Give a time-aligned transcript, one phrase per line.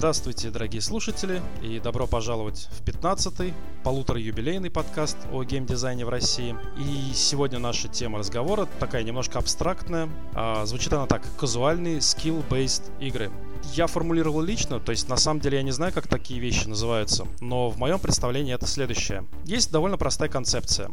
[0.00, 3.52] Здравствуйте, дорогие слушатели, и добро пожаловать в 15-й
[3.84, 6.56] полутора-юбилейный подкаст о геймдизайне в России.
[6.78, 10.08] И сегодня наша тема разговора такая немножко абстрактная.
[10.32, 11.22] А, звучит она так.
[11.38, 13.30] Казуальные skill-based игры.
[13.74, 17.26] Я формулировал лично, то есть на самом деле я не знаю, как такие вещи называются,
[17.40, 19.24] но в моем представлении это следующее.
[19.44, 20.90] Есть довольно простая концепция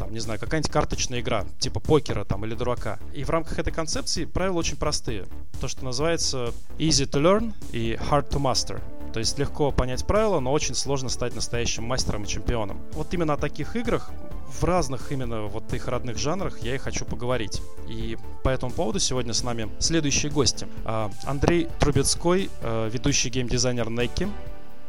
[0.00, 2.98] там, не знаю, какая-нибудь карточная игра, типа покера там или дурака.
[3.12, 5.26] И в рамках этой концепции правила очень простые.
[5.60, 8.80] То, что называется easy to learn и hard to master.
[9.12, 12.80] То есть легко понять правила, но очень сложно стать настоящим мастером и чемпионом.
[12.92, 14.10] Вот именно о таких играх
[14.48, 17.62] в разных именно вот их родных жанрах я и хочу поговорить.
[17.88, 20.66] И по этому поводу сегодня с нами следующие гости.
[20.84, 24.28] А, Андрей Трубецкой, э, ведущий геймдизайнер Неки.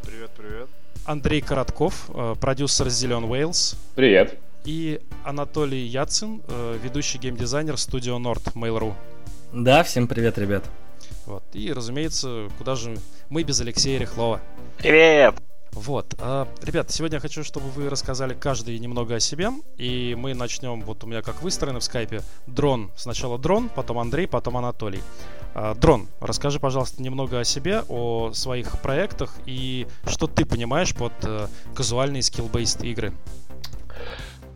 [0.04, 0.68] Привет, привет.
[1.06, 3.76] Андрей Коротков, э, продюсер Zillion Wales.
[3.96, 8.94] Привет и Анатолий Яцин, э, ведущий геймдизайнер студио Nord Mail.ru.
[9.54, 10.64] Да, всем привет, ребят.
[11.26, 11.44] Вот.
[11.54, 12.98] И, разумеется, куда же
[13.30, 14.42] мы без Алексея Рехлова.
[14.78, 15.36] Привет!
[15.74, 16.16] Вот.
[16.20, 19.50] А, ребят, сегодня я хочу, чтобы вы рассказали каждый немного о себе.
[19.78, 22.92] И мы начнем, вот у меня как выстроено в скайпе, дрон.
[22.96, 25.02] Сначала дрон, потом Андрей, потом Анатолий.
[25.54, 31.14] А, дрон, расскажи, пожалуйста, немного о себе, о своих проектах и что ты понимаешь под
[31.24, 33.14] э, казуальные skill-based игры.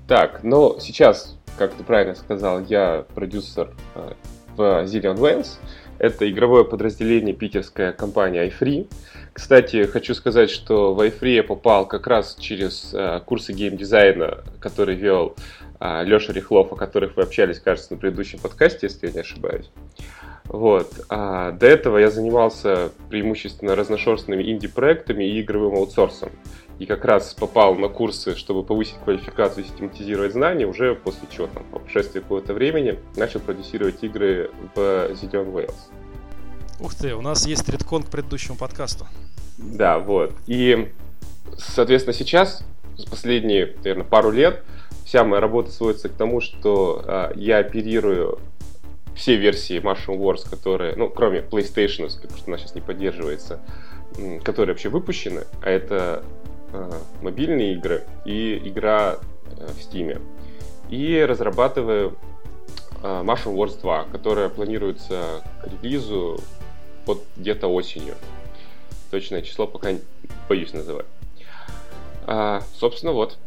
[0.08, 4.14] Так, ну сейчас, как ты правильно сказал, я продюсер э,
[4.56, 5.58] в Zillion Wales.
[5.98, 8.88] Это игровое подразделение питерская компания iFree.
[9.34, 14.96] Кстати, хочу сказать, что в iFree я попал как раз через э, курсы геймдизайна, который
[14.96, 15.36] вел
[15.80, 19.70] э, Леша Рехлов, о которых вы общались, кажется, на предыдущем подкасте, если я не ошибаюсь.
[20.46, 20.94] Вот.
[21.10, 26.30] А до этого я занимался преимущественно разношерстными инди-проектами и игровым аутсорсом
[26.80, 31.48] и как раз попал на курсы, чтобы повысить квалификацию и систематизировать знания, уже после чего
[31.48, 35.76] там, по прошествии какого-то времени, начал продюсировать игры в Zillion Wales.
[36.80, 39.08] Ух ты, у нас есть редкон к предыдущему подкасту.
[39.58, 40.34] Да, вот.
[40.48, 40.92] И,
[41.58, 42.66] соответственно, сейчас,
[43.10, 44.64] последние, наверное, пару лет,
[45.06, 48.40] вся моя работа сводится к тому, что э, я оперирую
[49.16, 53.62] все версии Martial Wars, которые, ну, кроме PlayStation, потому что она сейчас не поддерживается,
[54.44, 56.26] которые вообще выпущены, а это
[57.22, 59.18] мобильные игры и игра
[59.58, 60.22] э, в Steam.
[60.90, 62.18] И разрабатываю
[63.02, 66.40] э, Martial Wars 2, которая планируется к релизу
[67.06, 68.16] вот где-то осенью.
[69.12, 69.90] Точное число пока
[70.50, 71.06] боюсь называть.
[72.28, 73.38] А, собственно, вот.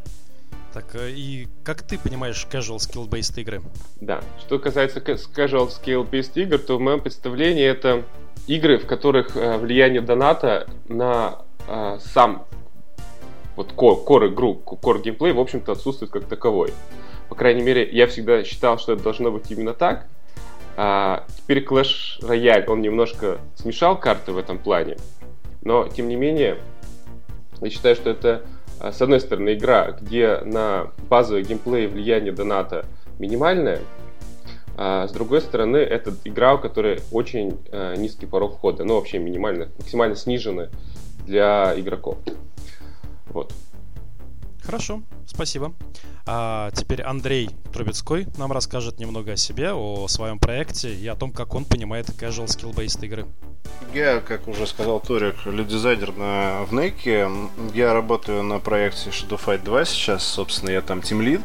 [0.73, 3.63] Так, и как ты понимаешь casual skill-based игры?
[4.01, 8.05] Да, что касается casual skill-based игр, то в моем представлении это
[8.47, 11.43] игры, в которых влияние доната на
[12.01, 12.47] сам
[13.59, 16.73] вот core, core игру, core геймплей, в общем-то, отсутствует как таковой.
[17.29, 20.07] По крайней мере, я всегда считал, что это должно быть именно так.
[20.77, 24.97] А, теперь Clash Royale, он немножко смешал карты в этом плане.
[25.63, 26.59] Но, тем не менее,
[27.61, 28.43] я считаю, что это,
[28.79, 32.87] а, с одной стороны, игра, где на базовый геймплей влияние доната
[33.19, 33.81] минимальное,
[34.77, 39.19] а с другой стороны, это игра, у которой очень э, низкий порог входа, ну вообще
[39.19, 40.71] минимально, максимально снижены
[41.27, 42.19] для игроков.
[43.31, 43.53] Вот.
[44.63, 45.73] Хорошо, спасибо.
[46.27, 51.33] А теперь Андрей Трубецкой нам расскажет немного о себе, о своем проекте и о том,
[51.33, 53.27] как он понимает casual skill-based игры.
[53.95, 57.31] Я, как уже сказал Торик, лид-дизайнер на в Неке.
[57.73, 61.41] Я работаю на проекте Shadow Fight 2 сейчас, собственно, я там тим лид.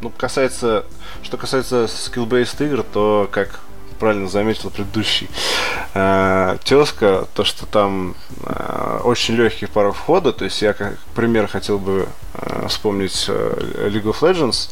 [0.00, 0.86] Ну, касается,
[1.22, 3.60] что касается skill-based игр, то, как
[3.98, 5.28] правильно заметил предыдущий
[5.94, 8.14] э, тезка, то, что там
[8.44, 13.88] э, очень легкий порог входа, то есть я как пример хотел бы э, вспомнить э,
[13.90, 14.70] League of Legends,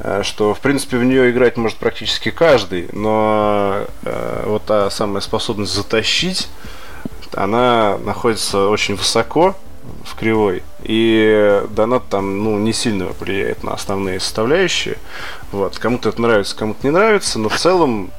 [0.00, 5.20] э, что, в принципе, в нее играть может практически каждый, но э, вот та самая
[5.20, 6.48] способность затащить,
[7.34, 9.56] она находится очень высоко,
[10.04, 10.62] в кривой.
[10.82, 14.96] И донат там, ну, не сильно влияет на основные составляющие.
[15.50, 15.78] Вот.
[15.78, 18.10] Кому-то это нравится, кому-то не нравится, но в целом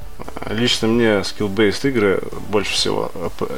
[0.46, 3.10] Лично мне skill-based игры больше всего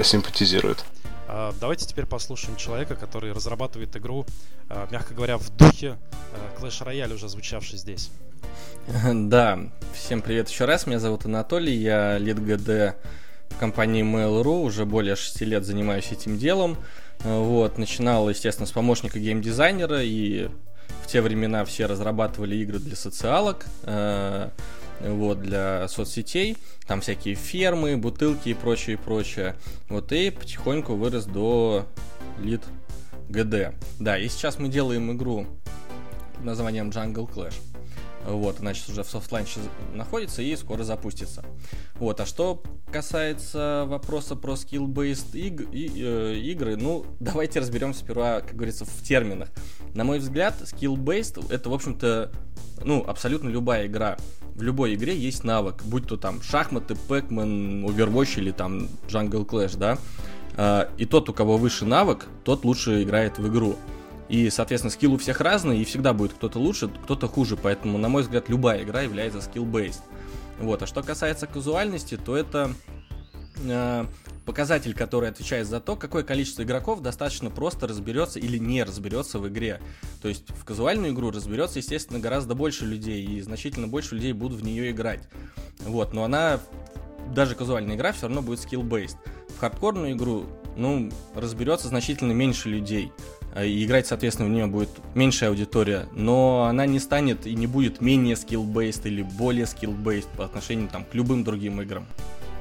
[0.03, 0.85] симпатизируют.
[1.29, 4.25] А, давайте теперь послушаем человека, который разрабатывает игру,
[4.69, 5.99] а, мягко говоря, в духе
[6.33, 8.11] а, Clash Royale, уже звучавший здесь.
[9.13, 9.59] Да,
[9.93, 10.87] всем привет еще раз.
[10.87, 12.97] Меня зовут Анатолий, я лид ГД
[13.51, 16.79] в компании Mail.ru, уже более 6 лет занимаюсь этим делом.
[17.21, 20.49] Вот, начинал, естественно, с помощника геймдизайнера, и
[21.03, 23.67] в те времена все разрабатывали игры для социалок
[25.01, 26.57] вот, для соцсетей,
[26.87, 29.57] там всякие фермы, бутылки и прочее, и прочее.
[29.89, 31.87] Вот, и потихоньку вырос до
[32.39, 32.63] лид
[33.29, 33.75] ГД.
[33.99, 35.47] Да, и сейчас мы делаем игру
[36.35, 37.55] под названием Jungle Clash.
[38.26, 39.61] Вот, она сейчас уже в софтланче
[39.94, 41.44] находится и скоро запустится.
[41.94, 48.40] Вот, а что касается вопроса про skill-based иг- и, э, игры, ну, давайте разберемся сперва,
[48.40, 49.49] как говорится, в терминах.
[49.94, 52.32] На мой взгляд, skill-based это, в общем-то,
[52.84, 54.17] ну, абсолютно любая игра.
[54.55, 59.76] В любой игре есть навык, будь то там шахматы, Pac-Man, Overwatch или там Jungle Clash,
[59.76, 59.99] да.
[60.56, 63.76] А, и тот, у кого выше навык, тот лучше играет в игру.
[64.28, 67.56] И, соответственно, скилл у всех разный, и всегда будет кто-то лучше, кто-то хуже.
[67.56, 70.00] Поэтому, на мой взгляд, любая игра является skill-based.
[70.61, 70.82] Вот.
[70.82, 72.73] А что касается казуальности, то это
[73.62, 74.06] э,
[74.44, 79.49] показатель, который отвечает за то, какое количество игроков достаточно просто разберется или не разберется в
[79.49, 79.81] игре.
[80.23, 84.61] То есть в казуальную игру разберется, естественно, гораздо больше людей, и значительно больше людей будут
[84.61, 85.28] в нее играть.
[85.81, 86.61] Вот, но она,
[87.34, 89.17] даже казуальная игра, все равно будет skill-based.
[89.56, 90.46] В хардкорную игру,
[90.76, 93.12] ну, разберется значительно меньше людей.
[93.56, 97.67] Э, и играть, соответственно, в нее будет меньшая аудитория, но она не станет и не
[97.67, 102.06] будет менее skill-based или более skill-based по отношению там, к любым другим играм.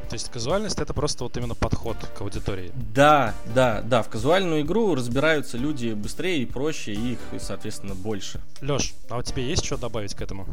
[0.09, 2.71] То есть казуальность это просто вот именно подход к аудитории.
[2.93, 4.03] Да, да, да.
[4.03, 8.39] В казуальную игру разбираются люди быстрее и проще, и их, соответственно, больше.
[8.61, 10.47] Леш, а у тебя есть что добавить к этому?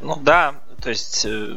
[0.00, 1.56] Ну да, то есть э,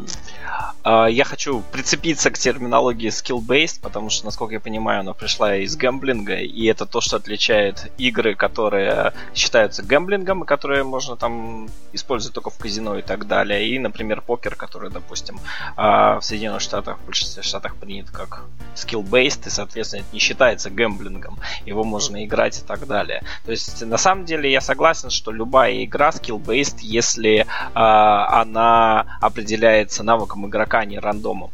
[0.84, 5.76] э, я хочу прицепиться к терминологии skill-based, потому что, насколько я понимаю, она пришла из
[5.76, 12.34] гэмблинга, и это то, что отличает игры, которые считаются гэмблингом, и которые можно там использовать
[12.34, 15.40] только в казино и так далее, и, например, покер, который, допустим,
[15.78, 18.44] э, в Соединенных Штатах, в большинстве штатах принят как
[18.76, 23.24] skill-based, и, соответственно, это не считается гэмблингом, его можно играть и так далее.
[23.46, 30.04] То есть, на самом деле, я согласен, что любая игра skill-based, если э, она определяется
[30.04, 31.52] навыком игрока, а не рандомом.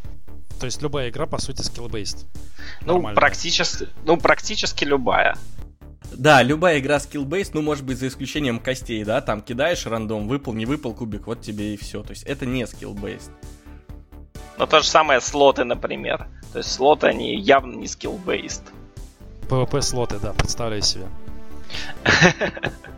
[0.59, 2.25] То есть любая игра, по сути, skill-based.
[2.85, 5.37] Ну, практически, ну, практически любая.
[6.11, 10.53] Да, любая игра skill-based, ну, может быть, за исключением костей, да, там кидаешь рандом, выпал,
[10.53, 12.03] не выпал кубик, вот тебе и все.
[12.03, 13.31] То есть это не skill-based.
[14.57, 16.27] Ну, то же самое слоты, например.
[16.51, 18.63] То есть слоты, они явно не skill-based.
[19.47, 21.07] PvP слоты, да, представляю себе.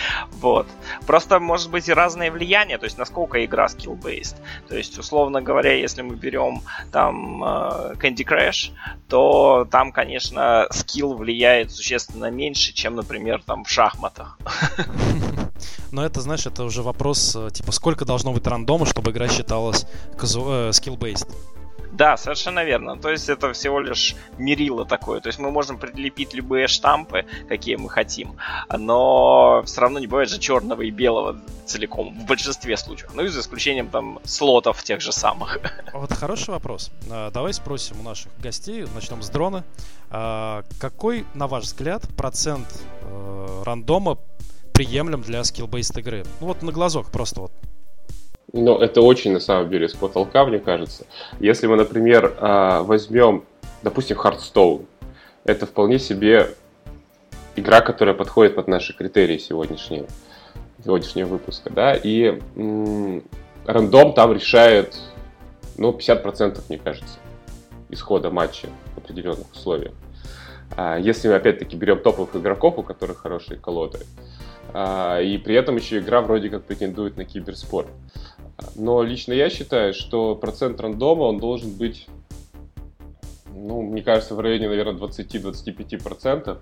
[0.40, 0.66] Вот.
[1.06, 4.36] Просто может быть и разное влияние, то есть насколько игра skill-based.
[4.68, 6.62] То есть, условно говоря, если мы берем
[6.92, 8.72] там э, Candy Crush,
[9.08, 14.38] то там, конечно, скилл влияет существенно меньше, чем, например, там в шахматах.
[15.92, 19.86] Но это, знаешь, это уже вопрос, э, типа, сколько должно быть рандома, чтобы игра считалась
[20.12, 21.28] э, skill-based.
[22.00, 22.96] Да, совершенно верно.
[22.96, 25.20] То есть это всего лишь мерило такое.
[25.20, 28.36] То есть мы можем прилепить любые штампы, какие мы хотим,
[28.70, 31.36] но все равно не бывает же черного и белого
[31.66, 33.10] целиком в большинстве случаев.
[33.12, 35.58] Ну и за исключением там слотов тех же самых.
[35.92, 36.90] Вот хороший вопрос.
[37.10, 39.62] А, давай спросим у наших гостей, начнем с дрона.
[40.08, 42.66] А, какой, на ваш взгляд, процент
[43.02, 44.16] э, рандома
[44.72, 46.24] приемлем для skill-based игры?
[46.40, 47.52] Ну вот на глазок просто вот
[48.52, 51.06] но это очень, на самом деле, с потолка, мне кажется.
[51.38, 53.44] Если мы, например, а, возьмем,
[53.82, 54.86] допустим, Hearthstone,
[55.44, 56.54] это вполне себе
[57.56, 60.06] игра, которая подходит под наши критерии сегодняшние,
[60.84, 63.22] сегодняшнего выпуска, да, и м-
[63.66, 64.96] рандом там решает,
[65.76, 67.18] ну, 50%, мне кажется,
[67.88, 69.92] исхода матча в определенных условиях.
[70.76, 73.98] А если мы, опять-таки, берем топовых игроков, у которых хорошие колоды,
[74.72, 77.88] и при этом еще игра вроде как претендует на киберспорт.
[78.74, 82.06] Но лично я считаю, что процент рандома, он должен быть,
[83.54, 86.58] ну, мне кажется, в районе, наверное, 20-25%.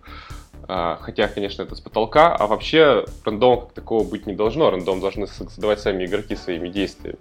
[0.70, 4.70] А, хотя, конечно, это с потолка, а вообще рандома как такого быть не должно.
[4.70, 7.18] Рандом должны создавать сами игроки своими действиями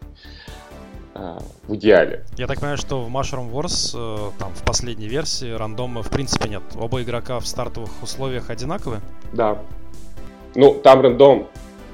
[1.15, 2.25] а, в идеале.
[2.37, 6.49] Я так понимаю, что в Mushroom Wars, э, там, в последней версии, рандома в принципе
[6.49, 6.63] нет.
[6.75, 9.01] Оба игрока в стартовых условиях одинаковые?
[9.31, 9.57] Да.
[10.57, 11.47] Ну, там рандом,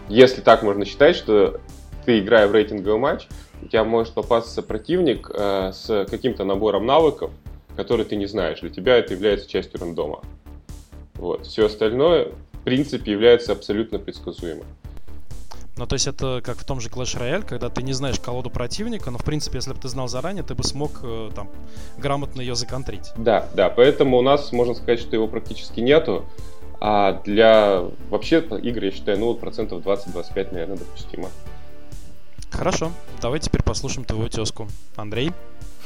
[0.07, 1.59] если так можно считать, что
[2.05, 3.27] ты, играя в рейтинговый матч,
[3.61, 7.29] у тебя может попасться противник э, с каким-то набором навыков,
[7.75, 8.61] который ты не знаешь.
[8.61, 10.21] Для тебя это является частью рандома.
[11.15, 11.45] Вот.
[11.45, 14.65] Все остальное, в принципе, является абсолютно предсказуемым.
[15.75, 18.49] Ну, то есть это как в том же Clash Royale, когда ты не знаешь колоду
[18.49, 21.49] противника, но, в принципе, если бы ты знал заранее, ты бы смог э, там
[21.97, 23.11] грамотно ее законтрить.
[23.17, 26.23] Да, да, поэтому у нас, можно сказать, что его практически нету.
[26.79, 31.29] А для вообще игры, я считаю, ну, процентов 20-25, наверное, допустимо.
[32.51, 34.67] Хорошо, давай теперь послушаем твою тезку.
[34.95, 35.31] Андрей?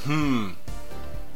[0.06, 0.56] Хм,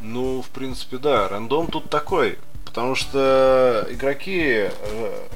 [0.02, 2.38] ну, в принципе, да, рандом тут такой.
[2.66, 5.28] Потому что игроки, э,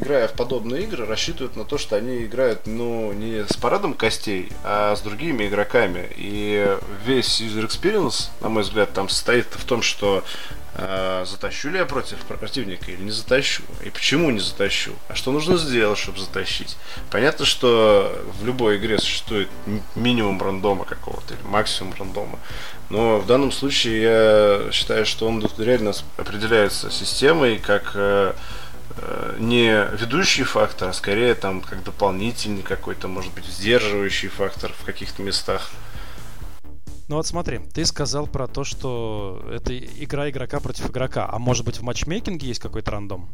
[0.00, 4.50] играя в подобные игры, рассчитывают на то, что они играют, ну, не с парадом костей,
[4.64, 6.08] а с другими игроками.
[6.16, 10.24] И весь user experience, на мой взгляд, там состоит в том, что
[10.74, 15.32] э, затащу ли я против противника или не затащу, и почему не затащу, а что
[15.32, 16.76] нужно сделать, чтобы затащить.
[17.10, 19.48] Понятно, что в любой игре существует
[19.94, 22.38] минимум рандома какого-то или максимум рандома,
[22.90, 28.34] но в данном случае я считаю, что он реально определяется системой как э,
[29.38, 35.22] не ведущий фактор, а скорее там как дополнительный какой-то, может быть, сдерживающий фактор в каких-то
[35.22, 35.70] местах.
[37.08, 41.28] Ну вот смотри, ты сказал про то, что это игра игрока против игрока.
[41.30, 43.28] А может быть в матчмейкинге есть какой-то рандом?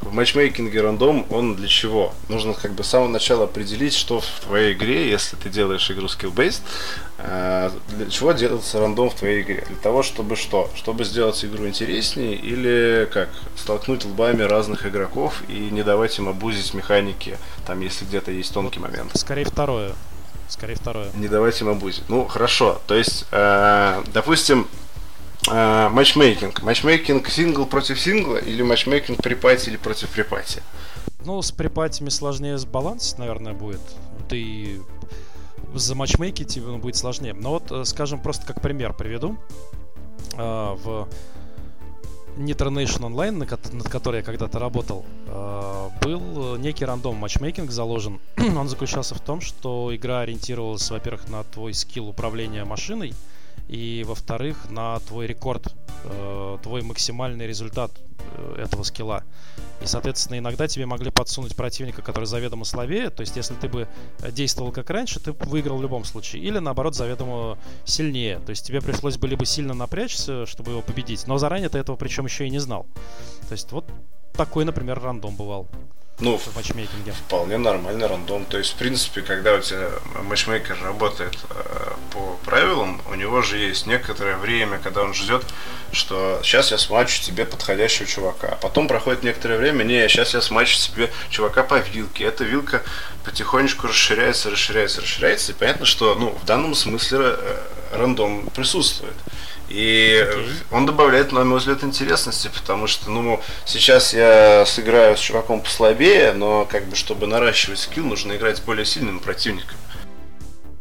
[0.00, 2.12] В матчмейкинге рандом, он для чего?
[2.28, 6.06] Нужно как бы с самого начала определить, что в твоей игре, если ты делаешь игру
[6.06, 6.62] skill-based,
[7.18, 9.64] э, для чего делается рандом в твоей игре?
[9.68, 10.68] Для того, чтобы что?
[10.74, 13.28] Чтобы сделать игру интереснее или как?
[13.56, 18.80] Столкнуть лбами разных игроков и не давать им обузить механики, там, если где-то есть тонкий
[18.80, 19.16] момент.
[19.16, 19.92] Скорее второе.
[20.48, 21.10] Скорее второе.
[21.14, 22.04] Не давать им обузить.
[22.08, 22.80] Ну, хорошо.
[22.86, 24.68] То есть, э, допустим,
[25.50, 26.62] э, матчмейкинг.
[26.62, 30.62] Матчмейкинг сингл против сингла или матчмейкинг при пати или против при пати?
[31.24, 33.80] Ну, с припатями сложнее с баланс, наверное, будет.
[34.28, 34.80] Ты
[35.74, 37.34] за матчмейки тебе ну, будет сложнее.
[37.34, 39.36] Но вот, э, скажем, просто как пример приведу.
[40.36, 41.08] Э, в
[42.36, 43.30] Nitro Nation Online,
[43.72, 48.20] над которой я когда-то работал, э, был некий рандом матчмейкинг заложен.
[48.36, 53.14] Он заключался в том, что игра ориентировалась, во-первых, на твой скилл управления машиной,
[53.68, 57.90] и, во-вторых, на твой рекорд, э, твой максимальный результат
[58.36, 59.24] э, этого скилла.
[59.82, 63.10] И, соответственно, иногда тебе могли подсунуть противника, который заведомо слабее.
[63.10, 63.88] То есть, если ты бы
[64.30, 66.42] действовал как раньше, ты выиграл в любом случае.
[66.42, 68.38] Или, наоборот, заведомо сильнее.
[68.40, 71.96] То есть, тебе пришлось бы либо сильно напрячься, чтобы его победить, но заранее ты этого
[71.96, 72.86] причем еще и не знал.
[73.48, 73.86] То есть, вот
[74.34, 75.68] такой, например, рандом бывал.
[76.20, 77.12] Ну, в матчмейкинге.
[77.12, 78.44] Вполне нормальный рандом.
[78.44, 79.90] То есть, в принципе, когда у тебя
[80.22, 81.83] матчмейкер работает э,
[82.14, 85.44] по правилам, у него же есть некоторое время, когда он ждет,
[85.92, 88.48] что сейчас я смачу тебе подходящего чувака.
[88.48, 92.24] А потом проходит некоторое время, не, сейчас я смачу тебе чувака по вилке.
[92.24, 92.82] Эта вилка
[93.24, 95.52] потихонечку расширяется, расширяется, расширяется.
[95.52, 97.58] И понятно, что ну, в данном смысле э,
[97.92, 99.14] рандом присутствует.
[99.68, 100.52] И okay.
[100.70, 106.32] он добавляет, на мой взгляд, интересности, потому что, ну, сейчас я сыграю с чуваком послабее,
[106.32, 109.76] но, как бы, чтобы наращивать скилл, нужно играть с более сильным противником.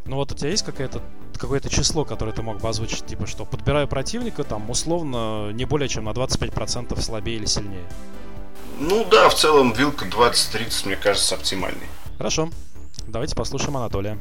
[0.06, 1.02] Ну вот у тебя есть какое-то
[1.38, 5.90] какое-то число, которое ты мог бы озвучить, типа что подбираю противника, там, условно, не более
[5.90, 7.86] чем на 25% слабее или сильнее?
[8.80, 11.88] Ну да, в целом вилка 20-30, мне кажется, оптимальный.
[12.18, 12.50] Хорошо.
[13.08, 14.18] Давайте послушаем Анатолия.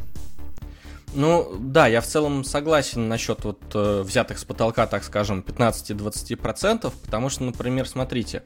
[1.14, 6.90] Ну, да, я в целом согласен насчет вот э, взятых с потолка, так скажем, 15-20%,
[7.04, 8.42] потому что, например, смотрите,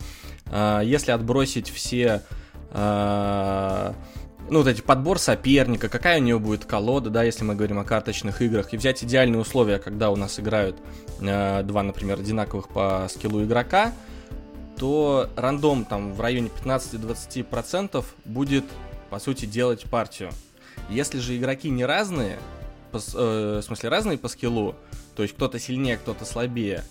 [0.47, 2.23] э, если отбросить все,
[2.73, 3.93] э,
[4.49, 7.85] ну, вот эти подбор соперника, какая у него будет колода, да, если мы говорим о
[7.85, 10.77] карточных играх, и взять идеальные условия, когда у нас играют
[11.21, 13.93] э, два, например, одинаковых по скиллу игрока,
[14.77, 18.65] то рандом там в районе 15-20% будет,
[19.11, 20.31] по сути, делать партию.
[20.91, 22.39] Если же игроки не разные,
[22.93, 24.77] по, э, в смысле разные по скиллу,
[25.17, 26.85] то есть кто-то сильнее, кто-то слабее,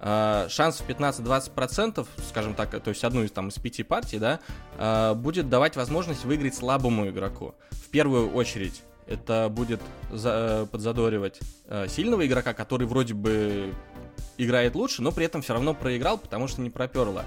[0.00, 4.40] шанс в 15-20%, скажем так, то есть одну из, там, из пяти партий, да,
[4.78, 7.54] э, будет давать возможность выиграть слабому игроку.
[7.70, 9.80] В первую очередь это будет
[10.10, 13.74] за, э, подзадоривать э, сильного игрока, который вроде бы
[14.38, 17.24] играет лучше, но при этом все равно проиграл, потому что не проперло.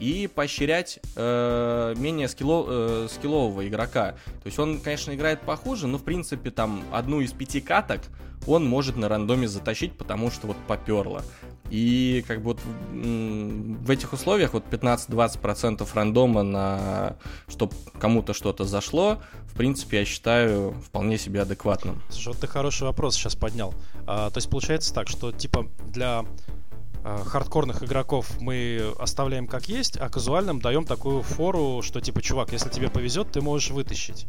[0.00, 4.12] И поощрять э, менее скилло, э, скиллового игрока.
[4.42, 8.00] То есть он, конечно, играет похуже, но в принципе там одну из пяти каток
[8.46, 11.22] он может на рандоме затащить, потому что вот поперло.
[11.70, 17.16] И как бы вот в этих условиях вот 15-20% рандома на
[17.48, 22.02] чтобы кому-то что-то зашло, в принципе, я считаю вполне себе адекватным.
[22.10, 23.72] Слушай, вот ты хороший вопрос сейчас поднял.
[24.06, 26.24] А, то есть получается так, что типа для
[27.04, 32.70] хардкорных игроков мы оставляем как есть, а казуальным даем такую фору, что типа, чувак, если
[32.70, 34.26] тебе повезет, ты можешь вытащить.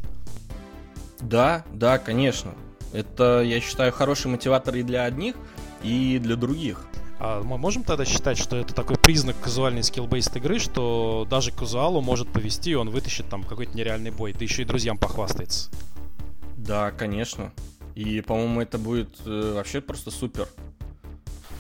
[1.22, 2.53] Да, да, конечно.
[2.91, 5.36] Это, я считаю, хороший мотиватор и для одних,
[5.84, 6.86] и для других.
[7.20, 12.01] А мы можем тогда считать, что это такой признак казуальной скилл-бейст игры, что даже казуалу
[12.01, 15.72] может повести, и он вытащит там какой-то нереальный бой, да еще и друзьям похвастается.
[16.58, 17.53] Да, конечно.
[17.96, 20.50] И, по-моему, это будет э, вообще просто супер.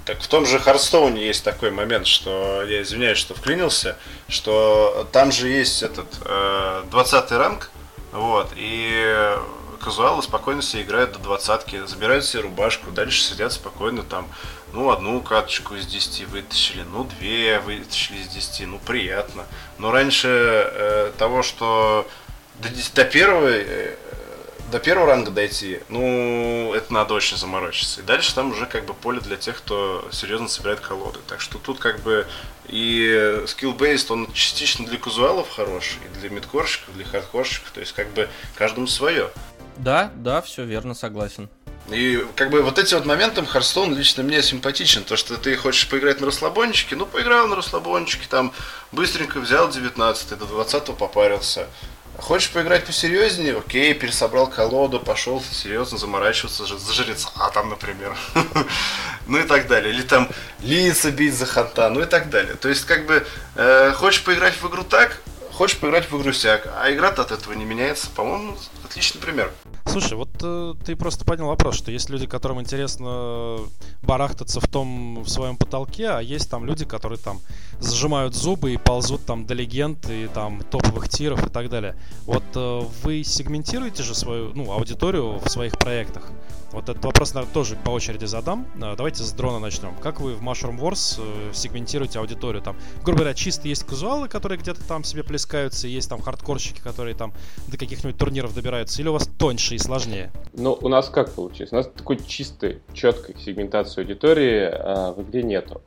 [0.05, 3.97] Так в том же Хардстоуне есть такой момент, что я извиняюсь, что вклинился,
[4.29, 7.71] что там же есть этот э, 20 ранг,
[8.11, 9.35] вот, и
[9.83, 14.27] казуалы спокойно себе играют до двадцатки, забирают себе рубашку, дальше сидят спокойно там
[14.73, 19.45] ну, одну каточку из 10 вытащили, ну, две вытащили из 10, ну, приятно.
[19.77, 22.07] Но раньше э, того, что
[22.55, 23.95] до, до первой э,
[24.71, 28.01] до первого ранга дойти, ну, это надо очень заморочиться.
[28.01, 31.19] И дальше там уже как бы поле для тех, кто серьезно собирает колоды.
[31.27, 32.27] Так что тут как бы
[32.67, 38.09] и skill-based, он частично для казуалов хороший, и для мидкорщиков, для хардкорщиков, то есть как
[38.13, 39.29] бы каждому свое.
[39.77, 41.49] Да, да, все верно, согласен.
[41.89, 45.03] И как бы вот этим вот моментом Харстоун лично мне симпатичен.
[45.03, 48.53] То, что ты хочешь поиграть на расслабончике, ну поиграл на расслабончике, там
[48.91, 51.67] быстренько взял 19 до 20 попарился.
[52.17, 53.57] Хочешь поиграть посерьезнее?
[53.57, 58.15] Окей, пересобрал колоду, пошел серьезно заморачиваться за жреца, а там, например.
[59.27, 59.93] ну и так далее.
[59.93, 60.29] Или там
[60.61, 62.55] лица бить за ханта, ну и так далее.
[62.55, 65.21] То есть, как бы, э, хочешь поиграть в игру так,
[65.55, 68.09] хочешь поиграть в игру сяк, а игра-то от этого не меняется.
[68.15, 69.51] По-моему, отличный пример.
[69.85, 73.59] Слушай, вот э, ты просто поднял вопрос, что есть люди, которым интересно
[74.01, 77.39] барахтаться в том в своем потолке, а есть там люди, которые там
[77.79, 81.95] зажимают зубы и ползут там до легенд и там топовых тиров и так далее.
[82.25, 86.29] Вот э, вы сегментируете же свою ну, аудиторию в своих проектах?
[86.75, 88.67] Вот этот вопрос, наверное, тоже по очереди задам.
[88.75, 89.95] Э, давайте с дрона начнем.
[90.01, 92.61] Как вы в Mushroom Wars э, сегментируете аудиторию?
[92.61, 97.15] Там, грубо говоря, чисто есть казуалы, которые где-то там себе плескаются, есть там хардкорщики, которые
[97.15, 97.33] там
[97.67, 100.33] до каких-нибудь турниров добираются, или у вас тоньше и сложнее?
[100.53, 101.71] Ну, у нас как получилось?
[101.71, 105.81] У нас такой чистой, четкой сегментации аудитории э, в игре нету.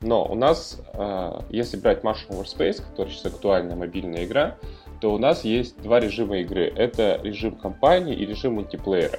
[0.00, 4.56] Но у нас, э, если брать Mushroom Wars Space, который сейчас актуальная мобильная игра,
[5.02, 6.72] то у нас есть два режима игры.
[6.76, 9.18] Это режим компании и режим мультиплеера.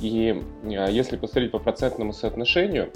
[0.00, 2.90] И а, если посмотреть по процентному соотношению,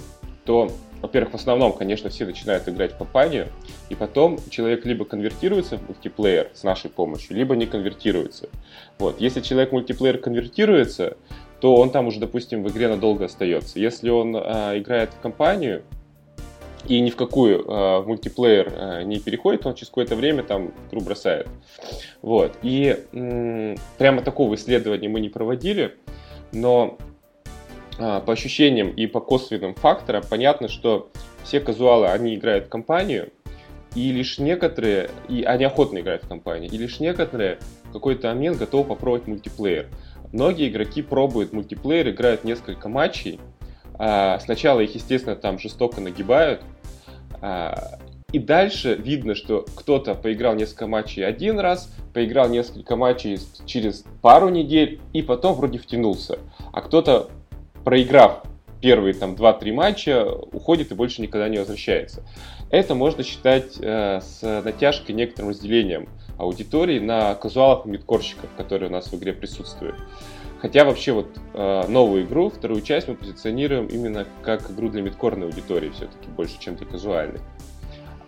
[0.45, 3.47] то, во-первых, в основном, конечно, все начинают играть в компанию,
[3.89, 8.49] и потом человек либо конвертируется в мультиплеер с нашей помощью, либо не конвертируется.
[8.97, 9.21] Вот.
[9.21, 11.17] Если человек мультиплеер конвертируется,
[11.59, 13.79] то он там уже, допустим, в игре надолго остается.
[13.79, 15.83] Если он а, играет в компанию
[16.87, 20.73] и ни в какую а, в мультиплеер а, не переходит, он через какое-то время там
[20.89, 21.47] игру бросает.
[22.23, 22.57] Вот.
[22.63, 25.95] И м- прямо такого исследования мы не проводили,
[26.51, 26.97] но
[27.99, 31.11] а, по ощущениям и по косвенным факторам понятно, что
[31.43, 33.31] все казуалы, они играют в компанию,
[33.95, 38.57] и лишь некоторые, и они охотно играют в компании, и лишь некоторые в какой-то момент
[38.57, 39.87] готовы попробовать мультиплеер.
[40.31, 43.39] Многие игроки пробуют мультиплеер, играют несколько матчей,
[43.95, 46.61] а, сначала их, естественно, там жестоко нагибают,
[47.41, 47.99] а,
[48.31, 54.49] и дальше видно, что кто-то поиграл несколько матчей один раз, поиграл несколько матчей через пару
[54.49, 56.39] недель и потом вроде втянулся.
[56.71, 57.29] А кто-то,
[57.83, 58.43] проиграв
[58.81, 62.23] первые там 2-3 матча, уходит и больше никогда не возвращается.
[62.69, 68.93] Это можно считать э, с натяжкой некоторым разделением аудитории на казуалов и мидкорщиков, которые у
[68.93, 69.95] нас в игре присутствуют.
[70.59, 75.47] Хотя вообще вот э, новую игру, вторую часть мы позиционируем именно как игру для мидкорной
[75.47, 77.41] аудитории все-таки, больше, чем для казуальной.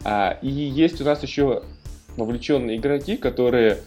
[0.04, 1.64] А, и есть у нас еще
[2.18, 3.80] вовлеченные игроки, которые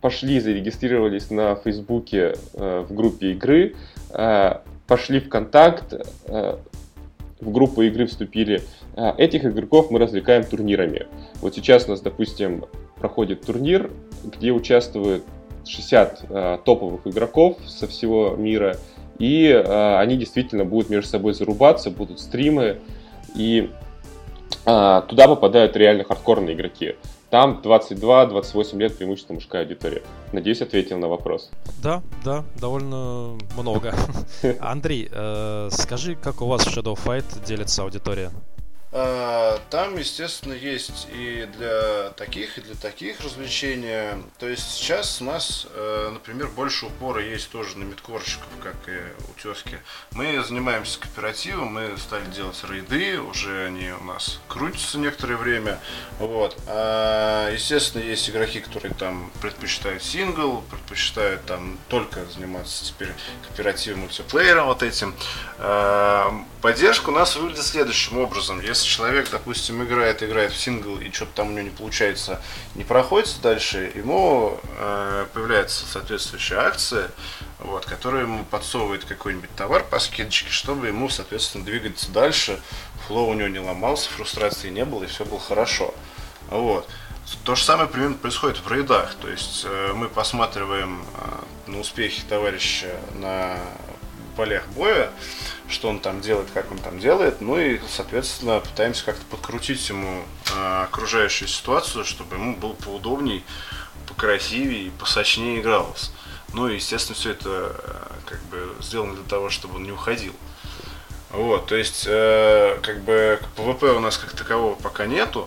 [0.00, 3.74] пошли, зарегистрировались на Фейсбуке э, в группе игры,
[4.10, 4.54] э,
[4.86, 5.94] пошли в контакт,
[6.26, 6.56] э,
[7.40, 8.62] в группу игры вступили.
[8.96, 11.06] Э, этих игроков мы развлекаем турнирами.
[11.40, 12.64] Вот сейчас у нас, допустим,
[12.98, 13.90] проходит турнир,
[14.24, 15.24] где участвуют
[15.66, 18.76] 60 э, топовых игроков со всего мира,
[19.18, 22.78] и э, они действительно будут между собой зарубаться, будут стримы,
[23.34, 23.70] и
[24.64, 26.96] туда попадают реально хардкорные игроки.
[27.30, 30.02] Там 22-28 лет преимущественно мужская аудитория.
[30.32, 31.50] Надеюсь, ответил на вопрос.
[31.82, 33.94] Да, да, довольно много.
[34.60, 38.30] Андрей, э, скажи, как у вас в Shadow Fight делится аудитория?
[38.90, 44.18] А, там, естественно, есть и для таких, и для таких развлечения.
[44.38, 48.98] То есть сейчас у нас, э, например, больше упора есть тоже на мидкорщиков, как и
[49.30, 49.78] у тезки.
[50.12, 55.80] Мы занимаемся кооперативом, мы стали делать рейды, уже они у нас крутятся некоторое время.
[56.18, 56.56] Вот.
[56.66, 63.12] А, естественно, есть игроки, которые там предпочитают сингл, предпочитают там только заниматься теперь
[63.46, 65.14] кооперативом, мультиплеером вот этим.
[65.58, 68.60] А, поддержка у нас выглядит следующим образом.
[68.62, 72.40] Если если человек, допустим, играет, играет в сингл и что-то там у него не получается,
[72.76, 77.10] не проходит дальше, ему э, появляется соответствующая акция,
[77.58, 82.60] вот, которая ему подсовывает какой-нибудь товар по скидочке, чтобы ему, соответственно, двигаться дальше,
[83.06, 85.92] флоу у него не ломался, фрустрации не было и все было хорошо.
[86.48, 86.88] Вот.
[87.44, 89.14] То же самое примерно происходит в рейдах.
[89.16, 91.04] То есть э, мы посматриваем
[91.66, 93.58] э, на успехи товарища на
[94.36, 95.10] полях боя,
[95.68, 100.24] что он там делает, как он там делает, ну и, соответственно, пытаемся как-то подкрутить ему
[100.54, 103.44] э, окружающую ситуацию, чтобы ему было поудобней,
[104.06, 106.10] покрасивее посочнее игралось.
[106.54, 110.32] Ну и, естественно, все это э, как бы сделано для того, чтобы он не уходил.
[111.30, 115.46] Вот, то есть, э, как бы PvP у нас как такового пока нету.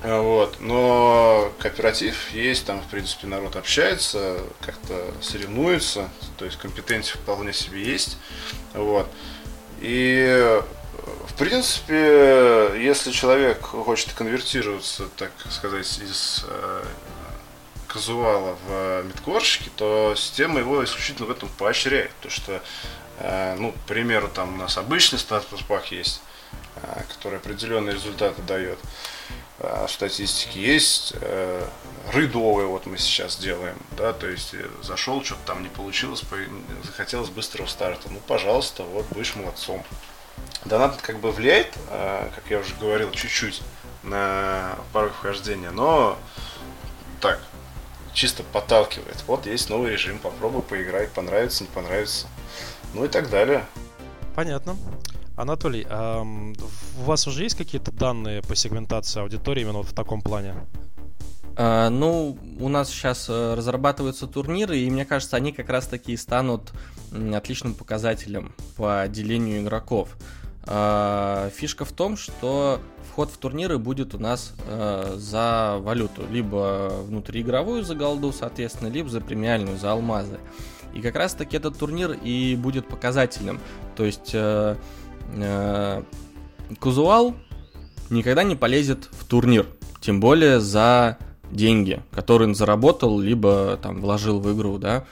[0.00, 7.16] Э, вот, но кооператив есть, там, в принципе, народ общается, как-то соревнуется, то есть компетенции
[7.16, 8.18] вполне себе есть.
[8.74, 9.08] Вот.
[9.80, 10.62] И
[11.26, 16.84] в принципе, если человек хочет конвертироваться, так сказать, из э,
[17.86, 22.10] казуала в медкорщики, то система его исключительно в этом поощряет.
[22.20, 22.62] То что,
[23.18, 26.22] э, ну, к примеру, там у нас обычный статус пак есть,
[26.76, 28.78] э, который определенные результаты дает.
[29.58, 31.66] А в статистике есть э,
[32.12, 36.22] рыдовые, вот мы сейчас делаем, да, то есть э, зашел, что-то там не получилось,
[36.84, 39.82] захотелось быстрого старта, ну, пожалуйста, вот будешь молодцом.
[40.66, 43.62] Донат как бы влияет, э, как я уже говорил, чуть-чуть
[44.02, 46.18] на порог вхождения, но
[47.20, 47.40] так,
[48.12, 49.24] чисто подталкивает.
[49.26, 52.26] Вот есть новый режим, попробуй, поиграй, понравится, не понравится.
[52.92, 53.64] Ну и так далее.
[54.34, 54.76] Понятно.
[55.36, 60.22] Анатолий, а у вас уже есть какие-то данные по сегментации аудитории именно вот в таком
[60.22, 60.54] плане?
[61.56, 66.16] А, ну, у нас сейчас э, разрабатываются турниры, и мне кажется, они как раз таки
[66.16, 66.72] станут
[67.34, 70.16] отличным показателем по делению игроков.
[70.66, 76.92] А, фишка в том, что вход в турниры будет у нас э, за валюту, либо
[77.06, 80.38] внутриигровую за голду, соответственно, либо за премиальную, за алмазы.
[80.92, 83.60] И как раз таки этот турнир и будет показательным.
[83.96, 84.76] То есть э,
[85.34, 86.02] э,
[86.80, 87.34] казуал
[88.10, 89.66] никогда не полезет в турнир,
[90.00, 91.18] тем более за
[91.50, 95.04] деньги, которые он заработал, либо там вложил в игру, да.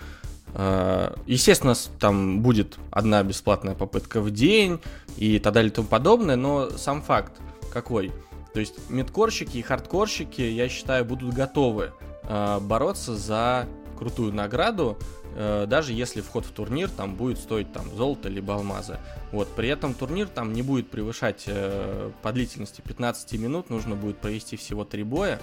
[0.55, 4.81] Э, естественно, там будет одна бесплатная попытка в день
[5.16, 7.33] и так далее и тому подобное, но сам факт
[7.72, 8.12] какой?
[8.53, 13.66] То есть медкорщики и хардкорщики, я считаю, будут готовы э, бороться за
[13.98, 14.96] крутую награду,
[15.35, 18.99] даже если вход в турнир там будет стоить там золото либо алмазы.
[19.33, 24.18] Вот, при этом турнир там не будет превышать э, по длительности 15 минут, нужно будет
[24.18, 25.40] провести всего 3 боя.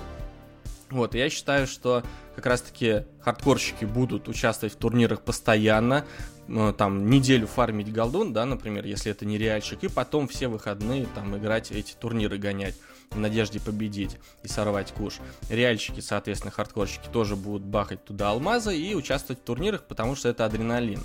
[0.89, 2.03] Вот, я считаю, что
[2.35, 6.05] как раз-таки хардкорщики будут участвовать в турнирах постоянно,
[6.47, 11.05] э, там, неделю фармить голдун, да, например, если это не реальщик, и потом все выходные
[11.15, 12.75] там играть эти турниры гонять
[13.11, 15.19] в надежде победить и сорвать куш.
[15.49, 20.45] Реальщики, соответственно, хардкорщики тоже будут бахать туда алмазы и участвовать в турнирах, потому что это
[20.45, 21.03] адреналин.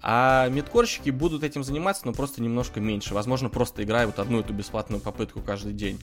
[0.00, 3.14] А медкорщики будут этим заниматься, но просто немножко меньше.
[3.14, 6.00] Возможно, просто играют одну эту бесплатную попытку каждый день.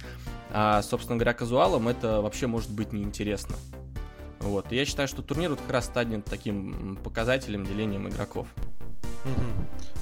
[0.52, 3.56] А, собственно говоря, казуалам это вообще может быть неинтересно.
[4.40, 4.72] Вот.
[4.72, 8.48] И я считаю, что турнир вот как раз станет таким показателем делением игроков.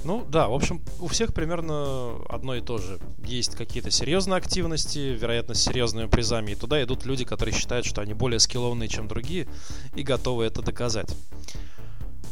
[0.04, 2.98] Ну да, в общем, у всех примерно одно и то же.
[3.24, 8.00] Есть какие-то серьезные активности, вероятно, с серьезными призами, и туда идут люди, которые считают, что
[8.00, 9.48] они более скиллованные, чем другие,
[9.96, 11.14] и готовы это доказать.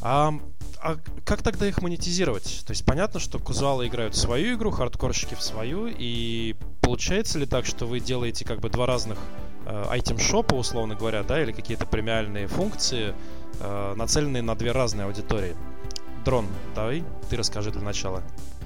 [0.01, 0.33] А,
[0.81, 2.63] а как тогда их монетизировать?
[2.67, 7.47] То есть понятно, что кузуалы играют в свою игру, хардкорщики в свою, и получается ли
[7.47, 9.19] так, что вы делаете как бы два разных
[9.67, 13.15] айтем-шопа, условно говоря, да, или какие-то премиальные функции,
[13.59, 15.57] э, нацеленные на две разные аудитории?
[16.27, 18.21] Дрон, давай, ты расскажи для начала.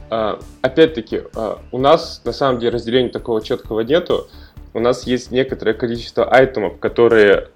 [0.08, 4.28] А, опять-таки, а, у нас на самом деле разделения такого четкого нету.
[4.72, 7.48] У нас есть некоторое количество айтемов, которые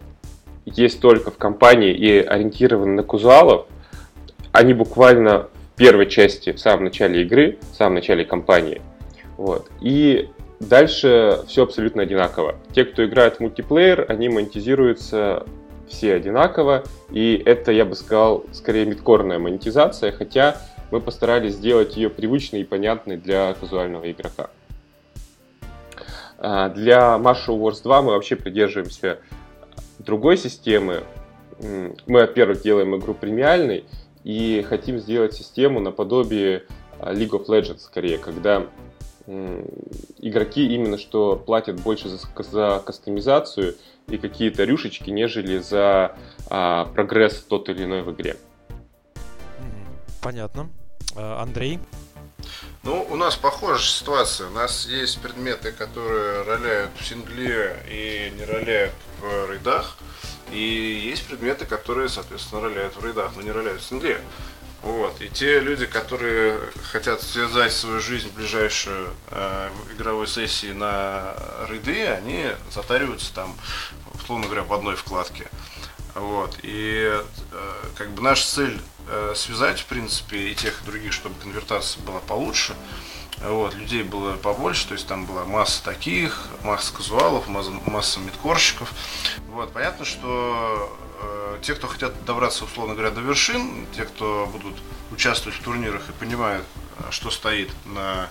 [0.66, 3.66] есть только в компании и ориентированы на казуалов.
[4.52, 8.82] Они буквально в первой части, в самом начале игры, в самом начале кампании.
[9.38, 9.70] Вот.
[9.80, 10.28] И
[10.60, 12.56] дальше все абсолютно одинаково.
[12.74, 15.46] Те, кто играет в мультиплеер, они монетизируются
[15.88, 20.56] все одинаково, и это, я бы сказал, скорее мидкорная монетизация, хотя
[20.90, 24.50] мы постарались сделать ее привычной и понятной для казуального игрока.
[26.38, 29.18] А, для Marshall Wars 2 мы вообще придерживаемся
[29.98, 31.04] другой системы.
[31.60, 33.84] Мы, во-первых, делаем игру премиальной
[34.24, 36.64] и хотим сделать систему наподобие
[36.98, 38.66] а, League of Legends скорее, когда
[40.18, 43.74] игроки именно что платят больше за, за кастомизацию
[44.08, 46.16] и какие-то рюшечки, нежели за
[46.48, 48.36] а, прогресс тот или иной в игре.
[50.22, 50.70] Понятно.
[51.16, 51.80] А, Андрей?
[52.82, 54.48] Ну, у нас похожая ситуация.
[54.48, 59.96] У нас есть предметы, которые роляют в сингле и не роляют в рейдах.
[60.52, 64.20] И есть предметы, которые, соответственно, роляют в рейдах, но не роляют в сингле.
[64.84, 65.18] Вот.
[65.22, 66.60] И те люди, которые
[66.92, 71.34] хотят связать свою жизнь в ближайшую э, игровой сессии на
[71.70, 73.56] рейды, они затариваются там,
[74.12, 75.48] условно говоря, в одной вкладке.
[76.14, 76.58] Вот.
[76.62, 77.24] И э,
[77.96, 82.20] как бы наша цель э, связать, в принципе, и тех, и других, чтобы конвертация была
[82.20, 82.76] получше.
[83.42, 88.92] Вот, людей было побольше, то есть там была масса таких, масса казуалов, масса, масса мидкорщиков.
[89.48, 90.96] Вот, понятно, что
[91.62, 94.74] те, кто хотят добраться, условно говоря, до вершин, те, кто будут
[95.10, 96.64] участвовать в турнирах и понимают,
[97.10, 98.28] что стоит на,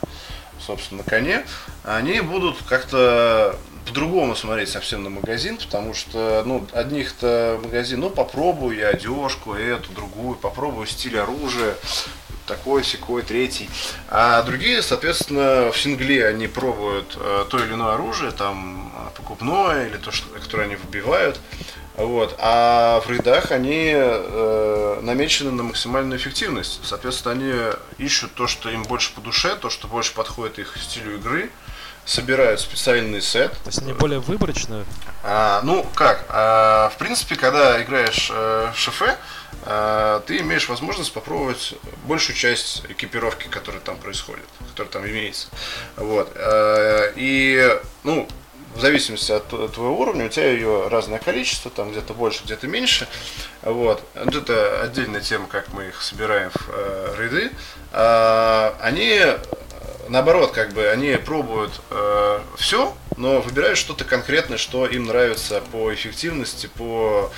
[0.59, 1.45] собственно, коне,
[1.83, 8.77] они будут как-то по-другому смотреть совсем на магазин, потому что, ну, одних-то магазин, ну, попробую
[8.77, 11.75] я одежку, эту, другую, попробую стиль оружия,
[12.47, 13.69] такой, секой, третий.
[14.09, 19.97] А другие, соответственно, в сингле они пробуют э, то или иное оружие, там, покупное, или
[19.97, 21.39] то, что, которое они выбивают.
[21.95, 22.35] Вот.
[22.39, 26.79] А в рейдах они э, намечены на максимальную эффективность.
[26.83, 27.53] Соответственно, они
[27.97, 31.51] ищут то, что им больше по душе, то, что больше подходит их стилю игры
[32.05, 33.51] собирают специальный сет.
[33.63, 34.85] То есть они более выборочные?
[35.23, 36.25] А, ну, как?
[36.29, 39.17] А, в принципе, когда играешь э, в шефе,
[39.65, 41.75] э, ты имеешь возможность попробовать
[42.05, 45.47] большую часть экипировки, которая там происходит, которая там имеется.
[45.95, 46.31] Вот.
[46.35, 48.27] Э, и, ну,
[48.75, 53.07] в зависимости от твоего уровня, у тебя ее разное количество, там где-то больше, где-то меньше.
[53.61, 54.03] Вот.
[54.13, 57.51] это отдельная тема, как мы их собираем в э, рейды.
[57.91, 59.19] А, они
[60.09, 65.93] наоборот, как бы они пробуют э, все, но выбирают что-то конкретное, что им нравится по
[65.93, 67.31] эффективности, по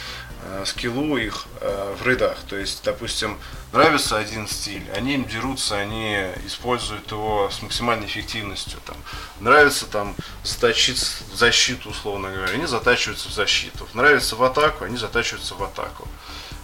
[0.66, 2.38] скиллу их э, в рейдах.
[2.48, 3.38] То есть, допустим,
[3.72, 8.80] нравится один стиль, они им дерутся, они используют его с максимальной эффективностью.
[8.86, 8.98] Там,
[9.40, 13.88] нравится там заточиться в защиту, условно говоря, они затачиваются в защиту.
[13.94, 16.08] Нравится в атаку, они затачиваются в атаку.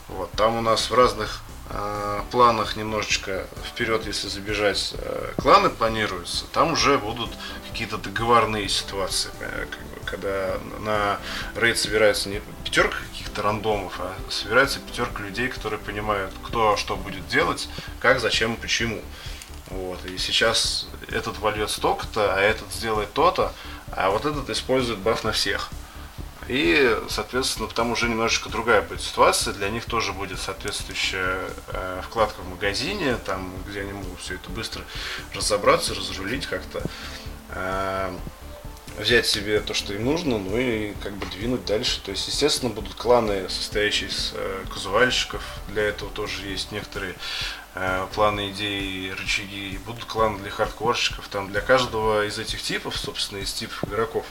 [0.08, 1.42] Вот, там у нас в разных
[1.74, 7.30] Э, планах немножечко вперед, если забежать, э, кланы планируются, там уже будут
[7.70, 9.68] какие-то договорные ситуации, э,
[10.12, 11.20] когда на
[11.56, 17.28] рейд собирается не пятерка каких-то рандомов, а собирается пятерка людей, которые понимают, кто что будет
[17.28, 17.70] делать,
[18.00, 19.02] как, зачем и почему.
[19.68, 20.06] Вот.
[20.06, 23.54] И сейчас этот вольет столько-то, а этот сделает то-то,
[23.92, 25.72] а вот этот использует баф на всех.
[26.48, 29.54] И, соответственно, там уже немножечко другая будет ситуация.
[29.54, 34.50] Для них тоже будет соответствующая э, вкладка в магазине, там, где они могут все это
[34.50, 34.84] быстро
[35.34, 36.82] разобраться, разрулить как-то.
[37.52, 38.12] Э,
[38.98, 42.02] взять себе то, что им нужно, ну и как бы двинуть дальше.
[42.04, 45.44] То есть, естественно, будут кланы, состоящие из э, казуальщиков.
[45.70, 47.16] Для этого тоже есть некоторые
[47.76, 49.80] э, планы, идеи, рычаги.
[49.86, 51.28] Будут кланы для хардкорщиков.
[51.28, 54.26] Там для каждого из этих типов, собственно, из типов игроков,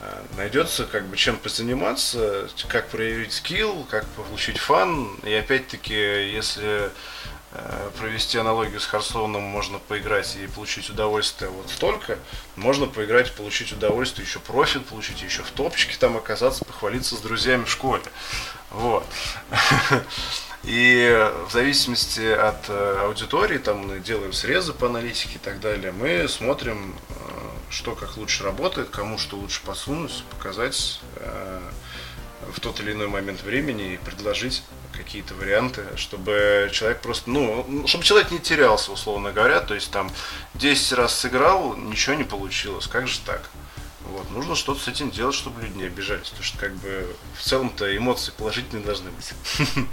[0.00, 5.16] Э, найдется как бы чем позаниматься, как проявить скилл, как получить фан.
[5.24, 6.90] И опять-таки, если
[7.98, 12.18] провести аналогию с Харсоном, можно поиграть и получить удовольствие вот столько,
[12.56, 17.20] можно поиграть и получить удовольствие, еще профит получить, еще в топчике там оказаться, похвалиться с
[17.20, 18.02] друзьями в школе.
[18.70, 19.04] Вот.
[20.64, 25.92] И в зависимости от э, аудитории, там мы делаем срезы по аналитике и так далее,
[25.92, 26.96] мы смотрим
[27.70, 31.60] что как лучше работает, кому что лучше посунуть, показать э,
[32.52, 38.04] в тот или иной момент времени и предложить какие-то варианты, чтобы человек просто, ну, чтобы
[38.04, 40.10] человек не терялся, условно говоря, то есть там
[40.54, 43.50] 10 раз сыграл, ничего не получилось, как же так?
[44.10, 47.42] Вот, нужно что-то с этим делать, чтобы люди не обижались, потому что как бы в
[47.42, 49.32] целом-то эмоции положительные должны быть.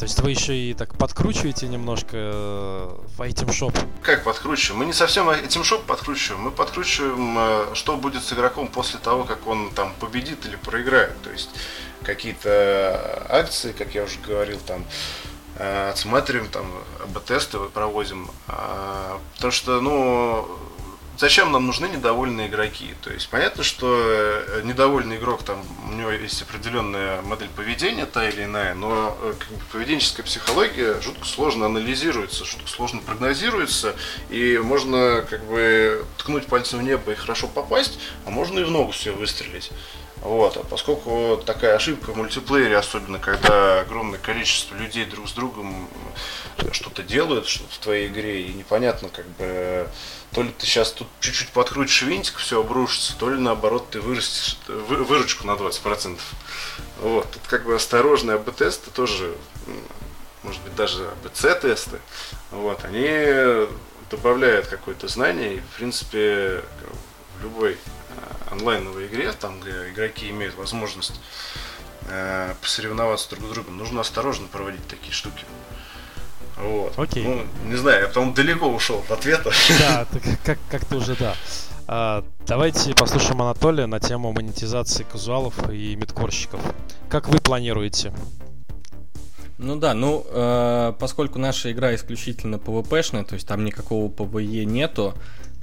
[0.00, 3.78] То есть вы еще и так подкручиваете немножко э, в Item Shop?
[4.00, 4.78] Как подкручиваем?
[4.78, 9.24] Мы не совсем Item Shop подкручиваем, мы подкручиваем, э, что будет с игроком после того,
[9.24, 11.20] как он там победит или проиграет.
[11.20, 11.50] То есть
[12.02, 14.86] какие-то акции, как я уже говорил, там
[15.56, 16.64] э, отсматриваем, там
[17.04, 18.30] АБ-тесты проводим.
[18.48, 20.48] А, потому что, ну,
[21.20, 22.94] зачем нам нужны недовольные игроки?
[23.02, 28.26] То есть понятно, что э, недовольный игрок, там, у него есть определенная модель поведения, та
[28.26, 29.34] или иная, но э,
[29.70, 33.94] поведенческая психология жутко сложно анализируется, жутко сложно прогнозируется,
[34.30, 38.70] и можно как бы ткнуть пальцем в небо и хорошо попасть, а можно и в
[38.70, 39.70] ногу все выстрелить.
[40.22, 45.88] Вот, а поскольку такая ошибка в мультиплеере, особенно когда огромное количество людей друг с другом
[46.72, 49.88] что-то делают что в твоей игре, и непонятно, как бы,
[50.32, 54.58] то ли ты сейчас тут чуть-чуть подкрутишь винтик, все обрушится, то ли наоборот ты вырастешь
[54.68, 56.18] вы, выручку на 20%.
[57.00, 59.34] Вот, тут как бы осторожные АБ-тесты тоже,
[60.42, 61.98] может быть, даже АБЦ-тесты,
[62.50, 63.68] вот, они
[64.10, 66.62] добавляют какое-то знание, и, в принципе,
[67.38, 67.78] в любой
[68.50, 71.20] онлайновой игре, там, где игроки имеют возможность
[72.08, 75.44] э, посоревноваться друг с другом, нужно осторожно проводить такие штуки.
[76.62, 76.98] Вот.
[76.98, 77.24] Окей.
[77.24, 79.50] Ну, не знаю, я потом далеко ушел от ответа.
[79.78, 80.06] Да,
[80.44, 81.34] как, как-то уже да.
[81.86, 86.60] А, давайте послушаем Анатолия на тему монетизации казуалов и мидкорщиков.
[87.08, 88.12] Как вы планируете?
[89.58, 95.14] Ну да, ну э, поскольку наша игра исключительно PvP-шная, то есть там никакого PvE нету,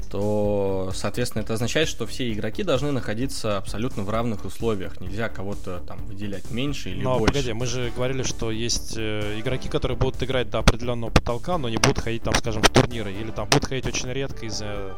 [0.10, 5.00] то, соответственно, это означает, что все игроки должны находиться абсолютно в равных условиях.
[5.02, 7.34] Нельзя кого-то там выделять меньше или но, больше.
[7.34, 11.70] погоди, мы же говорили, что есть э, игроки, которые будут играть до определенного потолка, но
[11.70, 13.12] не будут ходить там, скажем, в турниры.
[13.12, 14.96] Или там будут ходить очень редко из-за...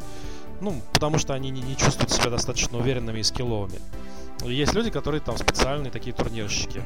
[0.61, 3.79] Ну, потому что они не, не чувствуют себя достаточно уверенными и скилловыми.
[4.43, 6.83] Есть люди, которые там специальные такие турнирщики.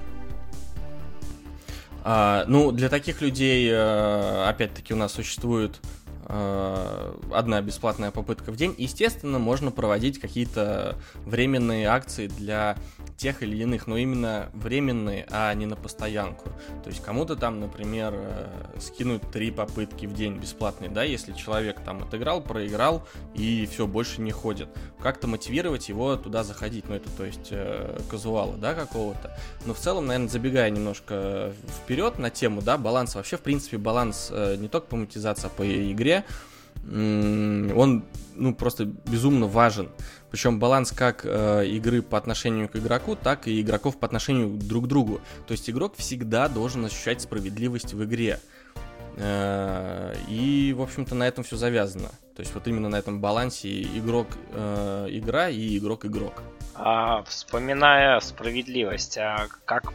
[2.04, 5.80] А, ну, для таких людей, э, опять-таки, у нас существует
[6.26, 8.76] одна бесплатная попытка в день.
[8.78, 12.78] Естественно, можно проводить какие-то временные акции для
[13.18, 16.50] тех или иных, но именно временные, а не на постоянку.
[16.84, 21.80] То есть кому-то там, например, э, скинуть три попытки в день бесплатные, да, если человек
[21.82, 24.70] там отыграл, проиграл и все, больше не ходит.
[25.02, 29.38] Как-то мотивировать его туда заходить, ну это то есть э, казуала, да, какого-то.
[29.66, 34.30] Но в целом, наверное, забегая немножко вперед на тему, да, баланс, вообще, в принципе, баланс
[34.32, 36.26] э, не только по монетизации, а по игре,
[36.86, 38.04] он
[38.36, 39.90] ну, просто безумно важен.
[40.34, 44.86] Причем баланс как э, игры по отношению к игроку, так и игроков по отношению друг
[44.86, 45.22] к другу.
[45.46, 48.40] То есть игрок всегда должен ощущать справедливость в игре.
[49.18, 52.10] Э, и, в общем-то, на этом все завязано.
[52.36, 56.42] То есть вот именно на этом балансе игрок э, игра и игрок игрок.
[56.74, 59.94] А, вспоминая справедливость, а как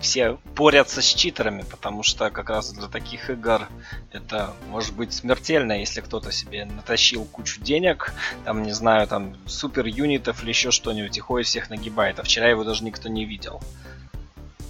[0.00, 3.68] все борются с читерами, потому что как раз для таких игр
[4.12, 8.12] это может быть смертельно, если кто-то себе натащил кучу денег,
[8.44, 12.48] там, не знаю, там, супер юнитов или еще что-нибудь, и ходит всех нагибает, а вчера
[12.48, 13.60] его даже никто не видел.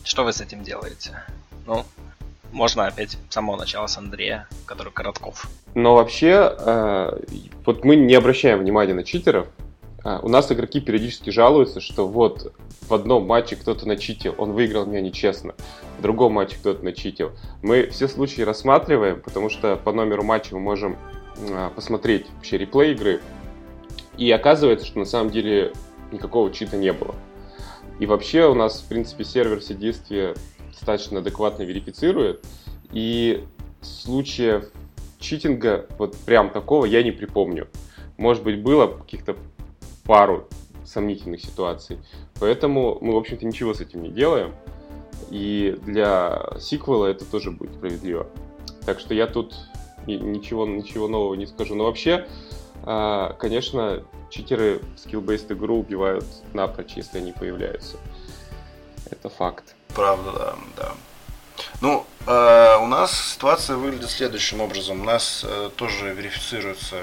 [0.04, 1.22] Что вы с этим делаете?
[1.66, 1.84] Ну,
[2.52, 5.48] можно опять с самого начала с Андрея, который Коротков.
[5.74, 7.20] Но вообще, э,
[7.64, 9.46] вот мы не обращаем внимания на читеров,
[10.02, 12.52] а, у нас игроки периодически жалуются, что вот
[12.88, 15.54] в одном матче кто-то начитил, он выиграл меня нечестно,
[15.98, 17.32] в другом матче кто-то начитил.
[17.62, 20.96] Мы все случаи рассматриваем, потому что по номеру матча мы можем
[21.50, 23.20] а, посмотреть вообще реплей игры,
[24.16, 25.72] и оказывается, что на самом деле
[26.12, 27.14] никакого чита не было.
[27.98, 30.34] И вообще у нас, в принципе, сервер все действия
[30.70, 32.44] достаточно адекватно верифицирует,
[32.92, 33.44] и
[33.82, 34.70] случаев
[35.18, 37.68] читинга вот прям такого я не припомню.
[38.16, 39.36] Может быть, было каких-то
[40.10, 40.48] пару
[40.84, 42.00] сомнительных ситуаций.
[42.40, 44.56] Поэтому мы, в общем-то, ничего с этим не делаем.
[45.30, 48.26] И для сиквела это тоже будет справедливо.
[48.84, 49.54] Так что я тут
[50.08, 51.76] ничего, ничего нового не скажу.
[51.76, 52.26] Но вообще,
[52.82, 57.96] а, конечно, читеры в skill-based игру убивают напрочь, если они появляются.
[59.12, 59.76] Это факт.
[59.94, 60.92] Правда, да, да.
[61.80, 65.00] Ну, э, у нас ситуация выглядит следующим образом.
[65.00, 66.96] У нас э, тоже верифицируются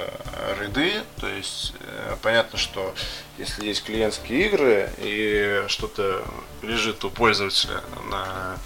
[0.60, 2.93] ряды, то есть э, понятно, что
[3.38, 6.24] если есть клиентские игры и что-то
[6.62, 8.58] лежит у пользователя на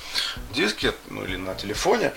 [0.54, 2.14] диске ну, или на телефоне,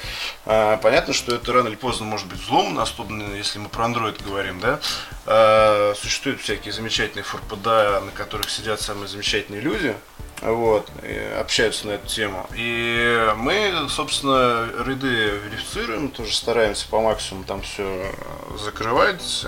[0.46, 4.22] э, понятно, что это рано или поздно может быть взломано, особенно если мы про Android
[4.24, 4.80] говорим, да.
[5.26, 9.96] Э, существуют всякие замечательные форпода, на которых сидят самые замечательные люди,
[10.42, 10.90] вот,
[11.38, 12.46] общаются на эту тему.
[12.56, 18.12] И мы, собственно, ряды верифицируем, тоже стараемся по максимуму там все
[18.58, 19.46] закрывать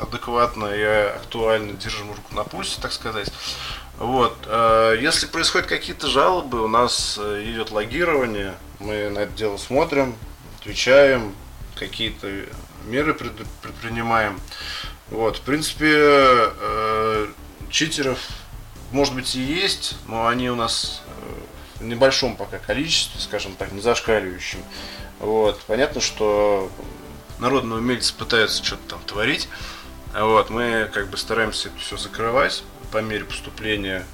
[0.00, 3.30] адекватно и актуально, держим руку на пульсе, так сказать.
[4.00, 4.34] Вот.
[4.46, 10.16] Э, если происходят какие-то жалобы, у нас э, идет логирование, мы на это дело смотрим,
[10.58, 11.34] отвечаем,
[11.74, 12.28] какие-то
[12.86, 14.40] меры предпринимаем.
[15.10, 17.28] Вот, в принципе, э,
[17.70, 18.18] читеров
[18.90, 23.72] может быть, и есть, но они у нас э, в небольшом пока количестве, скажем так,
[23.72, 24.60] не зашкаливающем.
[25.20, 25.60] Вот.
[25.66, 26.70] Понятно, что
[27.38, 29.48] народные умельцы пытаются что-то там творить.
[30.14, 30.50] Вот.
[30.50, 34.04] Мы как бы стараемся это все закрывать по мере поступления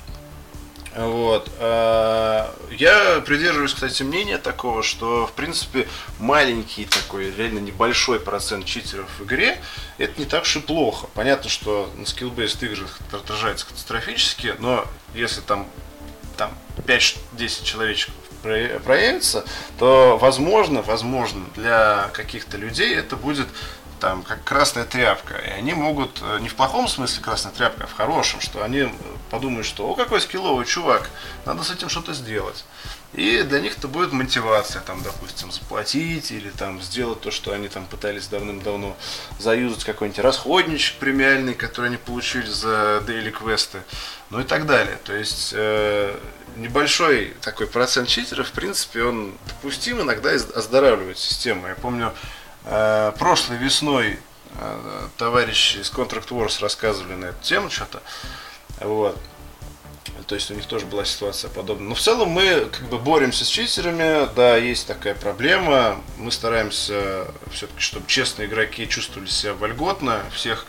[0.96, 1.50] вот.
[1.58, 5.86] А, я придерживаюсь, кстати, мнения такого, что, в принципе,
[6.18, 9.60] маленький такой, реально небольшой процент читеров в игре,
[9.98, 11.06] это не так уж и плохо.
[11.14, 15.66] Понятно, что на skill-based играх отражается катастрофически, но если там,
[16.36, 16.56] там
[16.86, 18.10] 5-10 человечек
[18.84, 19.44] проявится,
[19.78, 23.48] то возможно, возможно, для каких-то людей это будет
[23.98, 25.36] там, как красная тряпка.
[25.36, 28.88] И они могут, э, не в плохом смысле красная тряпка, а в хорошем, что они
[29.30, 31.10] подумают, что о, какой скилловый чувак,
[31.44, 32.64] надо с этим что-то сделать.
[33.12, 37.68] И для них это будет мотивация, там, допустим, заплатить или там сделать то, что они
[37.68, 38.94] там пытались давным-давно
[39.38, 43.78] заюзать какой-нибудь расходничек премиальный, который они получили за дейли квесты,
[44.28, 44.98] ну и так далее.
[45.04, 46.14] То есть э,
[46.56, 51.68] небольшой такой процент читеров, в принципе, он допустим иногда оздоравливает систему.
[51.68, 52.12] Я помню, Э,
[53.18, 54.18] прошлой весной
[54.58, 58.02] э, товарищи из Contract Wars рассказывали на эту тему что-то.
[58.80, 59.16] Вот.
[60.26, 61.88] То есть у них тоже была ситуация подобная.
[61.88, 66.00] Но в целом мы как бы боремся с читерами, да, есть такая проблема.
[66.18, 70.66] Мы стараемся все-таки, чтобы честные игроки чувствовали себя вольготно, всех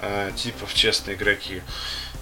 [0.00, 1.62] э, типов честные игроки.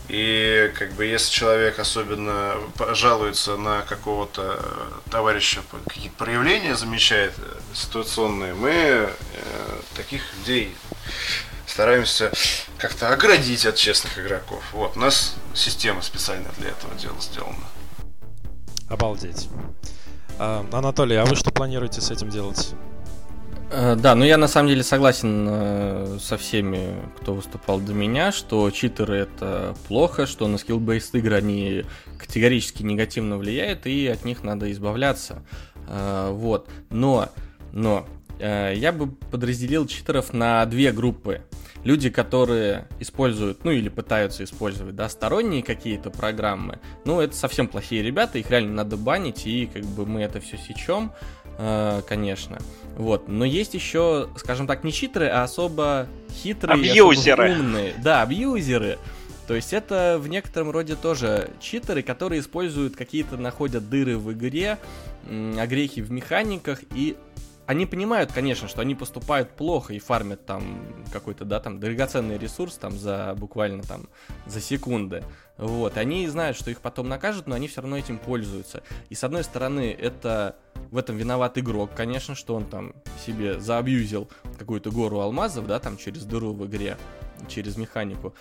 [0.08, 2.56] И как бы если человек особенно
[2.90, 4.62] жалуется на какого-то
[5.10, 9.08] товарища, какие-то проявления замечает э, ситуационные, мы э,
[9.94, 10.74] таких людей
[11.66, 12.30] стараемся
[12.78, 14.62] как-то оградить от честных игроков.
[14.72, 17.66] Вот, у нас система специально для этого дела сделана.
[18.90, 19.48] Обалдеть.
[20.38, 22.74] А, Анатолий, а вы что планируете с этим делать?
[23.74, 28.30] Э, да, ну я на самом деле согласен э, со всеми, кто выступал до меня,
[28.30, 31.84] что читеры это плохо, что на skill-based игры они
[32.18, 35.42] категорически негативно влияют, и от них надо избавляться.
[35.88, 36.68] Э, вот.
[36.90, 37.30] Но,
[37.72, 38.06] но
[38.40, 41.42] я бы подразделил читеров на две группы
[41.84, 48.02] люди, которые используют, ну или пытаются использовать, да, сторонние какие-то программы, ну это совсем плохие
[48.02, 51.12] ребята, их реально надо банить, и как бы мы это все сечем,
[52.08, 52.58] конечно.
[52.96, 57.50] Вот, но есть еще, скажем так, не читеры, а особо хитрые, абьюзеры.
[57.50, 57.94] Особо умные.
[58.02, 58.98] Да, абьюзеры.
[59.46, 64.78] То есть это в некотором роде тоже читеры, которые используют какие-то, находят дыры в игре,
[65.58, 67.16] огрехи в механиках и
[67.72, 72.76] они понимают, конечно, что они поступают плохо и фармят там какой-то, да, там драгоценный ресурс
[72.76, 74.08] там за буквально там
[74.46, 75.24] за секунды.
[75.56, 78.82] Вот, они знают, что их потом накажут, но они все равно этим пользуются.
[79.08, 80.56] И с одной стороны, это
[80.90, 82.94] в этом виноват игрок, конечно, что он там
[83.24, 86.98] себе заабьюзил какую-то гору алмазов, да, там через дыру в игре,
[87.48, 88.34] через механику.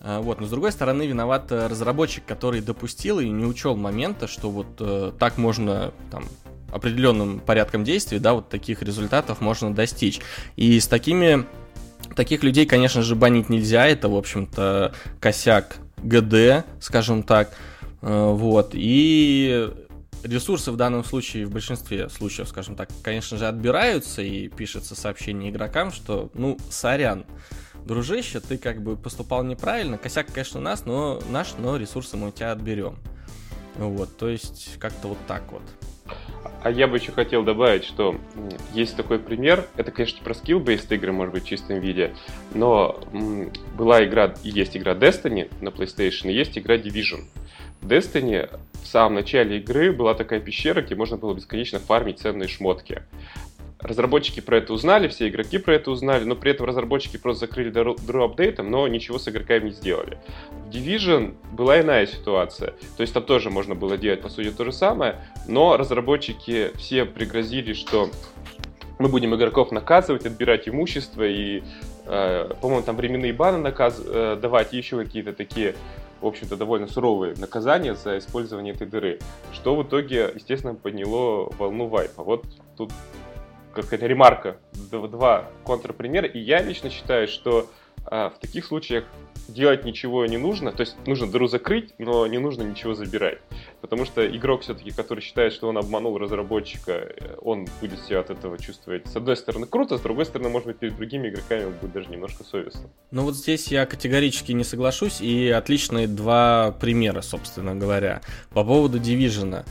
[0.00, 4.50] А, вот, но с другой стороны виноват разработчик, который допустил и не учел момента, что
[4.50, 6.24] вот э, так можно там
[6.70, 10.20] определенным порядком действий, да, вот таких результатов можно достичь.
[10.56, 11.46] И с такими,
[12.14, 17.54] таких людей, конечно же, банить нельзя, это, в общем-то, косяк ГД, скажем так,
[18.02, 19.70] э, вот, и
[20.22, 25.50] ресурсы в данном случае, в большинстве случаев, скажем так, конечно же, отбираются, и пишется сообщение
[25.50, 27.24] игрокам, что, ну, сорян,
[27.84, 32.30] дружище, ты как бы поступал неправильно, косяк, конечно, нас, но наш, но ресурсы мы у
[32.30, 32.98] тебя отберем.
[33.76, 35.62] Вот, то есть как-то вот так вот.
[36.62, 38.16] А я бы еще хотел добавить, что
[38.74, 39.66] есть такой пример.
[39.76, 42.14] Это, конечно, про skill-based игры, может быть, в чистом виде.
[42.52, 43.00] Но
[43.76, 47.24] была игра, и есть игра Destiny на PlayStation, и есть игра Division.
[47.80, 48.50] В Destiny
[48.82, 53.02] в самом начале игры была такая пещера, где можно было бесконечно фармить ценные шмотки
[53.80, 57.70] разработчики про это узнали, все игроки про это узнали, но при этом разработчики просто закрыли
[57.70, 60.18] дыру апдейтом, но ничего с игроками не сделали.
[60.66, 62.74] В Division была иная ситуация.
[62.96, 65.16] То есть там тоже можно было делать, по сути, то же самое,
[65.46, 68.10] но разработчики все пригрозили, что
[68.98, 71.62] мы будем игроков наказывать, отбирать имущество и,
[72.06, 74.02] э, по-моему, там временные баны наказ...
[74.04, 75.76] э, давать и еще какие-то такие
[76.20, 79.20] в общем-то, довольно суровые наказания за использование этой дыры,
[79.52, 82.24] что в итоге, естественно, подняло волну вайпа.
[82.24, 82.44] Вот
[82.76, 82.90] тут
[83.82, 84.58] какая-то ремарка,
[84.90, 87.68] два контрпримера, и я лично считаю, что
[88.10, 89.04] а, в таких случаях
[89.48, 93.38] делать ничего не нужно, то есть нужно дыру закрыть, но не нужно ничего забирать.
[93.80, 98.30] Потому что игрок все-таки, который считает, что он обманул разработчика, э, он будет себя от
[98.30, 101.92] этого чувствовать, с одной стороны, круто, с другой стороны, может быть, перед другими игроками будет
[101.92, 102.90] даже немножко совестно.
[103.10, 108.20] Ну вот здесь я категорически не соглашусь, и отличные два примера, собственно говоря.
[108.50, 109.64] По поводу Division.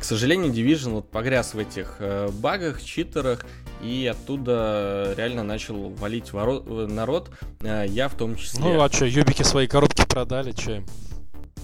[0.00, 3.44] К сожалению, Division вот погряз в этих э, багах, читерах,
[3.82, 7.30] и оттуда реально начал валить ворот, э, народ,
[7.60, 8.60] э, я в том числе.
[8.64, 10.86] Ну а что, юбики свои коробки продали, что им?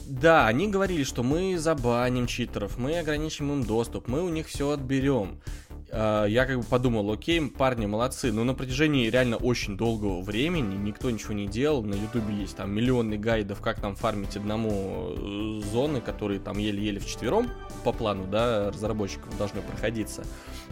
[0.06, 4.68] Да, они говорили, что мы забаним читеров, мы ограничим им доступ, мы у них все
[4.70, 5.40] отберем.
[5.98, 10.76] А, я как бы подумал, окей, парни молодцы, но на протяжении реально очень долгого времени
[10.76, 11.82] никто ничего не делал.
[11.82, 17.00] На ютубе есть там миллионы гайдов, как там фармить одному э, зоны, которые там еле-еле
[17.00, 17.48] в четвером
[17.82, 20.24] по плану, да, разработчиков должны проходиться.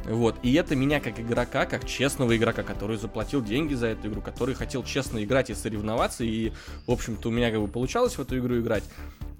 [0.05, 4.20] Вот, и это меня как игрока, как честного игрока, который заплатил деньги за эту игру,
[4.20, 6.53] который хотел честно играть и соревноваться, и,
[6.87, 8.85] в общем-то, у меня как бы получалось в эту игру играть,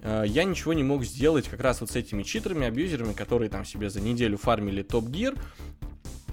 [0.05, 3.65] Э, я ничего не мог сделать как раз вот с этими читерами, абьюзерами, которые там
[3.65, 5.33] себе за неделю фармили топ-гир,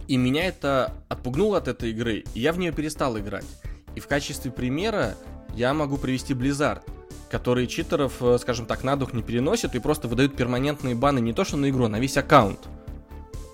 [0.08, 3.46] и меня это отпугнуло от этой игры, и я в нее перестал играть.
[3.94, 5.14] И в качестве примера
[5.54, 6.82] я могу привести Blizzard,
[7.30, 11.32] которые читеров, э, скажем так, на дух не переносят и просто выдают перманентные баны не
[11.32, 12.60] то что на игру, а на весь аккаунт.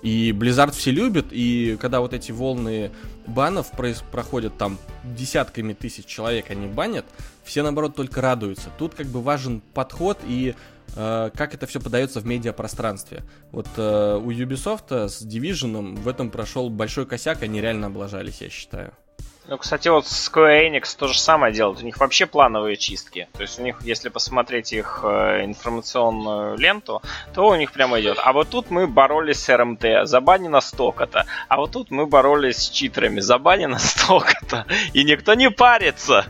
[0.01, 2.91] И Blizzard все любят, и когда вот эти волны
[3.27, 3.71] банов
[4.11, 7.05] проходят там десятками тысяч человек, они банят,
[7.43, 8.69] все наоборот только радуются.
[8.77, 10.55] Тут как бы важен подход и
[10.95, 13.23] как это все подается в медиапространстве.
[13.51, 18.49] Вот э, у Ubisoft с Division в этом прошел большой косяк, они реально облажались, я
[18.49, 18.93] считаю.
[19.49, 21.81] Ну, кстати, вот Square Enix то же самое делают.
[21.81, 23.27] У них вообще плановые чистки.
[23.33, 27.01] То есть у них, если посмотреть их э, информационную ленту,
[27.33, 28.19] то у них прямо идет.
[28.23, 31.25] А вот тут мы боролись с РМТ, забанено столько-то.
[31.47, 34.67] А вот тут мы боролись с читерами, забанено столько-то.
[34.93, 36.27] И никто не парится.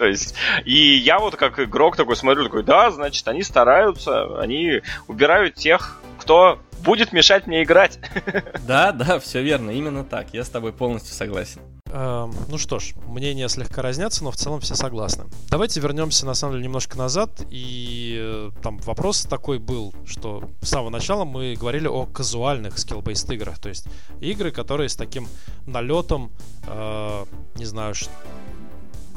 [0.00, 0.34] То есть,
[0.64, 6.00] и я вот как игрок такой смотрю, такой, да, значит, они стараются, они убирают тех,
[6.18, 7.98] кто будет мешать мне играть.
[8.66, 10.28] Да, да, все верно, именно так.
[10.32, 11.60] Я с тобой полностью согласен.
[11.92, 15.24] Эм, ну что ж, мнения слегка разнятся, но в целом все согласны.
[15.50, 17.30] Давайте вернемся на самом деле немножко назад.
[17.50, 23.34] И э, там вопрос такой был, что с самого начала мы говорили о казуальных skill-based
[23.34, 23.58] играх.
[23.58, 23.86] То есть
[24.20, 25.28] игры, которые с таким
[25.66, 26.30] налетом,
[26.66, 27.24] э,
[27.56, 27.94] не знаю,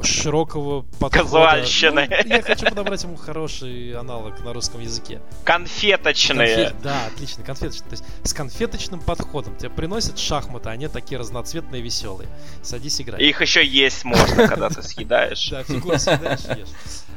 [0.02, 1.24] широкого подхода.
[1.24, 2.08] Казуальщины.
[2.24, 5.20] Ну, я хочу подобрать ему хороший аналог на русском языке.
[5.44, 6.56] Конфеточные.
[6.56, 7.88] Конфет, да, отлично, конфеточные.
[7.88, 9.56] То есть с конфеточным подходом.
[9.56, 12.28] Тебе приносят шахматы, они такие разноцветные, веселые.
[12.62, 13.20] Садись играть.
[13.20, 15.48] Их еще есть можно, когда ты съедаешь.
[15.50, 16.68] Да, фигуры съедаешь ешь.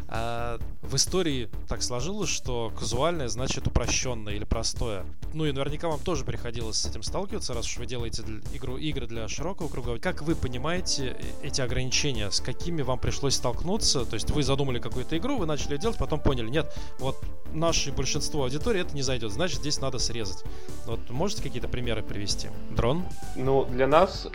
[0.09, 5.05] А в истории так сложилось, что казуальное значит упрощенное или простое.
[5.33, 9.05] Ну и наверняка вам тоже приходилось с этим сталкиваться, раз уж вы делаете игру, игры
[9.05, 9.99] для широкого круга.
[9.99, 12.31] Как вы понимаете э, эти ограничения?
[12.31, 14.05] С какими вам пришлось столкнуться?
[14.05, 17.21] То есть вы задумали какую-то игру, вы начали делать, потом поняли, нет, вот
[17.53, 20.43] наше большинство аудитории это не зайдет, значит здесь надо срезать.
[20.85, 22.49] Вот можете какие-то примеры привести?
[22.71, 23.03] Дрон?
[23.35, 24.27] Ну, для нас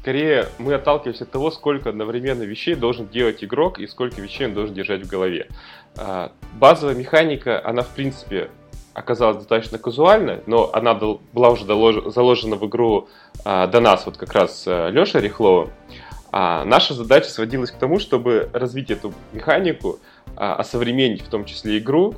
[0.00, 4.54] Скорее, мы отталкиваемся от того, сколько одновременно вещей должен делать игрок и сколько вещей он
[4.54, 5.48] должен держать в голове.
[5.98, 8.48] А, базовая механика, она в принципе
[8.94, 13.08] оказалась достаточно казуальной, но она была уже заложена в игру
[13.44, 15.68] а, до нас, вот как раз а, Леша Рихлова.
[16.32, 19.98] А наша задача сводилась к тому, чтобы развить эту механику,
[20.36, 22.14] осовременить в том числе игру,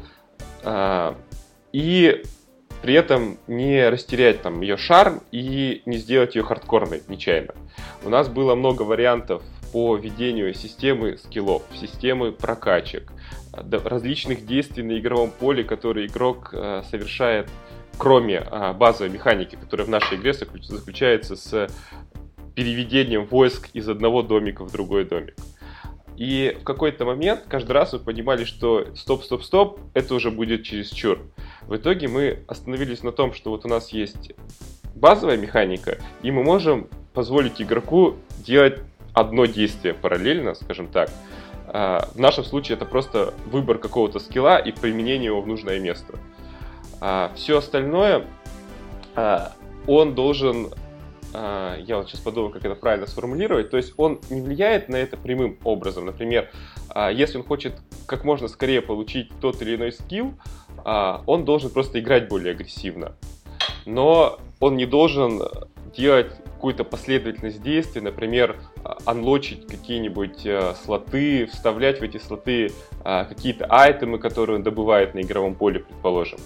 [1.72, 2.22] и
[2.83, 7.55] при этом не растерять там ее шарм и не сделать ее хардкорной нечаянно.
[8.05, 13.12] У нас было много вариантов по ведению системы скиллов, системы прокачек,
[13.53, 17.49] различных действий на игровом поле, которые игрок э, совершает,
[17.97, 21.68] кроме а, базовой механики, которая в нашей игре заключается с
[22.55, 25.37] переведением войск из одного домика в другой домик.
[26.16, 30.62] И в какой-то момент каждый раз мы понимали, что стоп, стоп, стоп, это уже будет
[30.62, 31.20] через чур.
[31.66, 34.32] В итоге мы остановились на том, что вот у нас есть
[34.94, 38.80] базовая механика, и мы можем позволить игроку делать
[39.12, 41.10] одно действие параллельно, скажем так.
[41.66, 46.14] А, в нашем случае это просто выбор какого-то скилла и применение его в нужное место.
[47.00, 48.26] А, Все остальное
[49.14, 49.52] а,
[49.86, 50.72] он должен
[51.34, 55.16] я вот сейчас подумал, как это правильно сформулировать, то есть он не влияет на это
[55.16, 56.04] прямым образом.
[56.04, 56.50] Например,
[57.10, 57.72] если он хочет
[58.04, 60.34] как можно скорее получить тот или иной скилл,
[60.85, 63.12] он должен просто играть более агрессивно.
[63.87, 65.43] Но он не должен
[65.97, 68.57] делать какую-то последовательность действий, например,
[69.05, 72.70] анлочить какие-нибудь э, слоты, вставлять в эти слоты
[73.05, 76.39] э, какие-то айтемы, которые он добывает на игровом поле, предположим.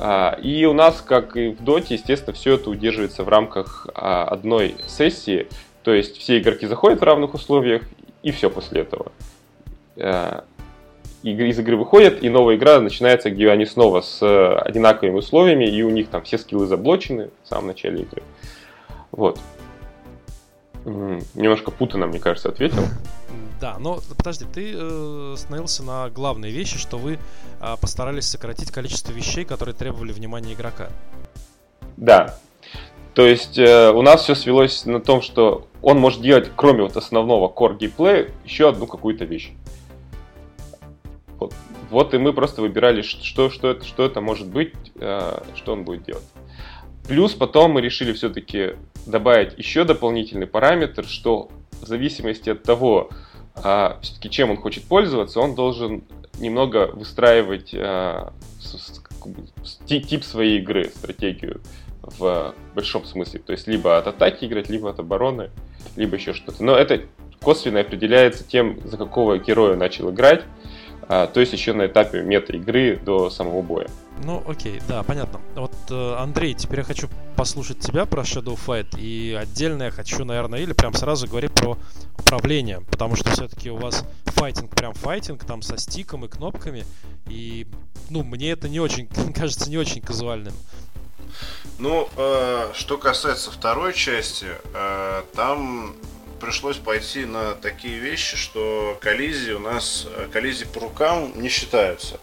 [0.00, 4.00] Э, и у нас, как и в Доте, естественно, все это удерживается в рамках э,
[4.00, 5.48] одной сессии,
[5.82, 7.82] то есть все игроки заходят в равных условиях,
[8.22, 9.12] и все после этого.
[11.22, 15.82] Из игры выходят, и новая игра начинается, где они снова с э, одинаковыми условиями, и
[15.82, 18.22] у них там все скиллы заблочены в самом начале игры.
[19.12, 19.38] Вот.
[20.84, 22.82] Немножко путано, мне кажется, ответил.
[23.60, 27.20] Да, но подожди, ты э, остановился на главной вещи, что вы
[27.60, 30.88] э, постарались сократить количество вещей, которые требовали внимания игрока.
[31.96, 32.34] Да.
[33.14, 36.96] То есть э, у нас все свелось на том, что он может делать, кроме вот
[36.96, 39.52] основного core геймплея, еще одну какую-то вещь.
[41.90, 42.14] Вот.
[42.14, 46.04] и мы просто выбирали, что, что, это, что это может быть, э, что он будет
[46.04, 46.24] делать.
[47.06, 48.76] Плюс потом мы решили все-таки
[49.06, 51.48] добавить еще дополнительный параметр, что
[51.80, 53.10] в зависимости от того,
[53.56, 56.04] а, все-таки чем он хочет пользоваться, он должен
[56.38, 59.02] немного выстраивать с,
[59.86, 61.60] тип своей игры, стратегию
[62.02, 63.40] в большом смысле.
[63.40, 65.50] То есть либо от атаки играть, либо от обороны,
[65.96, 66.62] либо еще что-то.
[66.62, 67.02] Но это
[67.40, 70.44] косвенно определяется тем, за какого героя начал играть,
[71.08, 73.88] а, то есть еще на этапе мета-игры до самого боя.
[74.24, 75.40] Ну, окей, да, понятно.
[75.56, 80.24] Вот, э, Андрей, теперь я хочу послушать тебя про Shadow Fight, и отдельно я хочу,
[80.24, 81.76] наверное, или прям сразу говорить про
[82.18, 86.84] управление, потому что все-таки у вас файтинг прям файтинг, там со стиком и кнопками,
[87.26, 87.66] и,
[88.10, 90.54] ну, мне это не очень, кажется, не очень казуальным.
[91.78, 95.96] Ну, э, что касается второй части, э, там
[96.42, 102.18] пришлось пойти на такие вещи, что коллизии у нас, э, коллизии по рукам не считаются.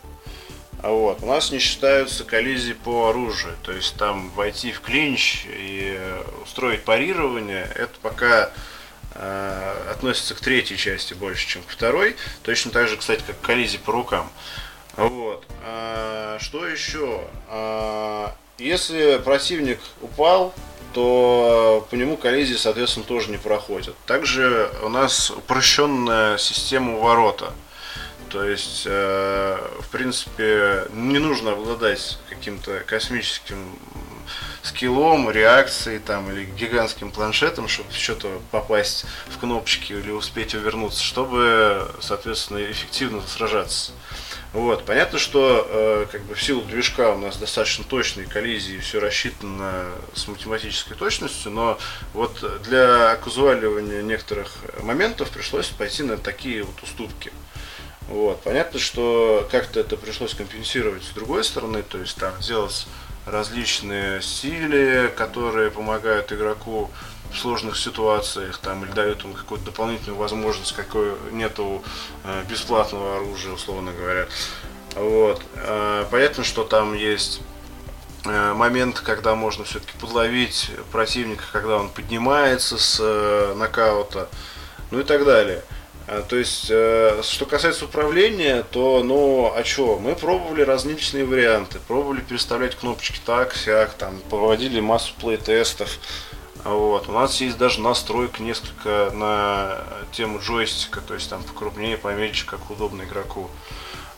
[0.84, 1.24] Вот.
[1.24, 3.56] У нас не считаются коллизии по оружию.
[3.64, 5.98] То есть там войти в клинч и
[6.44, 8.52] устроить парирование, это пока
[9.16, 12.18] э, относится к третьей части больше, чем к второй.
[12.44, 14.30] Точно так же, кстати, как коллизии по рукам.
[14.98, 15.46] Вот.
[15.64, 17.22] А, что еще?
[17.48, 20.54] А, если противник упал,
[20.94, 23.96] то по нему коллизии, соответственно, тоже не проходят.
[24.06, 27.54] Также у нас упрощенная система ворота.
[28.30, 33.80] То есть, э, в принципе, не нужно обладать каким-то космическим
[34.62, 41.92] скиллом, реакцией там, или гигантским планшетом, чтобы что-то попасть в кнопочки или успеть увернуться, чтобы,
[42.02, 43.92] соответственно, эффективно сражаться.
[44.52, 44.84] Вот.
[44.86, 49.86] Понятно, что э, как бы в силу движка у нас достаточно точные коллизии, все рассчитано
[50.16, 51.78] с математической точностью, но
[52.14, 57.32] вот для оказуаливания некоторых моментов пришлось пойти на такие вот уступки.
[58.08, 58.42] Вот.
[58.42, 62.88] Понятно, что как-то это пришлось компенсировать с другой стороны, то есть там делать
[63.28, 66.90] различные стили, которые помогают игроку
[67.34, 71.84] сложных ситуациях там, или дают ему какую-то дополнительную возможность, какой нету
[72.24, 74.28] э, бесплатного оружия, условно говоря.
[74.96, 75.42] Вот.
[75.56, 77.42] Э, понятно, что там есть
[78.26, 84.30] э, момент, когда можно все-таки подловить противника, когда он поднимается с э, нокаута,
[84.92, 85.64] ну и так далее.
[86.12, 91.78] А, то есть, э, что касается управления, то, ну, а что, мы пробовали различные варианты,
[91.88, 96.00] пробовали переставлять кнопочки так, сяк, там, проводили массу плей-тестов,
[96.64, 97.08] вот.
[97.08, 102.70] У нас есть даже настройка несколько на тему джойстика, то есть там покрупнее, поменьше, как
[102.70, 103.50] удобно игроку.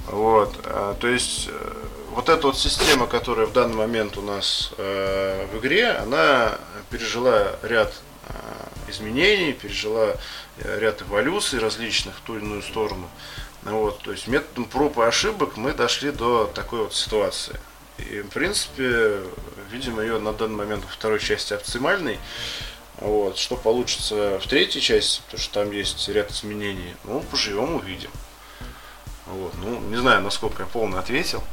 [0.07, 0.55] Вот.
[0.65, 1.73] А, то есть э,
[2.11, 6.57] вот эта вот система, которая в данный момент у нас э, в игре, она
[6.89, 7.93] пережила ряд
[8.27, 8.33] э,
[8.89, 10.15] изменений, пережила
[10.57, 13.07] ряд эволюций различных в ту или иную сторону.
[13.63, 17.59] Вот, то есть методом проб и ошибок мы дошли до такой вот ситуации.
[17.97, 19.19] И, в принципе,
[19.71, 22.19] видим ее на данный момент во второй части оптимальной.
[22.97, 23.37] Вот.
[23.37, 28.11] Что получится в третьей части, потому что там есть ряд изменений, ну, поживем, увидим.
[29.27, 29.53] Вот.
[29.63, 31.43] Ну, не знаю, насколько я полно ответил.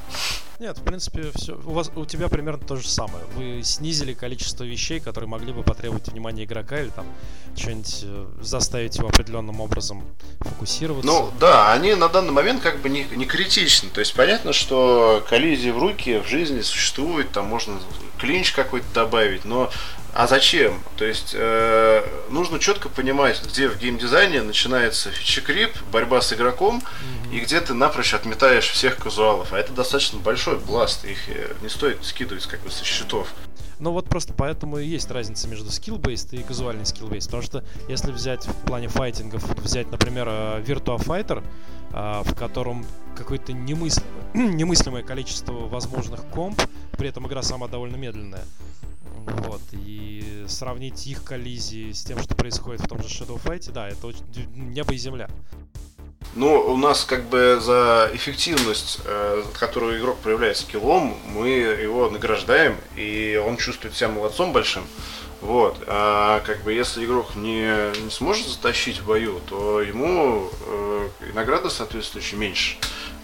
[0.58, 1.54] Нет, в принципе, все.
[1.54, 3.24] У вас у тебя примерно то же самое.
[3.36, 7.06] Вы снизили количество вещей, которые могли бы потребовать внимания игрока или там
[7.56, 10.02] что-нибудь э, заставить его определенным образом
[10.40, 11.06] фокусироваться.
[11.08, 13.88] Ну да, они на данный момент как бы не, не критичны.
[13.90, 17.78] То есть понятно, что коллизии в руки в жизни существуют, там можно
[18.18, 19.70] клинч какой-то добавить, но
[20.14, 20.82] а зачем?
[20.96, 27.36] То есть э, нужно четко понимать, где в геймдизайне начинается фичекрип, борьба с игроком, mm-hmm.
[27.36, 29.52] и где ты напрочь отметаешь всех казуалов.
[29.52, 33.28] А это достаточно большой бласт, их э, не стоит скидывать как бы со счетов.
[33.80, 37.26] Ну вот просто поэтому и есть разница между skill-based и казуальный skill-based.
[37.26, 41.44] Потому что если взять в плане файтингов, взять, например, э, Virtua Fighter,
[41.92, 42.84] э, в котором
[43.16, 44.02] какое-то немысл...
[44.34, 46.61] немыслимое количество возможных комп,
[46.96, 48.44] при этом игра сама довольно медленная.
[49.26, 53.88] Вот, и сравнить их коллизии с тем, что происходит в том же Shadow Fight, да,
[53.88, 55.28] это очень небо и земля.
[56.34, 62.76] Ну, у нас как бы за эффективность, э, которую игрок проявляет скиллом, мы его награждаем,
[62.96, 64.84] и он чувствует себя молодцом большим.
[65.40, 65.82] Вот.
[65.86, 71.70] А как бы если игрок не, не сможет затащить в бою, то ему э, награда
[71.70, 72.76] соответствующая меньше.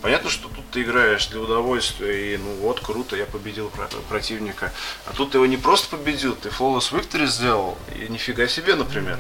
[0.05, 3.73] Понятно, что тут ты играешь для удовольствия, и ну вот, круто, я победил
[4.11, 4.71] противника.
[5.07, 9.19] А тут ты его не просто победил, ты flawless victory сделал, и нифига себе, например.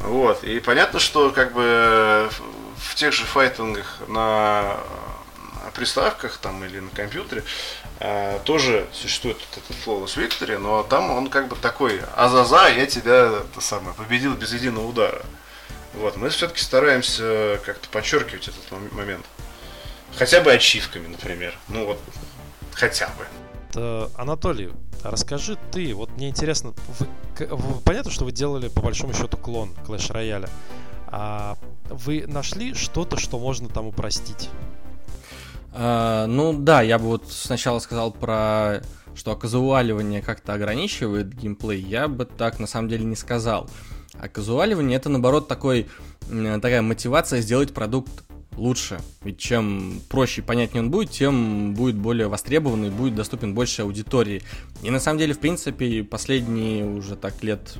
[0.00, 2.30] Вот, и понятно, что как бы
[2.78, 4.78] в тех же файтингах на
[5.74, 7.44] приставках там или на компьютере
[8.00, 12.86] э, тоже существует вот этот Flawless Victory, но там он как бы такой, азаза, я
[12.86, 15.26] тебя это самое, победил без единого удара.
[15.92, 19.26] Вот, мы все-таки стараемся как-то подчеркивать этот момент.
[20.16, 21.54] Хотя бы ачивками, например.
[21.68, 22.00] Ну вот,
[22.72, 23.26] хотя бы.
[23.70, 24.70] Это, Анатолий,
[25.02, 27.06] расскажи ты, вот мне интересно, вы,
[27.46, 30.48] вы, понятно, что вы делали по большому счету клон Clash Royale.
[31.08, 31.56] А
[31.88, 34.48] вы нашли что-то, что можно там упростить?
[35.72, 38.80] А, ну да, я бы вот сначала сказал про
[39.14, 43.68] что оказуаливание как-то ограничивает геймплей, я бы так на самом деле не сказал.
[44.18, 45.88] А казуаливание это наоборот такой,
[46.28, 48.10] такая мотивация сделать продукт
[48.56, 49.00] лучше.
[49.22, 54.42] Ведь чем проще и понятнее он будет, тем будет более востребованный, будет доступен больше аудитории.
[54.82, 57.76] И на самом деле, в принципе, последние уже так лет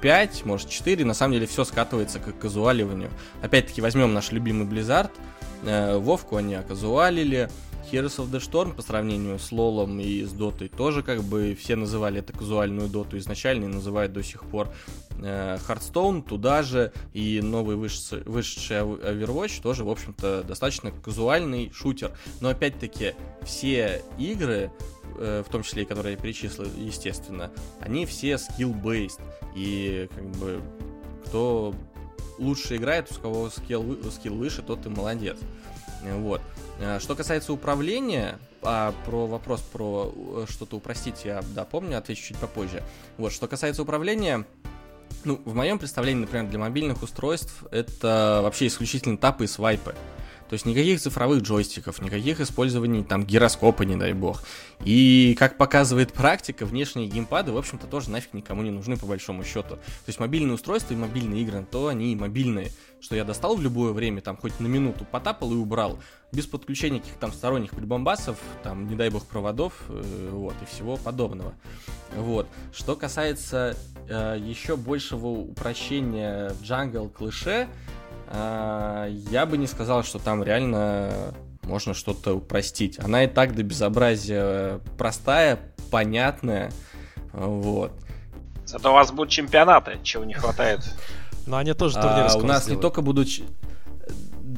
[0.00, 3.10] 5, может 4, на самом деле все скатывается к казуаливанию.
[3.42, 5.10] Опять-таки возьмем наш любимый Blizzard,
[5.64, 7.50] э, Вовку они оказуалили,
[7.90, 11.76] Heroes of the Storm по сравнению с Лолом и с Дотой тоже как бы все
[11.76, 14.68] называли это казуальную Доту изначально и называют до сих пор.
[15.20, 22.12] Hearthstone туда же и новый вышедший, вышедший Overwatch тоже, в общем-то, достаточно казуальный шутер.
[22.40, 24.70] Но опять-таки все игры
[25.16, 29.20] в том числе и которые я перечислил, естественно, они все skill-based.
[29.54, 30.62] И как бы
[31.26, 31.74] кто
[32.38, 35.36] лучше играет, у кого skill, skill выше, тот и молодец.
[36.02, 36.40] Вот.
[36.80, 42.28] Э, что касается управления, а про вопрос про э, что-то упростить я, да, помню, отвечу
[42.28, 42.82] чуть попозже.
[43.18, 44.46] Вот, что касается управления,
[45.24, 49.94] ну, в моем представлении, например, для мобильных устройств это вообще исключительно тапы и свайпы.
[50.48, 54.42] То есть никаких цифровых джойстиков, никаких использований там гироскопа, не дай бог.
[54.84, 59.44] И, как показывает практика, внешние геймпады, в общем-то, тоже нафиг никому не нужны по большому
[59.44, 59.76] счету.
[59.76, 62.72] То есть мобильные устройства и мобильные игры, то они и мобильные.
[63.00, 66.00] Что я достал в любое время, там, хоть на минуту потапал и убрал.
[66.32, 70.96] Без подключения каких-то там сторонних прибамбасов, там, не дай бог, проводов, э, вот, и всего
[70.96, 71.54] подобного.
[72.14, 72.46] Вот.
[72.72, 73.76] Что касается
[74.08, 77.68] э, еще большего упрощения в Jungle Clash,
[78.32, 82.98] а, я бы не сказал, что там реально можно что-то упростить.
[83.00, 85.58] Она и так до безобразия простая,
[85.90, 86.70] понятная,
[87.32, 87.92] вот.
[88.64, 90.80] Зато у вас будут чемпионаты, чего не хватает.
[91.46, 93.28] Но они тоже турниры а, У нас не только будут...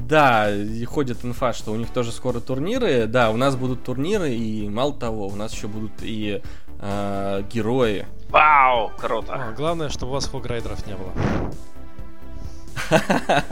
[0.07, 3.07] Да, и ходит инфа, что у них тоже скоро турниры.
[3.07, 6.41] Да, у нас будут турниры, и мало того, у нас еще будут и
[6.79, 8.05] э, герои.
[8.29, 9.33] Вау, круто.
[9.33, 11.13] А, главное, чтобы у вас хограйдеров не было.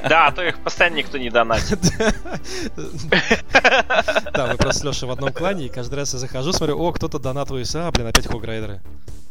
[0.10, 1.80] Да, а то их постоянно никто не донатит.
[4.34, 6.92] Да, мы просто с Лешей в одном клане, и каждый раз я захожу, смотрю, о,
[6.92, 8.82] кто-то донатывает, а, блин, опять хограйдеры.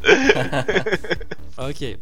[1.56, 1.98] Окей.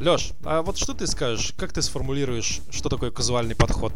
[0.00, 3.92] Леш, а вот что ты скажешь, как ты сформулируешь, что такое казуальный подход?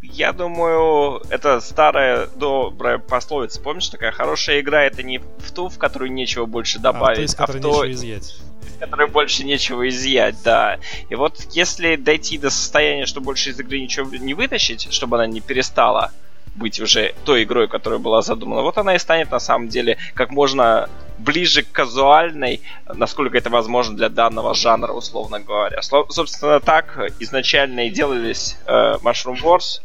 [0.00, 3.60] Я думаю, это старая добрая пословица.
[3.60, 7.44] Помнишь, такая хорошая игра это не в ту, в которую нечего больше добавить, а, то,
[7.44, 10.78] а в то, нечего изъять из которой больше нечего изъять, да.
[11.10, 15.26] И вот если дойти до состояния, что больше из игры ничего не вытащить, чтобы она
[15.26, 16.12] не перестала
[16.54, 20.30] быть уже той игрой, которая была задумана, вот она и станет на самом деле как
[20.30, 20.88] можно
[21.18, 22.60] ближе к казуальной,
[22.92, 25.80] насколько это возможно для данного жанра, условно говоря.
[25.82, 29.80] Собственно, так изначально и делались э, Mushroom Wars,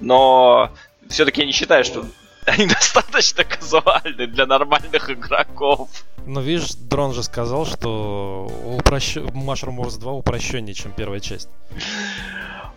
[0.00, 0.70] но
[1.08, 2.04] все-таки я не считаю, что
[2.46, 5.88] они достаточно казуальны для нормальных игроков.
[6.26, 9.16] Ну, видишь, Дрон же сказал, что упрощ...
[9.16, 11.48] Mushroom Wars 2 упрощеннее, чем первая часть.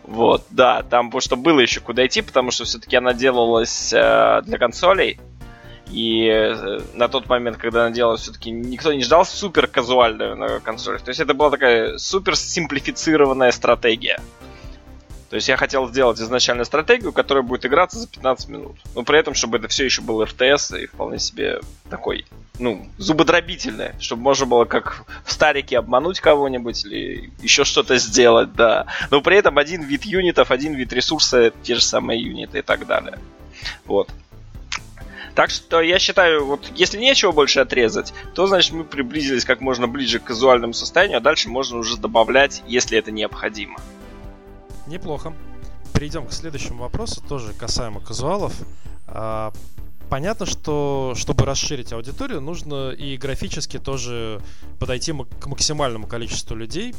[0.03, 4.41] Вот, да, там потому что было еще куда идти, потому что все-таки она делалась э,
[4.45, 5.19] для консолей.
[5.89, 10.59] И э, на тот момент, когда она делалась, все-таки никто не ждал супер казуальную на
[10.59, 11.01] консолях.
[11.01, 14.19] То есть это была такая супер симплифицированная стратегия.
[15.29, 18.77] То есть я хотел сделать изначально стратегию, которая будет играться за 15 минут.
[18.95, 21.59] Но при этом, чтобы это все еще был РТС и вполне себе
[21.89, 22.25] такой,
[22.59, 28.85] ну, зубодробительное, чтобы можно было как в старике обмануть кого-нибудь или еще что-то сделать, да.
[29.11, 32.87] Но при этом один вид юнитов, один вид ресурса, те же самые юниты и так
[32.87, 33.19] далее.
[33.85, 34.09] Вот.
[35.35, 39.87] Так что я считаю, вот если нечего больше отрезать, то значит мы приблизились как можно
[39.87, 43.77] ближе к казуальному состоянию, а дальше можно уже добавлять, если это необходимо.
[44.87, 45.33] Неплохо.
[45.93, 48.53] Перейдем к следующему вопросу, тоже касаемо казуалов.
[49.07, 49.51] А,
[50.09, 54.41] понятно, что чтобы расширить аудиторию, нужно и графически тоже
[54.79, 56.95] подойти к максимальному количеству людей.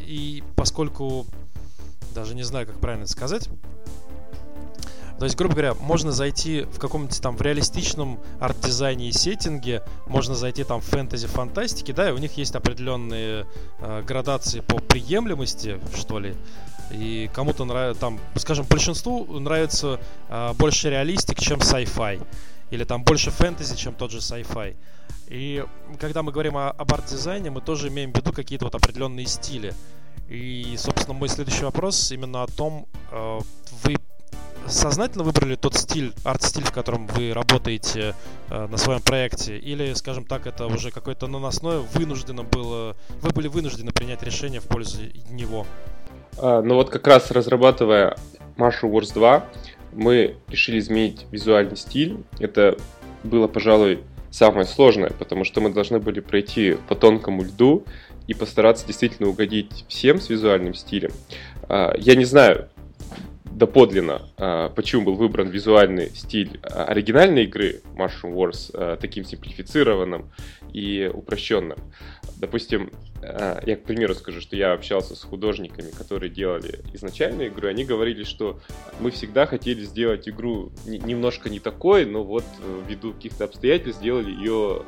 [0.00, 1.26] И поскольку
[2.14, 3.48] даже не знаю, как правильно это сказать.
[5.18, 10.34] То есть, грубо говоря, можно зайти в каком-нибудь там в реалистичном арт-дизайне и сеттинге, можно
[10.34, 13.46] зайти там в фэнтези-фантастике, да, и у них есть определенные
[13.78, 16.34] э, градации по приемлемости, что ли.
[16.92, 22.24] И кому-то нравится, там, скажем, большинству нравится э, больше реалистик, чем sci-fi.
[22.70, 24.76] Или там больше фэнтези, чем тот же sci-fi.
[25.28, 25.64] И
[25.98, 29.74] когда мы говорим о, об арт-дизайне, мы тоже имеем в виду какие-то вот определенные стили.
[30.28, 33.40] И, собственно, мой следующий вопрос именно о том, э,
[33.84, 33.96] вы
[34.66, 38.14] сознательно выбрали тот стиль, арт-стиль, в котором вы работаете
[38.48, 43.48] э, на своем проекте, или, скажем так, это уже какое-то наносное вынуждено было, вы были
[43.48, 44.98] вынуждены принять решение в пользу
[45.30, 45.66] него?
[46.38, 48.16] А, ну вот как раз разрабатывая
[48.56, 49.44] Marshall Wars 2,
[49.92, 52.18] мы решили изменить визуальный стиль.
[52.38, 52.76] Это
[53.24, 57.84] было, пожалуй, самое сложное, потому что мы должны были пройти по тонкому льду
[58.26, 61.12] и постараться действительно угодить всем с визуальным стилем.
[61.68, 62.68] А, я не знаю,
[63.54, 70.30] доподлинно, а, почему был выбран визуальный стиль а, оригинальной игры Mushroom Wars а, таким симплифицированным
[70.72, 71.78] и упрощенным.
[72.36, 72.90] Допустим,
[73.22, 78.24] я, к примеру, скажу, что я общался с художниками, которые делали изначальную игру, они говорили,
[78.24, 78.58] что
[78.98, 84.30] мы всегда хотели сделать игру немножко не такой, но вот э, ввиду каких-то обстоятельств сделали
[84.30, 84.82] ее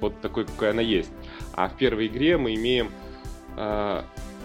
[0.00, 1.10] вот такой, какой она есть.
[1.52, 2.90] А в первой игре мы имеем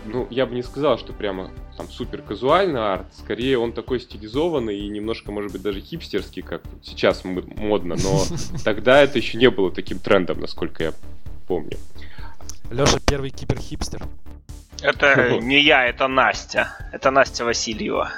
[0.06, 4.80] ну, я бы не сказал, что прямо там супер казуальный арт, скорее он такой стилизованный
[4.80, 8.23] и немножко, может быть, даже хипстерский, как сейчас модно, но
[8.63, 10.93] тогда это еще не было таким трендом, насколько я
[11.47, 11.78] помню.
[12.71, 14.03] Леша первый киберхипстер.
[14.82, 16.75] Это не я, это Настя.
[16.91, 18.11] Это Настя Васильева.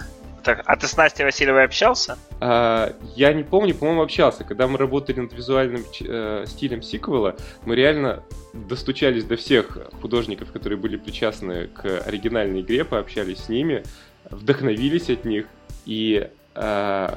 [0.43, 2.17] Так, а ты с Настей Васильевой общался?
[2.39, 4.43] А, я не помню, по-моему, общался.
[4.43, 7.35] Когда мы работали над визуальным э, стилем сиквела,
[7.65, 8.23] мы реально
[8.53, 13.83] достучались до всех художников, которые были причастны к оригинальной игре, пообщались с ними,
[14.29, 15.45] вдохновились от них,
[15.85, 17.09] и э,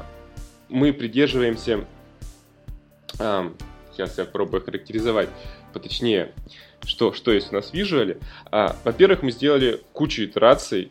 [0.68, 1.84] мы придерживаемся...
[3.18, 3.50] Э,
[3.92, 5.28] сейчас я пробую характеризовать
[5.72, 6.32] поточнее,
[6.84, 8.18] что, что есть у нас в визуале.
[8.50, 10.90] А, во-первых, мы сделали кучу итераций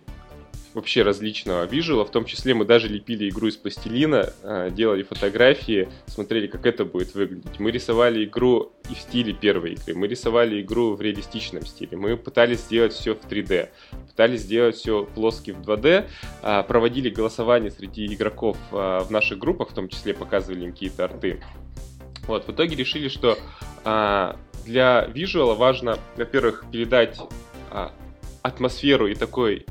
[0.73, 2.05] вообще различного вижуала.
[2.05, 6.85] В том числе мы даже лепили игру из пластилина, а, делали фотографии, смотрели, как это
[6.85, 7.59] будет выглядеть.
[7.59, 9.95] Мы рисовали игру и в стиле первой игры.
[9.95, 11.97] Мы рисовали игру в реалистичном стиле.
[11.97, 13.69] Мы пытались сделать все в 3D.
[14.07, 16.07] Пытались сделать все плоски в 2D.
[16.41, 21.05] А, проводили голосование среди игроков а, в наших группах, в том числе показывали им какие-то
[21.05, 21.43] арты.
[22.27, 23.37] Вот, в итоге решили, что
[23.83, 27.17] для визуала важно, во-первых, передать
[28.43, 29.65] атмосферу и такой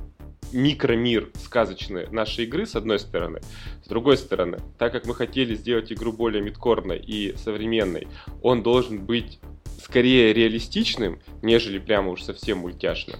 [0.53, 3.41] микромир сказочный нашей игры, с одной стороны.
[3.85, 8.09] С другой стороны, так как мы хотели сделать игру более мидкорной и современной,
[8.43, 9.41] он должен быть
[9.83, 13.19] скорее реалистичным, нежели прямо уж совсем мультяшным.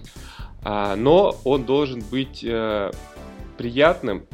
[0.63, 2.91] А, но он должен быть э,
[3.57, 4.25] приятным,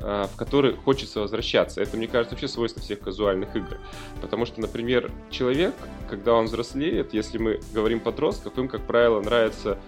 [0.00, 1.82] э, в который хочется возвращаться.
[1.82, 3.78] Это, мне кажется, вообще свойство всех казуальных игр.
[4.20, 5.74] Потому что, например, человек,
[6.08, 9.78] когда он взрослеет, если мы говорим подростков, им, как правило, нравится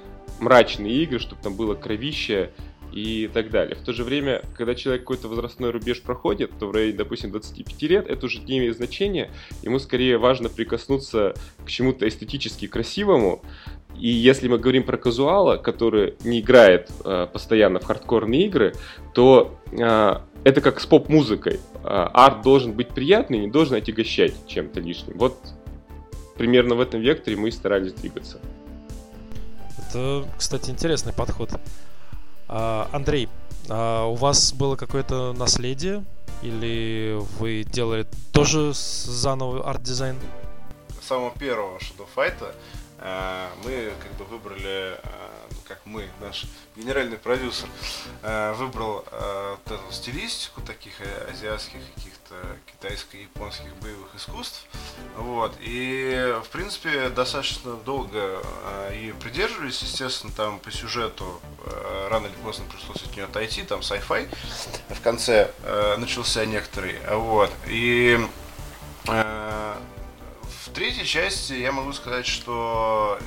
[0.40, 2.50] мрачные игры, чтобы там было кровище
[2.92, 3.76] и так далее.
[3.76, 7.82] В то же время, когда человек какой-то возрастной рубеж проходит, то в районе, допустим, 25
[7.82, 9.30] лет, это уже не имеет значения.
[9.62, 11.34] Ему скорее важно прикоснуться
[11.64, 13.42] к чему-то эстетически красивому.
[13.98, 18.74] И если мы говорим про казуала, который не играет э, постоянно в хардкорные игры,
[19.14, 21.60] то э, это как с поп-музыкой.
[21.82, 25.18] Э, арт должен быть приятный, не должен отягощать чем-то лишним.
[25.18, 25.38] Вот
[26.36, 28.40] примерно в этом векторе мы и старались двигаться.
[29.88, 31.50] Это, кстати, интересный подход.
[32.48, 33.28] А, Андрей,
[33.68, 36.04] а у вас было какое-то наследие?
[36.42, 40.18] Или вы делали тоже заново арт-дизайн?
[41.00, 42.34] Самого первого Shadow Fight
[42.98, 44.98] э, мы как бы выбрали, э,
[45.64, 47.68] как мы, наш генеральный продюсер,
[48.22, 50.94] э, выбрал вот эту стилистику таких
[51.32, 52.15] азиатских каких-то
[52.66, 54.66] китайско-японских боевых искусств.
[55.16, 55.56] Вот.
[55.60, 58.42] И, в принципе, достаточно долго
[58.92, 59.82] и придерживались.
[59.82, 61.40] Естественно, там по сюжету
[62.10, 63.62] рано или поздно пришлось от нее отойти.
[63.62, 64.28] Там sci-fi
[64.90, 65.50] в конце
[65.98, 66.98] начался некоторый.
[67.10, 67.50] Вот.
[67.66, 68.18] И
[70.72, 73.18] третьей части я могу сказать, что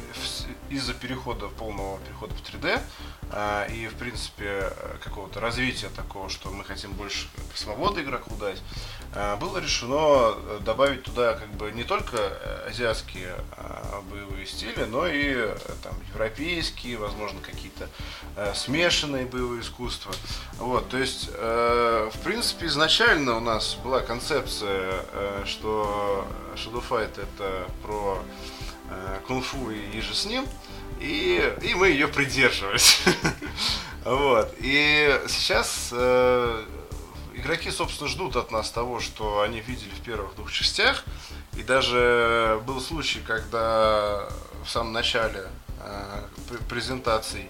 [0.70, 2.82] из-за перехода, полного перехода в 3D
[3.32, 4.72] а, и, в принципе,
[5.04, 8.62] какого-то развития такого, что мы хотим больше свободы игроку дать,
[9.14, 12.18] а, было решено добавить туда как бы не только
[12.68, 17.90] азиатские а, боевые стили, но и там европейские, возможно, какие-то
[18.54, 20.14] смешанные боевые искусства.
[20.58, 25.06] Вот, то есть, в принципе, изначально у нас была концепция,
[25.46, 26.26] что
[26.60, 28.20] Shadow Fight это про
[29.28, 30.46] кунг-фу и же с ним
[31.00, 33.02] и, и мы ее придерживались.
[34.06, 34.54] вот.
[34.60, 36.66] И сейчас э,
[37.36, 41.04] игроки, собственно, ждут от нас того, что они видели в первых двух частях.
[41.58, 44.28] И даже был случай, когда
[44.64, 45.48] в самом начале
[45.80, 46.24] э,
[46.68, 47.50] презентаций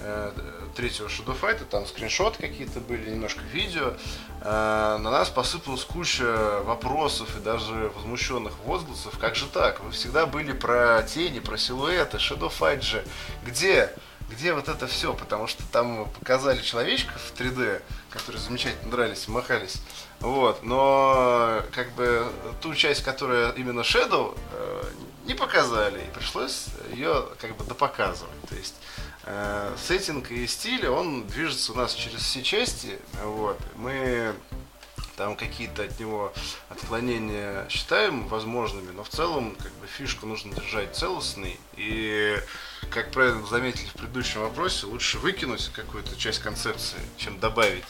[0.00, 0.32] э,
[0.80, 3.92] третьего Shadow Fight, там скриншот какие-то были, немножко видео,
[4.40, 9.18] э, на нас посыпалась куча вопросов и даже возмущенных возгласов.
[9.18, 9.80] Как же так?
[9.80, 13.04] Вы всегда были про тени, про силуэты, Shadow Fight же.
[13.44, 13.92] Где?
[14.30, 15.12] Где вот это все?
[15.12, 19.82] Потому что там показали человечков в 3D, которые замечательно нравились, махались.
[20.20, 22.26] Вот, но как бы
[22.62, 24.82] ту часть, которая именно Shadow, э,
[25.26, 28.40] не показали, и пришлось ее как бы допоказывать.
[28.48, 28.76] То есть
[29.30, 32.98] э, сеттинг и стиль, он движется у нас через все части.
[33.22, 33.58] Вот.
[33.76, 34.34] Мы
[35.16, 36.32] там какие-то от него
[36.70, 41.58] отклонения считаем возможными, но в целом как бы фишку нужно держать целостной.
[41.76, 42.36] И,
[42.90, 47.84] как правильно заметили в предыдущем вопросе, лучше выкинуть какую-то часть концепции, чем добавить.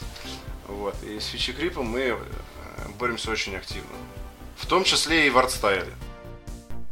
[0.67, 0.95] Вот.
[1.03, 2.17] И с фичи-крипом мы э,
[2.99, 3.95] боремся очень активно.
[4.57, 5.93] В том числе и в артстайле.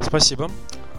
[0.00, 0.50] Спасибо.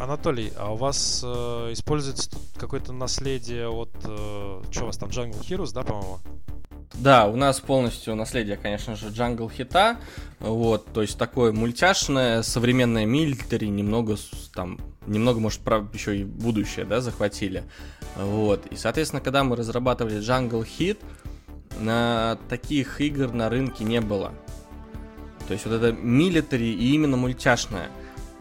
[0.02, 1.28] Анатолий, а у вас э,
[1.74, 3.92] используется какое-то наследие от...
[4.04, 6.20] Э, что у вас там, Jungle Heroes, да, по-моему?
[6.96, 9.98] Да, у нас полностью наследие, конечно же, Jungle Heat а.
[10.40, 14.18] Вот, то есть такое мультяшное, современное милитари, немного
[14.54, 17.64] там, немного, может, про еще и будущее, да, захватили.
[18.16, 18.66] Вот.
[18.68, 20.98] И, соответственно, когда мы разрабатывали Jungle Heat,
[21.80, 24.34] на таких игр на рынке не было.
[25.48, 27.90] То есть вот это милитари и именно мультяшное.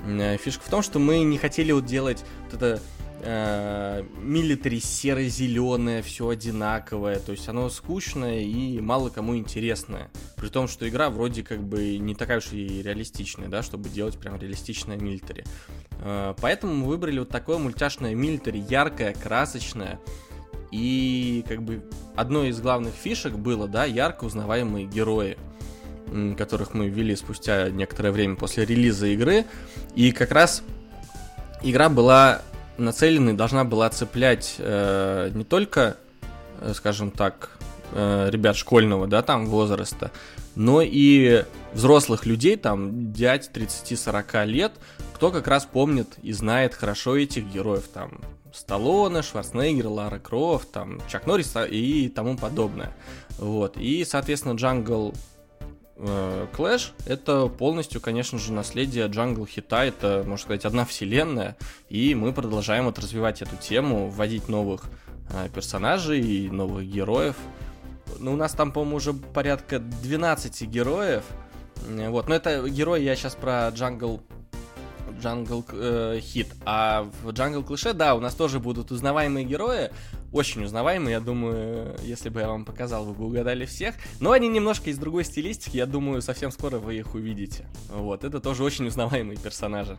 [0.07, 2.81] Э, фишка в том, что мы не хотели вот делать вот это
[3.23, 10.11] милитари э, серо-зеленое, все одинаковое, то есть оно скучное и мало кому интересное.
[10.37, 14.19] При том, что игра вроде как бы не такая уж и реалистичная, да, чтобы делать
[14.19, 15.45] прям реалистичное милитари.
[16.03, 20.01] Э, поэтому мы выбрали вот такое мультяшное милитари, яркое, красочное.
[20.71, 21.83] И как бы
[22.17, 25.37] одной из главных фишек было, да, ярко узнаваемые герои
[26.37, 29.45] которых мы ввели спустя некоторое время после релиза игры.
[29.95, 30.63] И как раз
[31.63, 32.43] игра была
[32.81, 35.97] нацеленной должна была цеплять э, не только,
[36.61, 37.51] э, скажем так,
[37.93, 40.11] э, ребят школьного, да, там возраста,
[40.57, 44.73] но и взрослых людей, там, дядь 30-40 лет,
[45.15, 48.21] кто как раз помнит и знает хорошо этих героев, там,
[48.53, 52.93] Сталлоне, Шварценеггер, Лара Крофт, там, Чак Норрис и тому подобное.
[53.39, 53.77] Вот.
[53.77, 55.15] И, соответственно, Jungle
[56.01, 61.57] Clash— это полностью, конечно же, наследие Jungle Heat а, это, можно сказать, одна вселенная,
[61.89, 64.85] и мы продолжаем вот развивать эту тему, вводить новых
[65.31, 67.37] э, персонажей, новых героев.
[68.19, 71.25] Ну, у нас там, по-моему, уже порядка 12 героев,
[71.87, 74.21] вот, но это герои, я сейчас про Jungle
[75.21, 76.49] Jungle э, Hit.
[76.65, 79.91] А в Jungle Clash, да, у нас тоже будут узнаваемые герои,
[80.33, 83.95] очень узнаваемые, я думаю, если бы я вам показал, вы бы угадали всех.
[84.21, 87.67] Но они немножко из другой стилистики, я думаю, совсем скоро вы их увидите.
[87.89, 89.99] Вот, это тоже очень узнаваемые персонажи.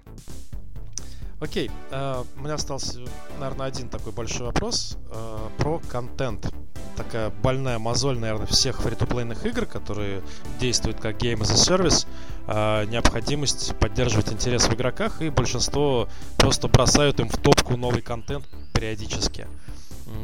[1.42, 3.00] Окей, uh, у меня остался,
[3.40, 6.54] наверное, один такой большой вопрос uh, про контент.
[6.96, 10.22] Такая больная мозоль, наверное, всех фри-то-плейных игр, которые
[10.60, 12.08] действуют как Game as a Service,
[12.46, 16.08] uh, необходимость поддерживать интерес в игроках, и большинство
[16.38, 19.48] просто бросают им в топку новый контент периодически.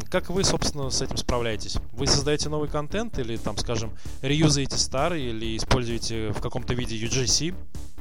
[0.10, 1.78] Как вы, собственно, с этим справляетесь?
[1.94, 7.54] Вы создаете новый контент или, там, скажем, реюзаете старый или используете в каком-то виде UGC?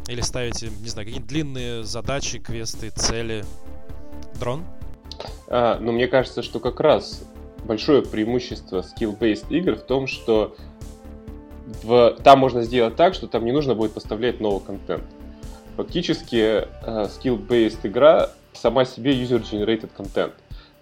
[0.08, 3.44] Или ставите, не знаю, какие-то длинные задачи, квесты, цели?
[4.38, 4.64] Дрон?
[5.48, 7.22] А, ну, мне кажется, что как раз
[7.64, 10.56] большое преимущество skill-based игр в том, что
[11.82, 12.16] в...
[12.22, 15.04] там можно сделать так, что там не нужно будет поставлять новый контент.
[15.76, 20.34] Фактически э, skill-based игра сама себе user-generated контент.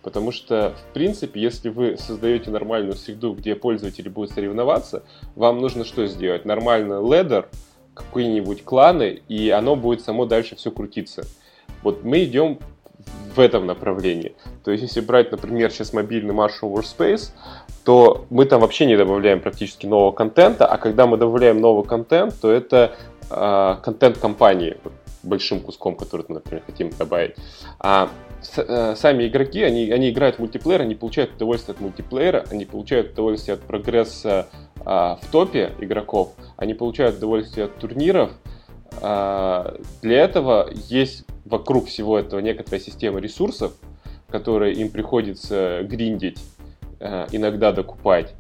[0.05, 5.03] Потому что, в принципе, если вы создаете нормальную среду, где пользователи будут соревноваться,
[5.35, 6.45] вам нужно что сделать?
[6.45, 7.49] Нормальный ледер,
[7.95, 11.25] какие-нибудь кланы, и оно будет само дальше все крутиться.
[11.83, 12.59] Вот мы идем
[13.35, 14.35] в этом направлении.
[14.63, 17.31] То есть, если брать, например, сейчас мобильный Marshall Workspace,
[17.85, 22.35] то мы там вообще не добавляем практически нового контента, а когда мы добавляем новый контент,
[22.41, 22.95] то это
[23.31, 24.77] э, контент компании
[25.23, 27.37] большим куском, который мы, например, хотим добавить.
[27.79, 28.11] А
[28.47, 33.55] сами игроки, они, они играют в мультиплеер, они получают удовольствие от мультиплеера, они получают удовольствие
[33.55, 34.49] от прогресса
[34.85, 38.33] а, в топе игроков, они получают удовольствие от турниров.
[39.01, 43.73] А, для этого есть вокруг всего этого некоторая система ресурсов,
[44.29, 46.39] которые им приходится гриндить,
[47.01, 48.35] а, иногда докупать.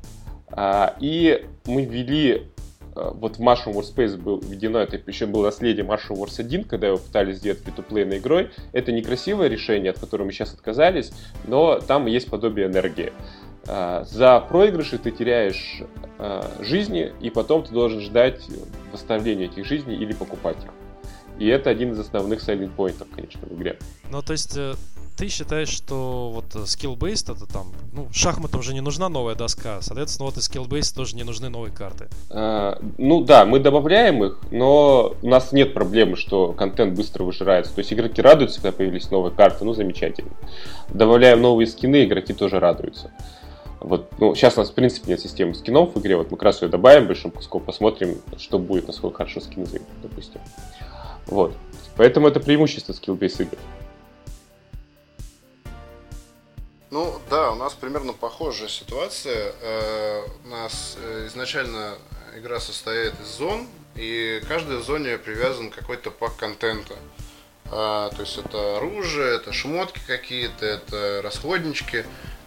[0.50, 2.53] А, и мы ввели Э,
[2.94, 6.98] вот в Martian Warspace был введено, это еще было наследие Martian Wars 1, когда его
[6.98, 8.50] пытались сделать фри-то-плейной игрой.
[8.72, 11.12] Это некрасивое решение, от которого мы сейчас отказались,
[11.46, 13.12] но там есть подобие энергии.
[13.66, 15.82] Э, за проигрыши ты теряешь
[16.18, 18.42] э, жизни, и потом ты должен ждать
[18.92, 20.70] восстановления этих жизней или покупать их.
[21.38, 23.78] И это один из основных selling поинтов, конечно, в игре.
[24.10, 24.56] Ну, то есть
[25.16, 29.80] ты считаешь, что вот э, skill-based это там, ну, шахматам уже не нужна новая доска,
[29.80, 32.08] соответственно, вот и skill-based тоже не нужны новые карты.
[32.30, 37.72] А, ну да, мы добавляем их, но у нас нет проблемы, что контент быстро выжирается.
[37.72, 40.32] То есть игроки радуются, когда появились новые карты, ну замечательно.
[40.92, 43.12] Добавляем новые скины, игроки тоже радуются.
[43.80, 46.16] Вот, ну, сейчас у нас, в принципе, нет системы скинов в игре.
[46.16, 49.88] Вот мы как раз ее добавим большим куском, посмотрим, что будет, насколько хорошо скины зайдут,
[50.02, 50.40] допустим.
[51.26, 51.56] Вот.
[51.96, 53.58] Поэтому это преимущество skill-based игр.
[56.90, 59.52] Ну да, у нас примерно похожая ситуация.
[59.60, 61.98] Э, у нас э, изначально
[62.36, 63.66] игра состоит из зон,
[63.96, 66.94] и каждой зоне привязан какой-то пак контента.
[67.70, 72.04] А, то есть это оружие, это шмотки какие-то, это расходнички.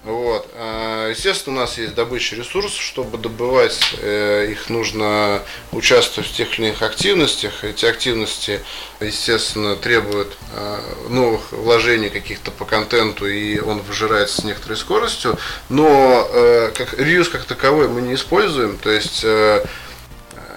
[0.08, 0.48] Вот.
[0.54, 5.42] А, естественно, у нас есть добыча ресурсов, чтобы добывать э, их нужно
[5.74, 7.66] участвовать в тех или иных активностях.
[7.66, 8.62] Эти активности,
[9.02, 10.80] естественно, требуют а,
[11.10, 15.38] новых вложений каких-то по контенту, и он выжирается с некоторой скоростью.
[15.68, 18.78] Но э, как реюз как таковой мы не используем.
[18.78, 19.66] То есть, э,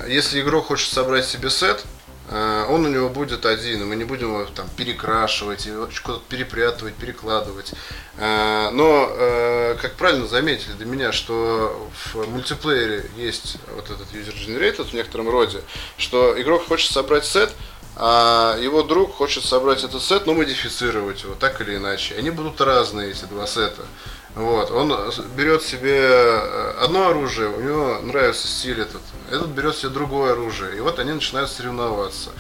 [0.06, 1.84] если игрок хочет собрать себе сет,
[2.30, 5.88] он у него будет один, мы не будем его там перекрашивать, его
[6.28, 7.72] перепрятывать, перекладывать.
[8.18, 14.34] Э, но, э, как правильно заметили для меня, что в мультиплеере есть вот этот user
[14.34, 15.62] generated в некотором роде,
[15.96, 17.50] что игрок хочет собрать сет,
[17.96, 22.14] а его друг хочет собрать этот сет, но модифицировать его так или иначе.
[22.16, 23.82] Они будут разные, эти два сета.
[24.36, 24.94] Вот, он
[25.36, 30.76] берет себе э, одно оружие, у него нравится стиль этот, этот берет себе другое оружие,
[30.76, 32.30] и вот они начинают соревноваться.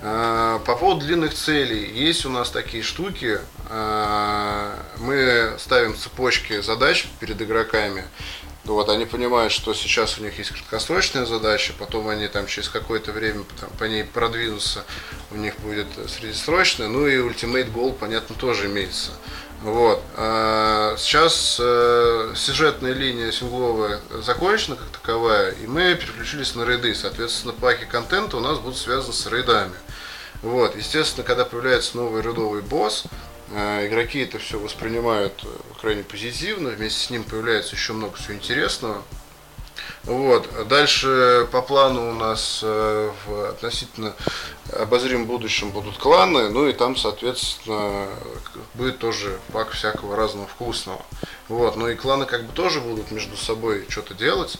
[0.00, 7.06] Э, по поводу длинных целей, есть у нас такие штуки, э, мы ставим цепочки задач
[7.20, 8.04] перед игроками,
[8.66, 13.12] вот, они понимают, что сейчас у них есть краткосрочная задача, потом они там через какое-то
[13.12, 14.84] время там, по ней продвинутся,
[15.30, 19.12] у них будет среднесрочная, ну и Ultimate Goal, понятно, тоже имеется.
[19.62, 20.02] Вот.
[20.16, 26.94] А сейчас э, сюжетная линия сингловая закончена как таковая, и мы переключились на рейды.
[26.94, 29.74] Соответственно, паки контента у нас будут связаны с рейдами.
[30.42, 30.76] Вот.
[30.76, 33.04] Естественно, когда появляется новый рядовый босс,
[33.52, 35.48] э, игроки это все воспринимают э,
[35.80, 39.02] крайне позитивно, вместе с ним появляется еще много всего интересного.
[40.04, 40.48] Вот.
[40.68, 44.14] Дальше по плану у нас э, в относительно
[44.72, 48.08] обозримом будущем будут кланы, ну и там, соответственно,
[48.74, 51.04] будет тоже пак всякого разного вкусного.
[51.48, 51.76] Вот.
[51.76, 54.58] Ну и кланы как бы тоже будут между собой что-то делать,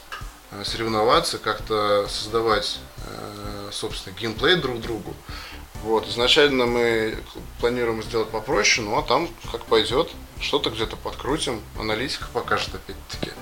[0.50, 5.14] э, соревноваться, как-то создавать, э, собственно, геймплей друг другу.
[5.82, 6.08] Вот.
[6.08, 7.18] Изначально мы
[7.60, 10.10] планируем сделать попроще, ну а там как пойдет,
[10.40, 13.32] что-то где-то подкрутим, аналитика покажет опять-таки.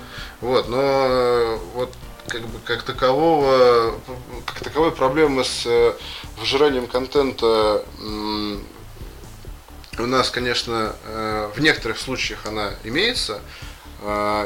[0.40, 1.92] Вот, но э, вот
[2.28, 3.98] как бы как такового,
[4.46, 5.94] как таковой проблемы с э,
[6.38, 7.84] выжиранием контента
[9.96, 13.40] у нас, конечно, э, в некоторых случаях она имеется,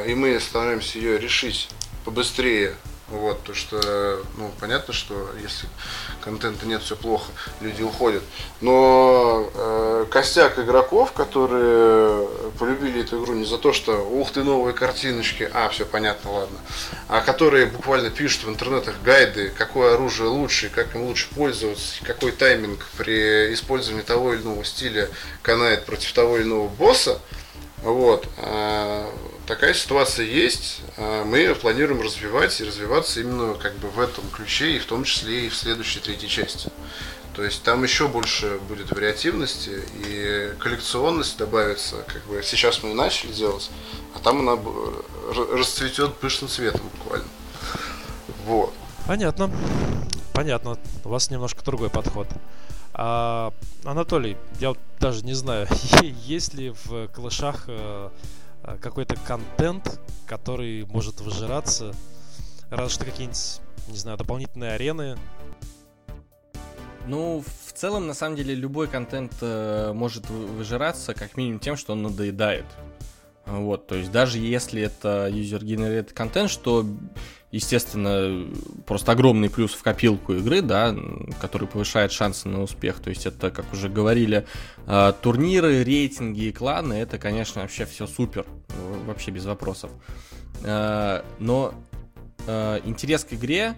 [0.07, 1.69] и мы стараемся ее решить
[2.05, 2.77] побыстрее,
[3.11, 5.67] вот, то что, ну, понятно, что если
[6.21, 7.31] контента нет, все плохо,
[7.61, 8.23] люди уходят.
[8.61, 12.29] Но э, костяк игроков, которые
[12.59, 16.59] полюбили эту игру не за то, что ух ты, новые картиночки, а, все понятно, ладно,
[17.09, 22.33] а которые буквально пишут в интернетах гайды, какое оружие лучше, как им лучше пользоваться, какой
[22.33, 25.09] тайминг при использовании того или иного стиля
[25.43, 27.21] канает против того или иного босса,
[27.83, 28.27] вот.
[28.39, 29.11] А,
[29.49, 30.83] такая ситуация есть.
[30.99, 35.05] А, мы планируем развивать и развиваться именно как бы в этом ключе, и в том
[35.05, 36.71] числе и в следующей третьей части.
[37.35, 42.05] То есть там еще больше будет вариативности и коллекционность добавится.
[42.07, 43.71] Как бы сейчас мы начали делать,
[44.15, 44.61] а там она
[45.53, 47.29] расцветет пышным цветом буквально.
[48.45, 48.75] Вот.
[49.07, 49.51] Понятно.
[50.35, 50.79] Понятно.
[51.05, 52.29] У вас немножко другой подход.
[52.93, 53.53] А,
[53.85, 55.69] Анатолий, я даже не знаю,
[56.03, 58.11] есть ли в клышах э,
[58.77, 61.95] какой-то контент, который может выжираться,
[62.71, 65.17] разве что какие-нибудь, не знаю, дополнительные арены.
[67.07, 71.95] Ну, в целом, на самом деле, любой контент э, может выжираться, как минимум тем, что
[71.95, 72.67] он надоедает.
[73.47, 76.85] Вот, то есть даже если это user-generated контент, что
[77.51, 78.47] естественно,
[78.87, 80.95] просто огромный плюс в копилку игры, да,
[81.41, 83.01] который повышает шансы на успех.
[83.01, 84.47] То есть это, как уже говорили,
[84.87, 88.47] а, турниры, рейтинги и кланы, это, конечно, вообще все супер,
[89.07, 89.91] вообще без вопросов.
[90.65, 91.75] А, но
[92.47, 93.75] а, интерес к игре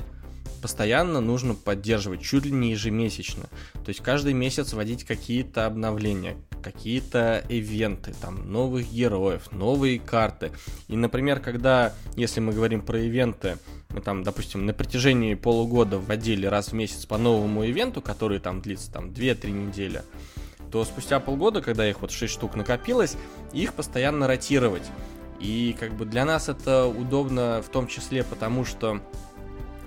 [0.61, 3.44] постоянно нужно поддерживать, чуть ли не ежемесячно.
[3.84, 10.52] То есть каждый месяц вводить какие-то обновления, какие-то ивенты, там, новых героев, новые карты.
[10.88, 13.58] И, например, когда, если мы говорим про ивенты,
[13.90, 18.61] мы там, допустим, на протяжении полугода вводили раз в месяц по новому ивенту, который там
[18.61, 20.02] длится там 2-3 недели,
[20.70, 23.16] то спустя полгода, когда их вот 6 штук накопилось,
[23.52, 24.84] их постоянно ротировать.
[25.40, 29.00] И как бы для нас это удобно в том числе потому, что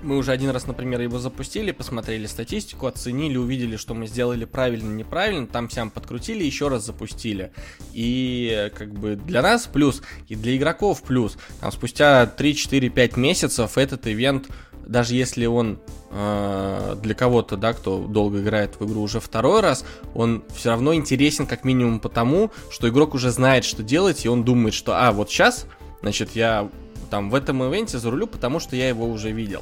[0.04, 4.92] мы уже один раз, например, его запустили, посмотрели статистику, оценили, увидели, что мы сделали правильно,
[4.94, 7.52] неправильно, там сям подкрутили, еще раз запустили.
[7.94, 11.38] И как бы для нас плюс, и для игроков плюс.
[11.62, 14.48] Там спустя 3, 4, 5 месяцев этот ивент,
[14.86, 15.80] даже если он
[16.12, 20.94] э, для кого-то, да, кто долго играет в игру уже второй раз, он все равно
[20.94, 25.12] интересен как минимум потому, что игрок уже знает, что делать, и он думает, что, а,
[25.12, 25.66] вот сейчас,
[26.02, 26.70] значит, я
[27.10, 29.62] там в этом ивенте зарулю, потому что я его уже видел.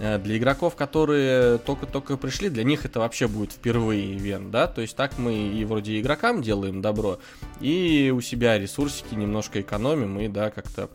[0.00, 4.80] Э, для игроков, которые только-только пришли, для них это вообще будет впервые ивент, да, то
[4.80, 7.18] есть так мы и вроде игрокам делаем добро,
[7.60, 10.88] и у себя ресурсики немножко экономим, и, да, как-то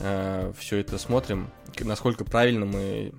[0.00, 1.48] э, все это смотрим,
[1.80, 3.12] насколько правильно мы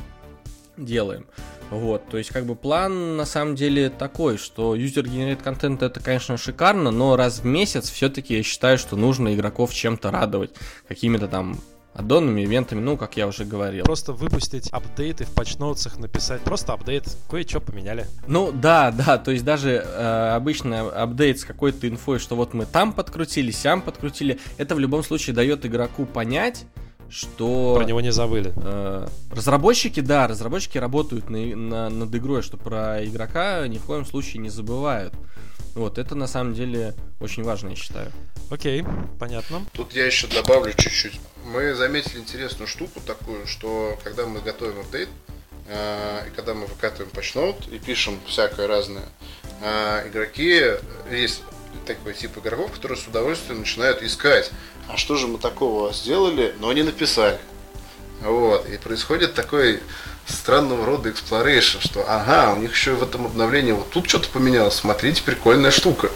[0.78, 1.26] делаем.
[1.72, 6.00] Вот, то есть как бы план на самом деле такой, что user generate контент это,
[6.00, 10.52] конечно, шикарно, но раз в месяц все-таки я считаю, что нужно игроков чем-то радовать,
[10.88, 11.60] какими-то там
[11.98, 13.84] аддонами, ивентами, ну, как я уже говорил.
[13.84, 18.06] Просто выпустить апдейты в патчноутсах, написать просто апдейт, кое-что поменяли.
[18.28, 22.66] Ну, да, да, то есть даже э, обычно апдейт с какой-то инфой, что вот мы
[22.66, 26.66] там подкрутили, сям подкрутили, это в любом случае дает игроку понять,
[27.10, 27.76] что...
[27.76, 28.54] Про него не забыли.
[28.56, 34.06] Э, разработчики, да, разработчики работают на, на, над игрой, что про игрока ни в коем
[34.06, 35.14] случае не забывают.
[35.78, 38.12] Вот, это на самом деле очень важно, я считаю.
[38.50, 38.84] Окей,
[39.20, 39.64] понятно.
[39.74, 41.20] Тут я еще добавлю чуть-чуть.
[41.46, 45.08] Мы заметили интересную штуку такую, что когда мы готовим апдейт,
[45.68, 49.04] э, и когда мы выкатываем патчноут и пишем всякое разное,
[49.62, 50.64] э, игроки,
[51.12, 51.44] есть
[51.86, 54.52] такой тип игроков, которые с удовольствием начинают искать,
[54.88, 57.38] а что же мы такого сделали, но не написали.
[58.22, 59.80] Вот, и происходит такой
[60.28, 64.76] странного рода exploration, что ага, у них еще в этом обновлении вот тут что-то поменялось,
[64.76, 66.10] смотрите, прикольная штука.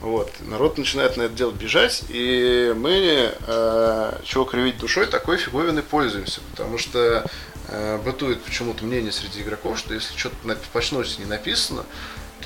[0.00, 5.82] Вот, народ начинает на это дело бежать, и мы, э, чего кривить душой, такой фиговиной
[5.82, 7.24] пользуемся, потому что
[7.68, 10.36] э, бытует почему-то мнение среди игроков, что если что-то
[10.72, 11.84] патчноте не написано,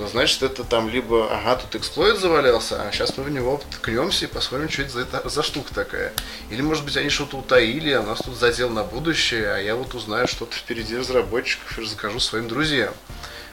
[0.01, 4.25] то значит это там либо, ага, тут эксплойт завалялся, а сейчас мы в него ткнемся
[4.25, 6.15] и посмотрим, что это за, за штука такая.
[6.49, 9.95] Или, может быть, они что-то утаили, а нас тут задел на будущее, а я вот
[9.95, 12.95] узнаю что-то впереди разработчиков и закажу своим друзьям.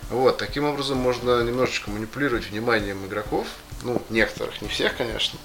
[0.10, 3.46] Вот, таким образом можно немножечко манипулировать вниманием игроков,
[3.84, 5.38] ну, некоторых, не всех, конечно,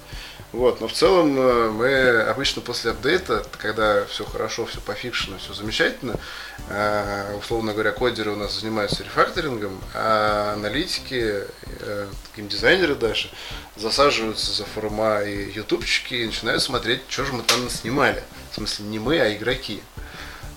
[0.53, 5.55] вот, но в целом э, мы обычно после апдейта, когда все хорошо, все пофикшено, все
[5.55, 6.19] замечательно,
[6.69, 11.47] э, условно говоря, кодеры у нас занимаются рефакторингом, а аналитики,
[11.79, 13.29] э, геймдизайнеры даже,
[13.75, 18.23] засаживаются за форума и ютубчики и начинают смотреть, что же мы там снимали.
[18.51, 19.81] В смысле, не мы, а игроки.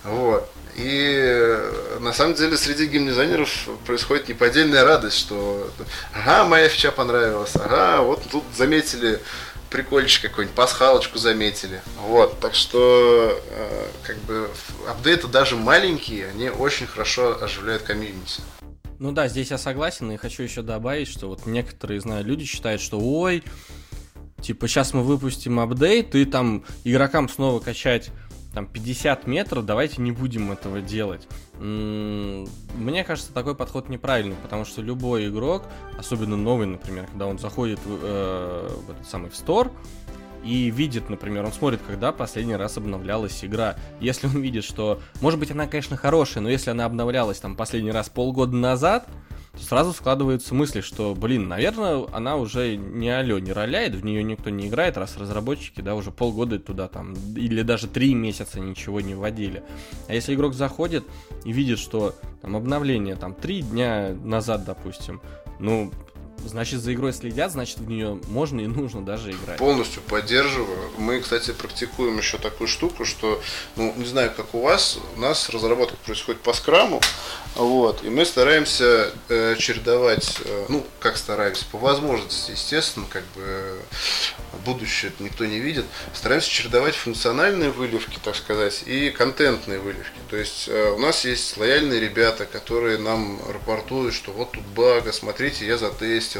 [0.04, 0.46] Вот.
[0.76, 1.58] И
[2.00, 3.48] на самом деле среди геймдизайнеров
[3.86, 5.70] происходит неподдельная радость, что
[6.12, 9.22] ага, моя фича понравилась, ага, вот тут заметили
[9.70, 11.80] прикольчик какой-нибудь, пасхалочку заметили.
[12.00, 14.50] Вот, так что, э, как бы,
[14.88, 18.42] апдейты даже маленькие, они очень хорошо оживляют комьюнити.
[18.98, 22.80] Ну да, здесь я согласен, и хочу еще добавить, что вот некоторые, знаю, люди считают,
[22.80, 23.44] что ой,
[24.40, 28.10] типа сейчас мы выпустим апдейт, и там игрокам снова качать
[28.56, 31.28] там 50 метров, давайте не будем этого делать.
[31.60, 35.64] Мне кажется, такой подход неправильный, потому что любой игрок,
[35.98, 39.70] особенно новый, например, когда он заходит в, э, в этот самый в стор
[40.42, 43.76] и видит, например, он смотрит, когда последний раз обновлялась игра.
[44.00, 47.92] Если он видит, что, может быть, она, конечно, хорошая, но если она обновлялась там последний
[47.92, 49.06] раз полгода назад,
[49.60, 54.50] сразу складываются мысли, что, блин, наверное, она уже не алё, не роляет, в нее никто
[54.50, 59.14] не играет, раз разработчики, да, уже полгода туда там, или даже три месяца ничего не
[59.14, 59.62] вводили.
[60.08, 61.04] А если игрок заходит
[61.44, 65.20] и видит, что там обновление там три дня назад, допустим,
[65.58, 65.90] ну,
[66.48, 69.58] значит, за игрой следят, значит, в нее можно и нужно даже играть.
[69.58, 70.90] Полностью поддерживаю.
[70.98, 73.42] Мы, кстати, практикуем еще такую штуку, что,
[73.76, 77.00] ну, не знаю, как у вас, у нас разработка происходит по скраму,
[77.54, 83.80] вот, и мы стараемся э, чередовать, э, ну, как стараемся, по возможности, естественно, как бы
[84.64, 90.18] будущее никто не видит, стараемся чередовать функциональные выливки, так сказать, и контентные выливки.
[90.28, 95.12] То есть э, у нас есть лояльные ребята, которые нам рапортуют, что вот тут бага,
[95.12, 96.35] смотрите, я затестил,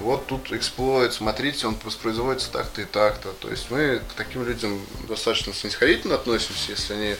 [0.00, 3.32] вот тут эксплойт, смотрите, он воспроизводится так-то и так-то.
[3.32, 7.16] То есть мы к таким людям достаточно снисходительно относимся, если они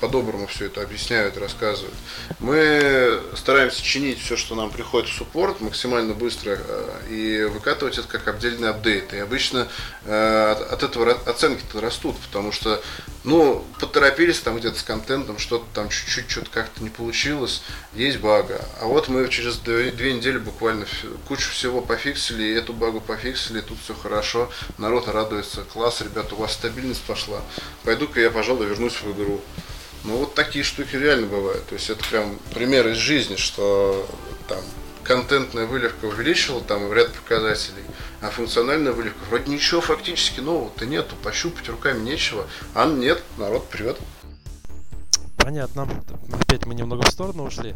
[0.00, 1.94] по-доброму все это объясняют, рассказывают.
[2.38, 8.08] Мы стараемся чинить все, что нам приходит в суппорт максимально быстро э, и выкатывать это
[8.08, 9.12] как отдельный апдейт.
[9.12, 9.68] И обычно
[10.04, 12.82] э, от этого оценки-то растут, потому что,
[13.24, 17.62] ну, поторопились там где-то с контентом, что-то там чуть-чуть что-то как-то не получилось,
[17.94, 18.64] есть бага.
[18.80, 20.86] А вот мы через две недели буквально
[21.28, 26.34] кучу всего пофиксили, и эту багу пофиксили, и тут все хорошо, народ радуется, класс, ребята,
[26.34, 27.42] у вас стабильность пошла,
[27.84, 29.40] пойду-ка я, пожалуй, вернусь в игру.
[30.04, 31.66] Ну вот такие штуки реально бывают.
[31.66, 34.08] То есть это прям пример из жизни, что
[34.48, 34.60] там
[35.02, 37.82] контентная выливка увеличила там ряд показателей,
[38.20, 43.98] а функциональная выливка вроде ничего фактически нового-то нету, пощупать руками нечего, а нет, народ прет.
[45.36, 45.88] Понятно.
[46.32, 47.74] Опять мы немного в сторону ушли.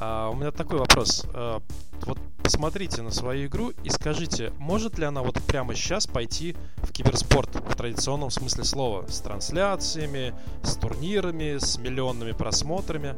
[0.00, 1.26] А, у меня такой вопрос.
[1.34, 1.60] А,
[2.06, 6.90] вот посмотрите на свою игру и скажите, может ли она вот прямо сейчас пойти в
[6.90, 9.04] киберспорт в традиционном смысле слова?
[9.08, 10.32] С трансляциями,
[10.62, 13.14] с турнирами, с миллионными просмотрами?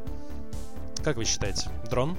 [1.05, 1.69] Как вы считаете?
[1.89, 2.17] Дрон?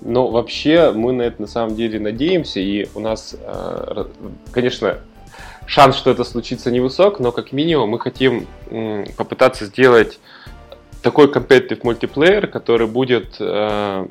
[0.00, 4.04] Ну, вообще, мы на это на самом деле надеемся, и у нас, э,
[4.50, 4.98] конечно,
[5.66, 8.46] шанс, что это случится, невысок, но как минимум мы хотим
[9.16, 10.18] попытаться сделать
[11.02, 14.06] такой competitive мультиплеер, который будет э,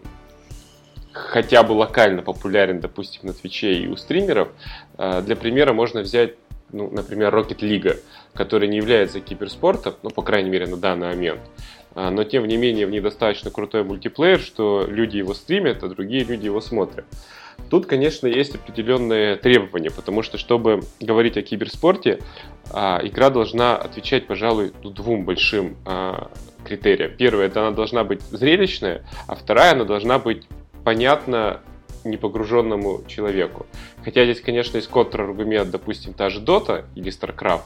[1.14, 4.50] хотя бы локально популярен, допустим, на Твиче и у стримеров.
[4.98, 6.36] Э, для примера можно взять,
[6.72, 8.00] ну, например, Rocket League,
[8.34, 11.42] который не является киберспортом, ну, по крайней мере, на данный момент.
[11.96, 15.90] Э, но, тем не менее, в ней достаточно крутой мультиплеер, что люди его стримят, а
[15.90, 17.06] другие люди его смотрят.
[17.70, 22.20] Тут, конечно, есть определенные требования, потому что, чтобы говорить о киберспорте,
[22.72, 26.32] а, игра должна отвечать, пожалуй, двум большим а,
[26.64, 27.12] критериям.
[27.18, 30.48] Первое, это она должна быть зрелищная, а вторая, она должна быть
[30.84, 31.62] понятна
[32.06, 33.66] непогруженному человеку.
[34.04, 37.66] Хотя здесь, конечно, есть контраргумент, допустим, та же Dota или StarCraft,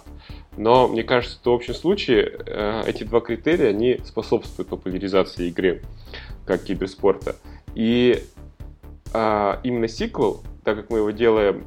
[0.58, 5.82] но мне кажется, что в общем случае э, эти два критерия, они способствуют популяризации игры
[6.46, 7.36] как киберспорта.
[7.74, 8.24] И
[9.14, 11.66] а, именно сиквел, так как мы его делаем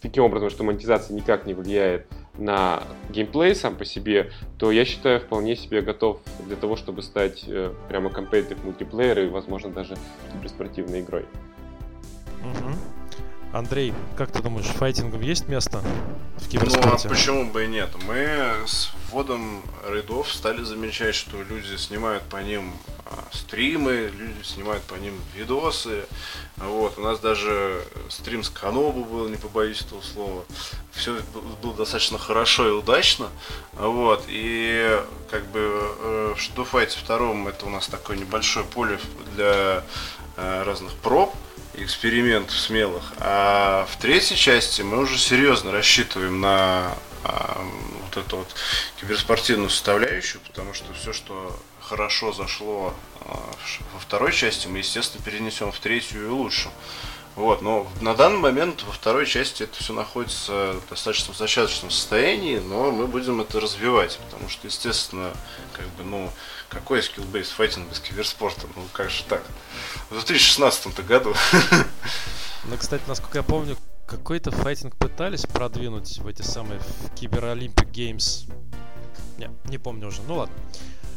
[0.00, 2.06] таким образом, что монетизация никак не влияет
[2.38, 7.44] на геймплей сам по себе, то я считаю вполне себе готов для того, чтобы стать
[7.46, 9.96] э, прямо competitive мультиплеер и, возможно, даже
[10.32, 11.24] киберспортивной игрой.
[13.56, 15.82] Андрей, как ты думаешь, файтингом есть место
[16.36, 17.08] в киберспорте?
[17.08, 17.88] Ну, а почему бы и нет?
[18.06, 22.74] Мы с вводом рейдов стали замечать, что люди снимают по ним
[23.06, 26.04] а, стримы, люди снимают по ним видосы.
[26.58, 30.44] Вот, у нас даже стрим с Канобу был, не побоюсь этого слова.
[30.92, 31.18] Все
[31.62, 33.28] было достаточно хорошо и удачно.
[33.72, 35.00] Вот, и
[35.30, 38.98] как бы э, в Shadow Fight втором это у нас такое небольшое поле
[39.34, 39.82] для
[40.36, 41.34] э, разных проб
[41.76, 43.12] экспериментов смелых.
[43.18, 47.64] А в третьей части мы уже серьезно рассчитываем на а,
[48.04, 48.54] вот эту вот
[49.00, 53.38] киберспортивную составляющую, потому что все, что хорошо зашло а,
[53.94, 56.72] во второй части, мы, естественно, перенесем в третью и улучшим.
[57.36, 62.58] Вот, но на данный момент во второй части это все находится в достаточно зачаточном состоянии,
[62.58, 65.32] но мы будем это развивать, потому что, естественно,
[65.74, 66.32] как бы, ну,
[66.68, 68.66] какой скилл-бейс файтинг без киберспорта?
[68.74, 69.42] Ну, как же так?
[70.10, 71.34] В 2016 году.
[72.68, 73.76] Ну, кстати, насколько я помню,
[74.06, 78.46] какой-то файтинг пытались продвинуть в эти самые в Cyber Olympic Games.
[79.38, 80.22] Не, не помню уже.
[80.22, 80.54] Ну ладно.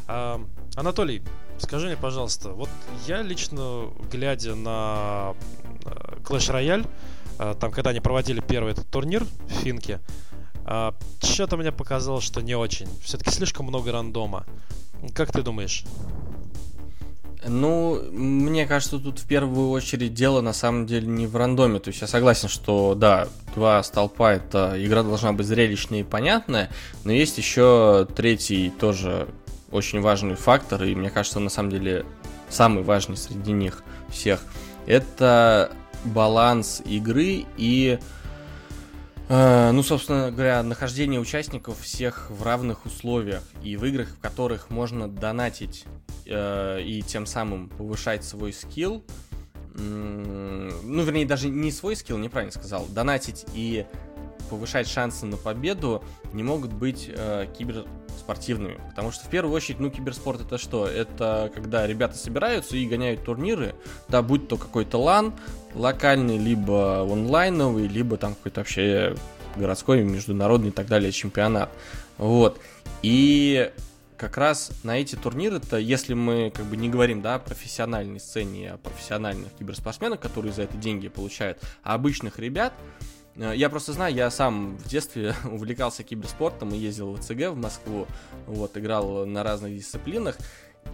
[0.06, 0.40] А,
[0.76, 1.22] Анатолий,
[1.58, 2.68] скажи мне, пожалуйста, вот
[3.06, 5.34] я лично, глядя на
[6.24, 6.88] Clash Royale,
[7.38, 10.00] а, там, когда они проводили первый этот турнир в Финке,
[10.64, 12.88] а, что-то мне показалось, что не очень.
[13.02, 14.46] Все-таки слишком много рандома.
[15.14, 15.84] Как ты думаешь?
[17.46, 21.78] Ну, мне кажется, тут в первую очередь дело на самом деле не в рандоме.
[21.78, 26.70] То есть я согласен, что да, два столпа это игра должна быть зрелищная и понятная,
[27.04, 29.26] но есть еще третий тоже
[29.70, 32.04] очень важный фактор, и мне кажется, на самом деле
[32.50, 34.42] самый важный среди них всех.
[34.86, 35.72] Это
[36.04, 37.98] баланс игры и
[39.30, 45.08] ну, собственно говоря, нахождение участников всех в равных условиях и в играх, в которых можно
[45.08, 45.84] донатить
[46.26, 49.04] э, и тем самым повышать свой скилл,
[49.74, 53.86] ну, вернее, даже не свой скилл, неправильно сказал, донатить и
[54.50, 58.78] повышать шансы на победу не могут быть э, киберспортивными.
[58.90, 60.86] Потому что в первую очередь, ну, киберспорт это что?
[60.86, 63.74] Это когда ребята собираются и гоняют турниры,
[64.08, 65.32] да, будь то какой-то лан
[65.74, 69.14] локальный, либо онлайновый, либо там какой-то вообще
[69.56, 71.70] городской, международный и так далее чемпионат.
[72.18, 72.60] Вот.
[73.02, 73.70] И
[74.20, 78.72] как раз на эти турниры-то, если мы как бы не говорим, да, о профессиональной сцене,
[78.72, 82.74] о профессиональных киберспортсменах, которые за это деньги получают, а обычных ребят,
[83.36, 88.06] я просто знаю, я сам в детстве увлекался киберспортом и ездил в ЦГ в Москву,
[88.46, 90.36] вот, играл на разных дисциплинах,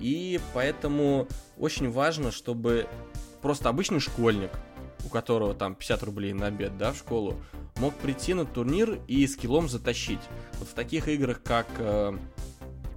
[0.01, 1.27] и поэтому
[1.59, 2.87] очень важно, чтобы
[3.43, 4.51] просто обычный школьник,
[5.05, 7.37] у которого там 50 рублей на обед, да, в школу,
[7.77, 10.21] мог прийти на турнир и скиллом затащить.
[10.59, 12.19] Вот в таких играх, как э, э,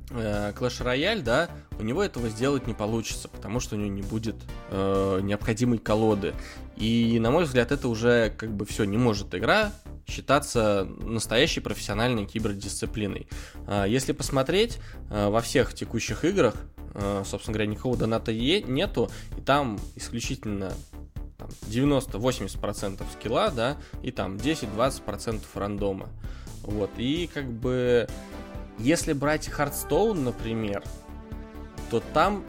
[0.10, 4.36] Clash Royale, да, у него этого сделать не получится, потому что у него не будет
[4.69, 6.34] э, необходимой колоды.
[6.76, 9.72] И, на мой взгляд, это уже как бы все, не может игра
[10.07, 13.27] считаться настоящей профессиональной кибердисциплиной.
[13.68, 14.80] Э, если посмотреть,
[15.10, 16.56] э, во всех текущих играх,
[16.95, 20.73] э, собственно говоря, никакого доната нету, и там исключительно
[21.68, 26.10] 90-80% скилла, да, и там 10-20% рандома.
[26.64, 28.07] Вот, и как бы
[28.80, 30.84] Если брать Hearthstone, например,
[31.92, 32.44] то там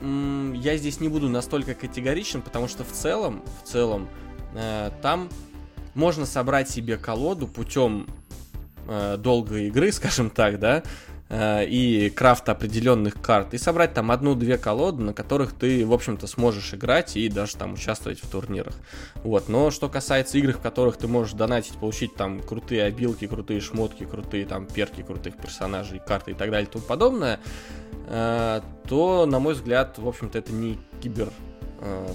[0.00, 4.08] я здесь не буду настолько категоричен, потому что в целом, в целом,
[4.54, 5.30] э, там
[5.94, 8.06] можно собрать себе колоду путем
[8.88, 10.82] э, долгой игры, скажем так, да,
[11.28, 16.72] и крафта определенных карт, и собрать там одну-две колоды, на которых ты, в общем-то, сможешь
[16.72, 18.74] играть и даже там участвовать в турнирах.
[19.24, 23.60] Вот, но что касается игр, в которых ты можешь донатить, получить там крутые обилки, крутые
[23.60, 27.40] шмотки, крутые там перки, крутых персонажей, карты и так далее и тому подобное,
[28.06, 31.30] э, то, на мой взгляд, в общем-то, это не кибер
[31.80, 32.14] э,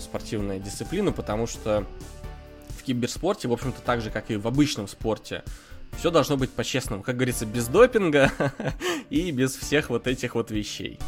[0.60, 1.86] дисциплина, потому что
[2.70, 5.44] в киберспорте, в общем-то, так же, как и в обычном спорте,
[5.98, 8.32] все должно быть по-честному, как говорится, без допинга
[9.10, 11.00] и без всех вот этих вот вещей.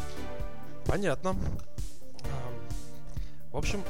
[0.86, 1.36] Понятно.
[3.50, 3.82] В общем,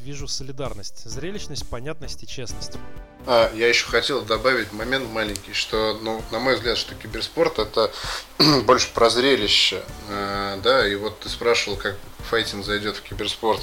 [0.00, 2.78] вижу солидарность, зрелищность, понятность и честность.
[3.26, 7.92] А, я еще хотел добавить момент маленький, что, ну, на мой взгляд, что киберспорт это
[8.64, 11.96] больше про зрелище, э, да, и вот ты спрашивал, как
[12.28, 13.60] файтинг зайдет в киберспорт,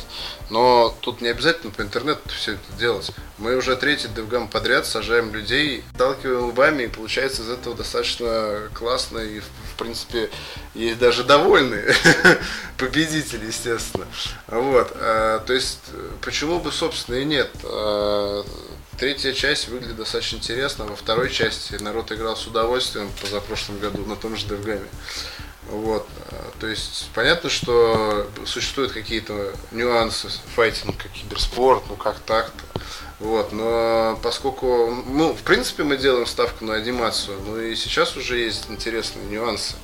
[0.50, 3.12] но тут не обязательно по интернету все это делать.
[3.38, 9.20] Мы уже третий девгам подряд сажаем людей, сталкиваем лбами, и получается из этого достаточно классно,
[9.20, 10.30] и, в принципе,
[10.74, 11.94] есть даже довольные
[12.78, 14.08] победители, естественно.
[14.48, 15.80] Вот, а, то есть,
[16.22, 17.50] почему бы, собственно, и нет.
[19.00, 20.84] Третья часть выглядит достаточно интересно.
[20.84, 24.90] Во второй части народ играл с удовольствием позапрошлом году на том же Девгаме.
[25.70, 26.06] Вот.
[26.60, 32.82] То есть понятно, что существуют какие-то нюансы файтинг, как киберспорт, ну как так-то.
[33.20, 38.38] Вот, но поскольку, ну, в принципе, мы делаем ставку на анимацию, но и сейчас уже
[38.38, 39.76] есть интересные нюансы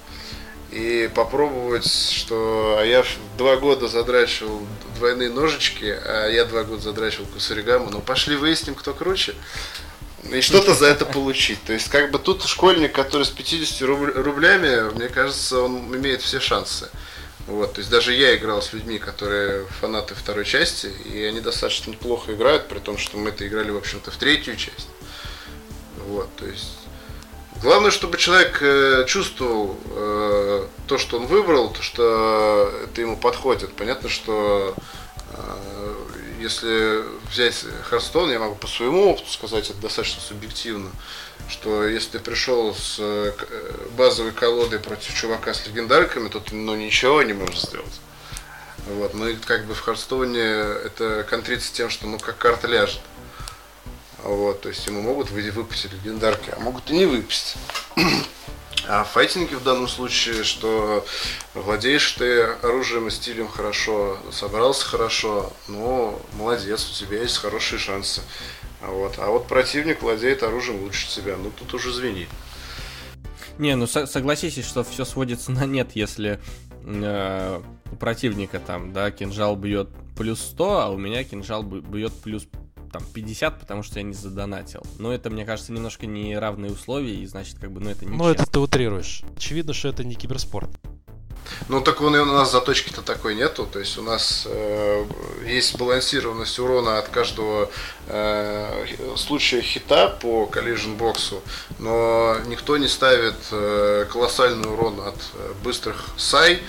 [0.76, 3.06] и попробовать, что а я
[3.38, 4.61] два года задрачивал
[4.97, 9.35] двойные ножички, а я два года задрачивал кусаригаму, ну пошли выясним, кто круче.
[10.30, 11.64] И что-то за это получить.
[11.64, 13.81] То есть, как бы тут школьник, который с 50
[14.18, 16.89] рублями, мне кажется, он имеет все шансы.
[17.47, 21.91] Вот, то есть даже я играл с людьми, которые фанаты второй части, и они достаточно
[21.91, 24.89] неплохо играют, при том, что мы это играли, в общем-то, в третью часть.
[26.07, 26.85] Вот, то есть
[27.61, 33.73] Главное, чтобы человек э, чувствовал э, то, что он выбрал, то, что это ему подходит.
[33.73, 34.76] Понятно, что
[35.32, 35.95] э,
[36.40, 40.91] если взять Харстон, я могу по своему опыту сказать, это достаточно субъективно,
[41.48, 42.99] что если ты пришел с
[43.98, 48.02] базовой колодой против чувака с легендарками, то ты ну, ничего не можешь сделать.
[48.88, 49.14] Вот.
[49.14, 53.02] Ну и как бы в Харстоне это контрится тем, что ну как карта ляжет.
[54.26, 57.57] Вот, то есть ему могут выпустить легендарки, а могут и не выпустить.
[58.88, 59.15] А в
[59.56, 61.03] в данном случае, что
[61.56, 68.22] владеешь ты оружием и стилем хорошо, собрался хорошо, ну, молодец, у тебя есть хорошие шансы.
[68.81, 69.15] Вот.
[69.18, 72.30] А вот противник владеет оружием лучше тебя, ну тут уже звенит.
[73.57, 76.39] Не, ну со- согласитесь, что все сводится на нет, если
[76.84, 77.61] э,
[77.91, 82.45] у противника там, да, кинжал бьет плюс 100, а у меня кинжал бьет плюс
[82.97, 84.81] там 50, потому что я не задонатил.
[84.99, 88.15] Но это, мне кажется, немножко не равные условия, и значит, как бы, ну это не
[88.15, 89.23] Ну это ты утрируешь.
[89.35, 90.69] Очевидно, что это не киберспорт.
[91.69, 95.05] Ну так у нас заточки-то такой нету, то есть у нас э,
[95.45, 97.69] есть балансированность урона от каждого
[98.07, 98.85] э,
[99.15, 101.41] случая хита по коллижен боксу,
[101.77, 106.61] но никто не ставит э, колоссальный урон от э, быстрых сай,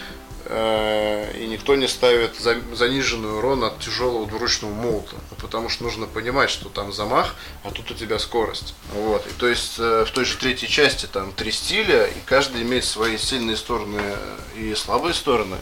[0.49, 6.51] и никто не ставит заниженный урон от тяжелого двуручного молота, ну, потому что нужно понимать,
[6.51, 8.75] что там замах, а тут у тебя скорость.
[8.93, 9.27] Вот.
[9.27, 12.85] И то есть э, в той же третьей части там три стиля, и каждый имеет
[12.85, 14.01] свои сильные стороны
[14.57, 15.57] и слабые стороны.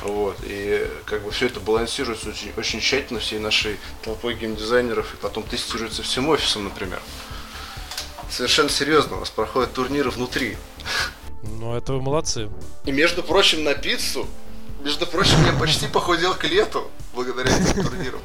[0.00, 0.36] Вот.
[0.44, 5.42] И как бы все это балансируется очень, очень тщательно всей нашей толпой геймдизайнеров, и потом
[5.44, 7.00] тестируется всем офисом, например.
[8.30, 10.56] Совершенно серьезно, у нас проходят турниры внутри.
[11.42, 12.48] Ну, это вы молодцы.
[12.84, 14.26] И, между прочим, на пиццу,
[14.82, 18.20] между прочим, я почти похудел к лету благодаря этим турнирам.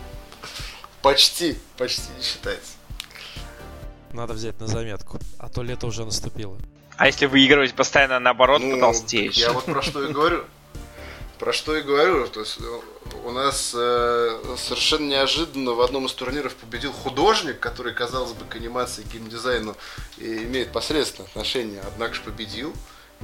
[1.01, 2.73] Почти, почти не считается.
[4.11, 6.57] Надо взять на заметку, а то лето уже наступило.
[6.97, 9.35] А если выигрывать постоянно наоборот, ну, потолстеешь?
[9.35, 10.43] Я вот про что и говорю.
[11.37, 12.27] Про что и говорю.
[12.27, 12.57] То есть
[13.23, 18.55] у нас э, совершенно неожиданно в одном из турниров победил художник, который, казалось бы, к
[18.55, 19.75] анимации и геймдизайну
[20.17, 22.73] имеет посредственное отношение, однако же победил.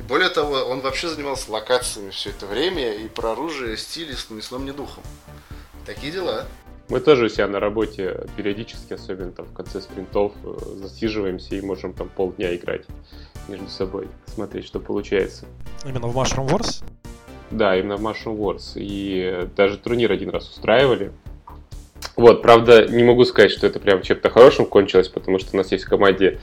[0.07, 4.65] Более того, он вообще занимался локациями все это время и про оружие, стиль, ни сном,
[4.65, 5.03] ни духом.
[5.85, 6.45] Такие дела.
[6.89, 11.61] Мы тоже у себя на работе периодически, особенно там в конце спринтов, э, засиживаемся и
[11.61, 12.83] можем там полдня играть
[13.47, 15.45] между собой, смотреть, что получается.
[15.85, 16.83] Именно в Mushroom Wars?
[17.51, 18.73] Да, именно в Mushroom Wars.
[18.75, 21.13] И даже турнир один раз устраивали.
[22.15, 25.71] Вот, правда, не могу сказать, что это прям чем-то хорошим кончилось, потому что у нас
[25.71, 26.39] есть в команде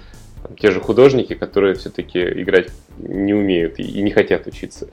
[0.58, 2.68] те же художники, которые все-таки играть
[2.98, 4.88] не умеют и, и не хотят учиться.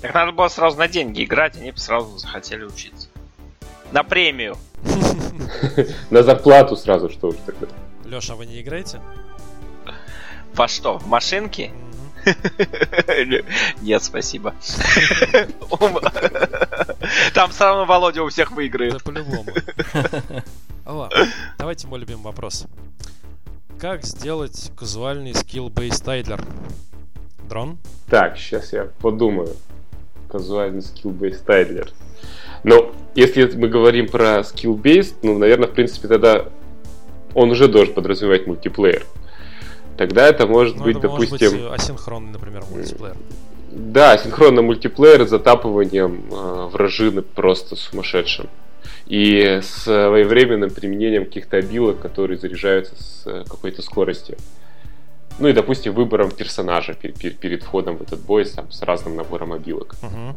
[0.00, 3.08] Так надо было сразу на деньги играть, они бы сразу захотели учиться.
[3.92, 4.56] На премию.
[6.10, 7.66] На зарплату сразу, что уж тогда.
[8.04, 9.00] Леша, а вы не играете?
[10.54, 11.72] Во что, в машинки?
[13.80, 14.54] Нет, спасибо.
[17.34, 19.02] Там все равно Володя у всех Да выиграет.
[19.02, 19.46] по-любому.
[20.84, 21.26] Ладно,
[21.58, 22.66] давайте мой любимый вопрос.
[23.78, 26.40] Как сделать казуальный скилл-бейс тайдлер?
[27.48, 27.78] Дрон?
[28.10, 29.54] Так, сейчас я подумаю.
[30.28, 31.90] Казуальный skill-based тайдлер.
[32.64, 36.46] Но если мы говорим про skill-based, ну, наверное, в принципе, тогда
[37.34, 39.06] он уже должен подразумевать мультиплеер.
[39.96, 43.16] Тогда это может Ну, быть, это может быть допустим, э, асинхронный, например, мультиплеер.
[43.70, 48.48] да, синхронный мультиплеер с затапыванием э, вражины просто сумасшедшим.
[49.06, 54.36] И с своевременным применением каких-то обилок, которые заряжаются с э, какой-то скоростью.
[55.38, 59.16] Ну и, допустим, выбором персонажа пер- пер- перед входом в этот бой там, с разным
[59.16, 59.94] набором обилок.
[60.02, 60.36] Мгм.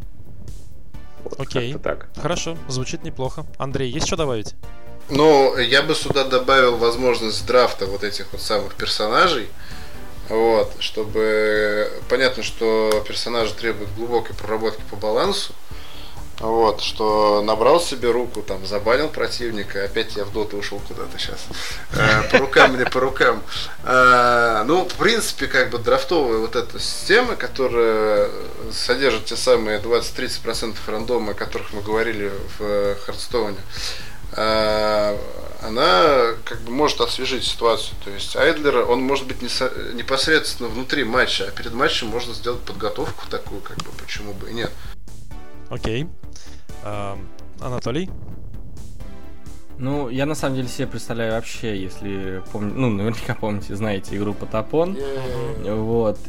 [1.24, 1.76] Вот, Окей.
[1.84, 2.10] так.
[2.16, 3.46] Хорошо, звучит неплохо.
[3.58, 4.56] Андрей, есть что добавить?
[5.10, 9.48] Ну, я бы сюда добавил возможность драфта вот этих вот самых персонажей.
[10.30, 15.54] Вот, чтобы понятно, что персонажи требуют глубокой проработки по балансу.
[16.42, 21.40] Вот, что набрал себе руку, там, забанил противника, опять я в доту ушел куда-то сейчас.
[22.32, 23.44] По рукам мне, по рукам.
[23.84, 28.30] Э, Ну, в принципе, как бы драфтовая вот эта система, которая
[28.72, 33.58] содержит те самые 20-30% рандома, о которых мы говорили в Хардстоуне,
[34.34, 35.18] а,
[35.62, 37.96] она как бы может освежить ситуацию.
[38.04, 42.34] То есть Айдлер, он может быть не со- непосредственно внутри матча, а перед матчем можно
[42.34, 44.72] сделать подготовку такую, как бы, почему бы и нет.
[45.72, 46.06] Окей.
[46.84, 47.28] Эм,
[47.62, 48.10] Анатолий?
[49.78, 54.34] Ну, я на самом деле себе представляю вообще, если помните, ну, наверняка помните, знаете игру
[54.34, 54.98] Потапон.
[55.64, 56.20] Вот.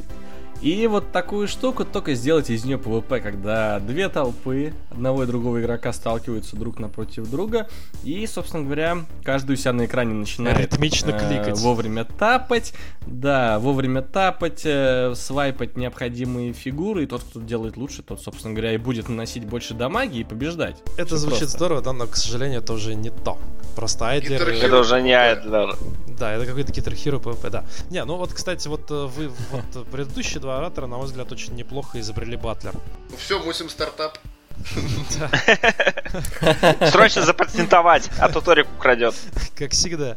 [0.63, 5.61] И вот такую штуку только сделать из нее PvP, когда две толпы одного и другого
[5.61, 7.69] игрока сталкиваются друг напротив друга,
[8.05, 11.59] и, собственно говоря, каждый у себя на экране начинает Ритмично э, кликать.
[11.59, 12.75] вовремя тапать,
[13.07, 18.73] да, вовремя тапать, э, свайпать необходимые фигуры, и тот, кто делает лучше, тот, собственно говоря,
[18.73, 20.77] и будет наносить больше дамаги и побеждать.
[20.97, 21.59] Это Всё звучит просто.
[21.59, 23.37] здорово, да, но, к сожалению, это уже не то.
[23.75, 24.41] Просто Айдлер...
[24.41, 25.77] Это уже не Айдлер.
[26.19, 27.65] Да, это какой-то Guitar Hero PvP, да.
[27.91, 31.55] Не, ну вот, кстати, вот э, вы, вот предыдущие два оратора, на мой взгляд, очень
[31.55, 32.75] неплохо изобрели Батлер.
[33.11, 34.19] Ну все, мусим стартап.
[36.91, 39.15] Срочно запатентовать, а то Торик украдет.
[39.57, 40.17] Как всегда.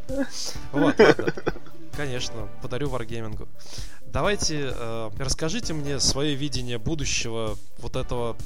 [0.72, 1.34] Вот, ладно.
[1.96, 3.48] Конечно, подарю Wargaming.
[4.06, 8.36] Давайте, э, расскажите мне свое видение будущего вот этого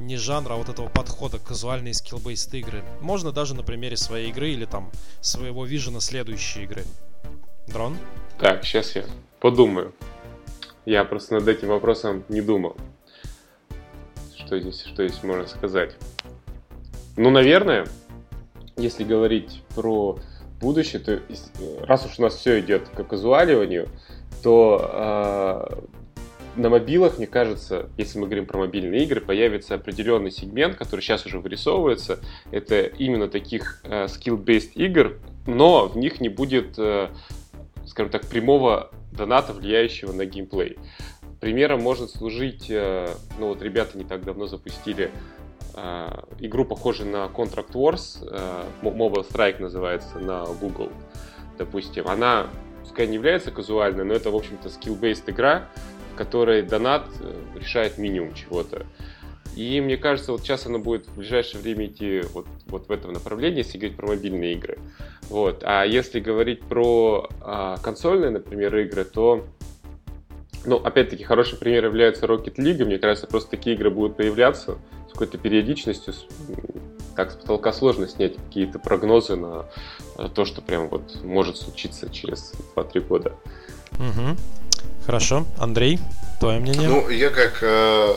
[0.00, 2.84] не жанра, а вот этого подхода к казуальной скилл-бейст игры.
[3.00, 4.90] Можно даже на примере своей игры или там
[5.20, 6.84] своего вижена следующей игры.
[7.66, 7.96] Дрон?
[8.38, 9.04] Так, сейчас я
[9.40, 9.94] подумаю.
[10.86, 12.76] Я просто над этим вопросом не думал.
[14.36, 15.96] Что здесь, что здесь можно сказать?
[17.16, 17.86] Ну, наверное,
[18.76, 20.16] если говорить про
[20.60, 23.88] будущее, то ис- раз уж у нас все идет к казуаливанию,
[24.44, 25.84] то а,
[26.54, 31.26] на мобилах, мне кажется, если мы говорим про мобильные игры, появится определенный сегмент, который сейчас
[31.26, 32.20] уже вырисовывается.
[32.52, 37.08] Это именно таких э, skill-based игр, но в них не будет, э,
[37.86, 40.78] скажем так, прямого доната, влияющего на геймплей.
[41.40, 45.10] Примером может служить, э, ну вот ребята не так давно запустили
[45.74, 46.08] э,
[46.40, 50.90] игру, похожую на Contract Wars, э, Mobile Strike называется на Google,
[51.58, 52.08] допустим.
[52.08, 52.46] Она,
[52.82, 55.68] пускай не является казуальной, но это, в общем-то, skill-based игра,
[56.14, 57.06] в которой донат
[57.54, 58.86] решает минимум чего-то.
[59.56, 63.12] И мне кажется, вот сейчас она будет в ближайшее время идти вот, вот в этом
[63.12, 64.78] направлении, если говорить про мобильные игры.
[65.30, 65.62] Вот.
[65.64, 69.44] А если говорить про а, консольные, например, игры, то
[70.66, 72.84] ну, опять-таки, хороший пример является Rocket League.
[72.84, 74.76] Мне кажется, просто такие игры будут появляться
[75.08, 76.12] с какой-то периодичностью.
[76.12, 76.26] С-
[77.14, 79.64] Так, с потолка сложно снять какие-то прогнозы на
[80.18, 83.32] э, то, что прям вот может случиться через 2-3 года.
[83.92, 84.36] Угу.
[85.06, 85.46] Хорошо.
[85.58, 85.98] Андрей,
[86.40, 86.88] твое мнение?
[86.88, 88.14] Ну, я как э,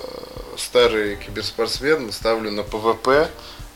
[0.59, 3.29] старый киберспортсмен ставлю на PvP.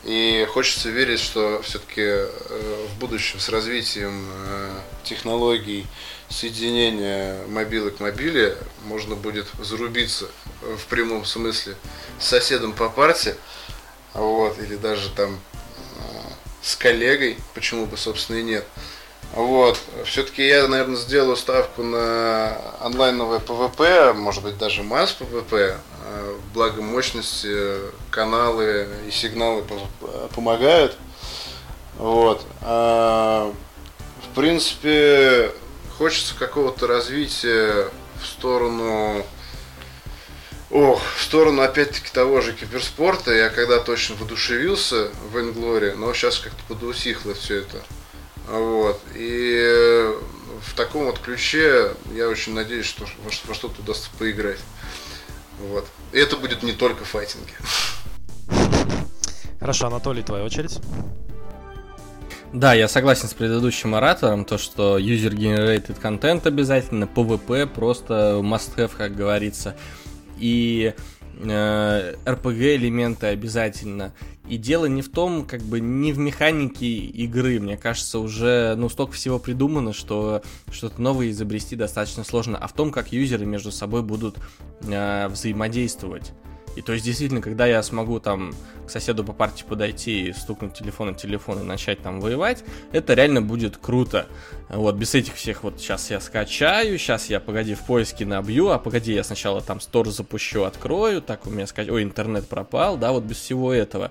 [0.04, 4.70] И хочется верить, что все-таки в будущем с развитием э,
[5.02, 5.86] технологий
[6.28, 10.26] соединения мобилы к мобиле можно будет зарубиться
[10.62, 11.76] э, в прямом смысле
[12.18, 13.36] с соседом по парте,
[14.12, 16.00] вот, или даже там э,
[16.62, 18.66] с коллегой, почему бы, собственно, и нет.
[19.32, 19.78] Вот.
[20.04, 25.78] Все-таки я, наверное, сделаю ставку на онлайновое PvP, может быть, даже mass PvP.
[26.06, 27.78] Э, Благо мощности,
[28.10, 30.96] каналы и сигналы по- помогают.
[31.96, 32.44] Вот.
[32.62, 33.52] А,
[34.22, 35.50] В принципе,
[35.98, 37.90] хочется какого-то развития
[38.20, 39.24] в сторону
[40.70, 43.32] о, в сторону опять-таки того же киберспорта.
[43.32, 47.82] Я когда точно воодушевился в Инглоре, но сейчас как-то подусихло все это.
[48.48, 49.00] Вот.
[49.14, 50.12] И
[50.62, 54.60] в таком вот ключе я очень надеюсь, что во что-то удастся поиграть.
[55.58, 55.86] Вот.
[56.12, 57.52] И это будет не только файтинги.
[59.60, 60.78] Хорошо, Анатолий, твоя очередь.
[62.52, 69.16] Да, я согласен с предыдущим оратором, то, что user-generated контент обязательно, PvP просто must-have, как
[69.16, 69.74] говорится.
[70.38, 70.94] И
[71.40, 74.12] э, RPG элементы обязательно.
[74.48, 77.60] И дело не в том, как бы не в механике игры.
[77.60, 82.72] Мне кажется, уже ну столько всего придумано, что что-то новое изобрести достаточно сложно, а в
[82.72, 84.36] том, как юзеры между собой будут
[84.82, 86.32] э, взаимодействовать.
[86.76, 88.52] И то есть, действительно, когда я смогу там
[88.86, 93.14] к соседу по партии подойти и стукнуть телефон на телефон и начать там воевать, это
[93.14, 94.26] реально будет круто.
[94.68, 98.78] Вот, без этих всех вот сейчас я скачаю, сейчас я, погоди, в поиске набью, а
[98.78, 101.88] погоди, я сначала там стор запущу, открою, так у меня скач...
[101.88, 104.10] Ой, интернет пропал, да, вот без всего этого.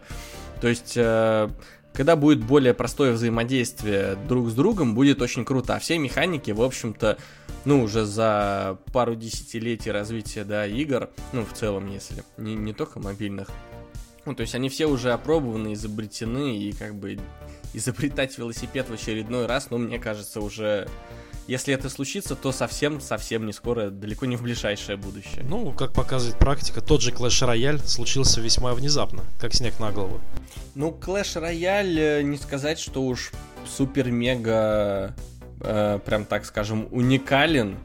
[0.61, 1.49] То есть, э,
[1.93, 5.75] когда будет более простое взаимодействие друг с другом, будет очень круто.
[5.75, 7.17] А все механики, в общем-то,
[7.65, 12.99] ну, уже за пару десятилетий развития, да, игр, ну, в целом, если, не, не только
[12.99, 13.49] мобильных,
[14.25, 17.19] ну, то есть они все уже опробованы, изобретены, и как бы
[17.73, 20.87] изобретать велосипед в очередной раз, ну, мне кажется, уже
[21.47, 25.43] если это случится, то совсем-совсем не скоро, далеко не в ближайшее будущее.
[25.47, 30.21] Ну, как показывает практика, тот же Clash Royale случился весьма внезапно, как снег на голову.
[30.75, 33.31] Ну, Clash Royale, не сказать, что уж
[33.65, 35.13] супер-мега
[35.59, 37.77] э, прям так скажем, уникален.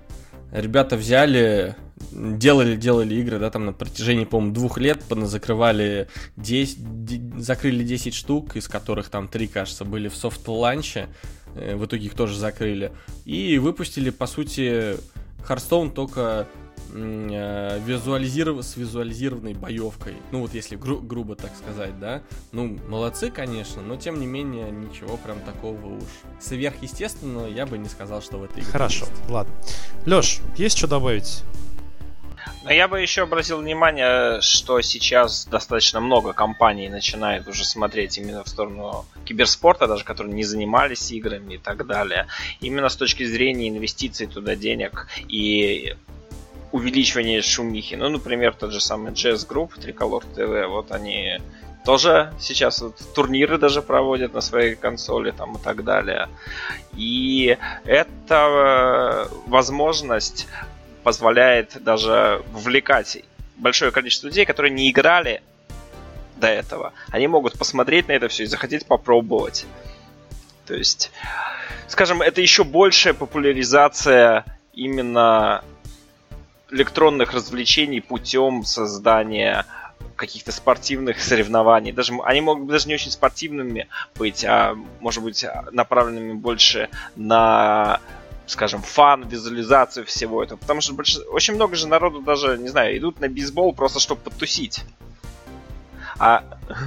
[0.53, 1.77] Ребята взяли,
[2.11, 8.57] делали, делали игры, да, там на протяжении, по-моему, двух лет, закрывали 10, закрыли 10 штук,
[8.57, 11.38] из которых там 3, кажется, были в soft launch е, э,
[11.77, 12.93] в итоге их тоже закрыли,
[13.25, 14.97] и выпустили, по сути,
[15.49, 16.47] Hearthstone только
[16.93, 18.65] э, визуализиров...
[18.65, 20.15] с визуализированной боевкой.
[20.33, 22.23] Ну вот если гру- грубо так сказать, да.
[22.53, 26.05] Ну, молодцы, конечно, но тем не менее ничего прям такого уж
[26.41, 29.31] сверхъестественного я бы не сказал, что в этой игре Хорошо, есть.
[29.31, 29.55] ладно.
[30.07, 31.43] Лёш, есть что добавить?
[32.65, 38.45] Но я бы еще обратил внимание, что сейчас достаточно много компаний начинает уже смотреть именно
[38.45, 42.27] в сторону киберспорта, даже которые не занимались играми и так далее.
[42.61, 45.97] Именно с точки зрения инвестиций туда денег и
[46.73, 47.95] увеличивание шумихи.
[47.95, 51.39] Ну, например, тот же самый Jazz Group, Tricolor TV, вот они
[51.85, 56.29] тоже сейчас вот турниры даже проводят на своей консоли там и так далее.
[56.95, 60.47] И это возможность
[61.09, 63.25] позволяет даже вовлекать
[63.57, 65.41] большое количество людей, которые не играли
[66.37, 66.93] до этого.
[67.09, 69.65] Они могут посмотреть на это все и захотеть попробовать.
[70.67, 71.11] То есть,
[71.87, 74.45] скажем, это еще большая популяризация
[74.75, 75.65] именно
[76.71, 79.65] электронных развлечений путем создания
[80.15, 81.93] каких-то спортивных соревнований.
[81.93, 87.99] Даже они могут быть даже не очень спортивными быть, а может быть направленными больше на
[88.51, 90.59] скажем, фан, визуализацию всего этого.
[90.59, 91.19] Потому что больш...
[91.31, 94.85] очень много же народу даже, не знаю, идут на бейсбол просто чтобы потусить.
[96.19, 96.45] А,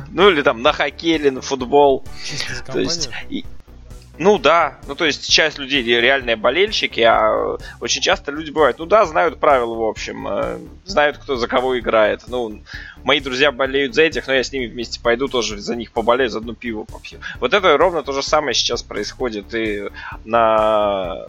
[0.10, 2.04] ну или там на хоккей или на футбол.
[2.68, 3.46] То есть, и,
[4.22, 8.86] ну да, ну то есть часть людей реальные болельщики, а очень часто люди бывают, ну
[8.86, 12.22] да, знают правила, в общем, э, знают, кто за кого играет.
[12.28, 12.62] Ну,
[13.04, 16.30] мои друзья болеют за этих, но я с ними вместе пойду тоже за них поболею,
[16.30, 17.20] за одну пиво попью.
[17.40, 19.90] Вот это ровно то же самое сейчас происходит и
[20.24, 21.26] на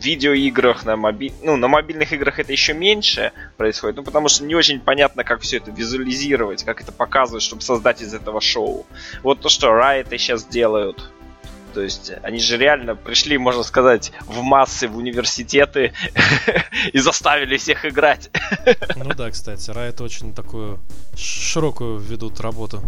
[0.00, 1.32] а, видеоиграх, на, моби...
[1.42, 5.40] ну, на мобильных играх это еще меньше происходит, ну, потому что не очень понятно, как
[5.40, 8.86] все это визуализировать, как это показывать, чтобы создать из этого шоу.
[9.22, 11.10] Вот то, что Riot сейчас делают.
[11.74, 15.92] То есть они же реально пришли, можно сказать, в массы, в университеты
[16.92, 18.30] и заставили всех играть.
[18.96, 20.80] Ну да, кстати, Riot очень такую
[21.16, 22.82] широкую ведут работу.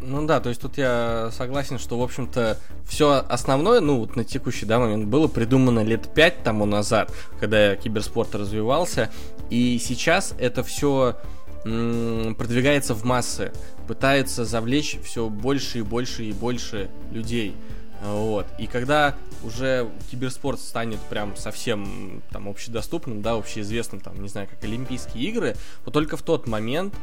[0.00, 4.24] Ну да, то есть тут я согласен, что, в общем-то, все основное, ну, вот на
[4.24, 9.10] текущий да, момент было придумано лет пять тому назад, когда киберспорт развивался,
[9.50, 11.16] и сейчас это все
[11.62, 13.52] продвигается в массы,
[13.88, 17.56] пытается завлечь все больше и больше и больше людей.
[18.04, 18.46] Вот.
[18.58, 24.62] И когда уже киберспорт станет прям совсем там общедоступным, да, общеизвестным, там, не знаю, как
[24.62, 26.94] Олимпийские игры, вот только в тот момент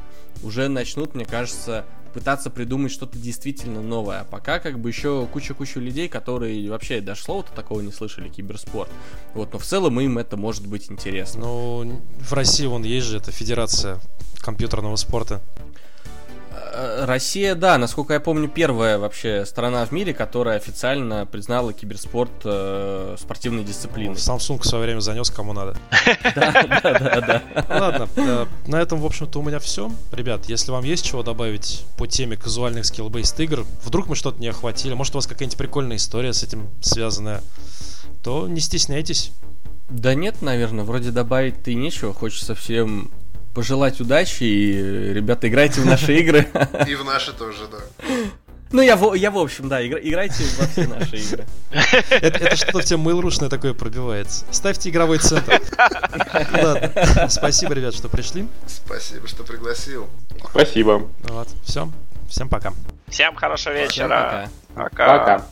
[0.43, 4.21] уже начнут, мне кажется, пытаться придумать что-то действительно новое.
[4.21, 8.89] А пока как бы еще куча-куча людей, которые вообще даже слова-то такого не слышали, киберспорт.
[9.33, 11.41] Вот, но в целом им это может быть интересно.
[11.41, 13.99] Ну, в России вон есть же эта федерация
[14.39, 15.41] компьютерного спорта.
[16.55, 22.31] Э, Россия, да, насколько я помню, первая вообще страна в мире, которая официально признала киберспорт
[22.43, 24.15] э, спортивной дисциплиной.
[24.15, 25.75] Samsung в свое время занес кому надо.
[26.35, 26.51] Да,
[26.83, 27.43] да, да.
[27.69, 29.91] Ладно, э, на этом, в общем-то, у меня все.
[30.11, 34.47] Ребят, если вам есть чего добавить по теме казуальных скилл-бейст игр, вдруг мы что-то не
[34.47, 37.41] охватили, может, у вас какая-нибудь прикольная история с этим связанная,
[38.23, 39.31] то не стесняйтесь.
[39.89, 42.13] Да нет, наверное, вроде добавить-то и нечего.
[42.13, 43.11] Хочется всем
[43.53, 46.47] пожелать удачи и, ребята, играйте в наши игры.
[46.87, 47.77] И в наши тоже, да.
[48.71, 51.45] Ну, я, в- я в общем, да, игра- играйте во все наши игры.
[52.09, 54.45] Это, это что-то в тему mail такое пробивается.
[54.51, 55.61] Ставьте игровой центр.
[56.51, 58.47] Ладно, спасибо, ребят, что пришли.
[58.65, 60.09] Спасибо, что пригласил.
[60.49, 61.07] Спасибо.
[61.25, 61.91] Вот, все.
[62.29, 62.73] Всем пока.
[63.09, 64.49] Всем хорошего Всем вечера.
[64.73, 64.89] пока.
[64.89, 65.17] Пока.
[65.19, 65.45] Пока.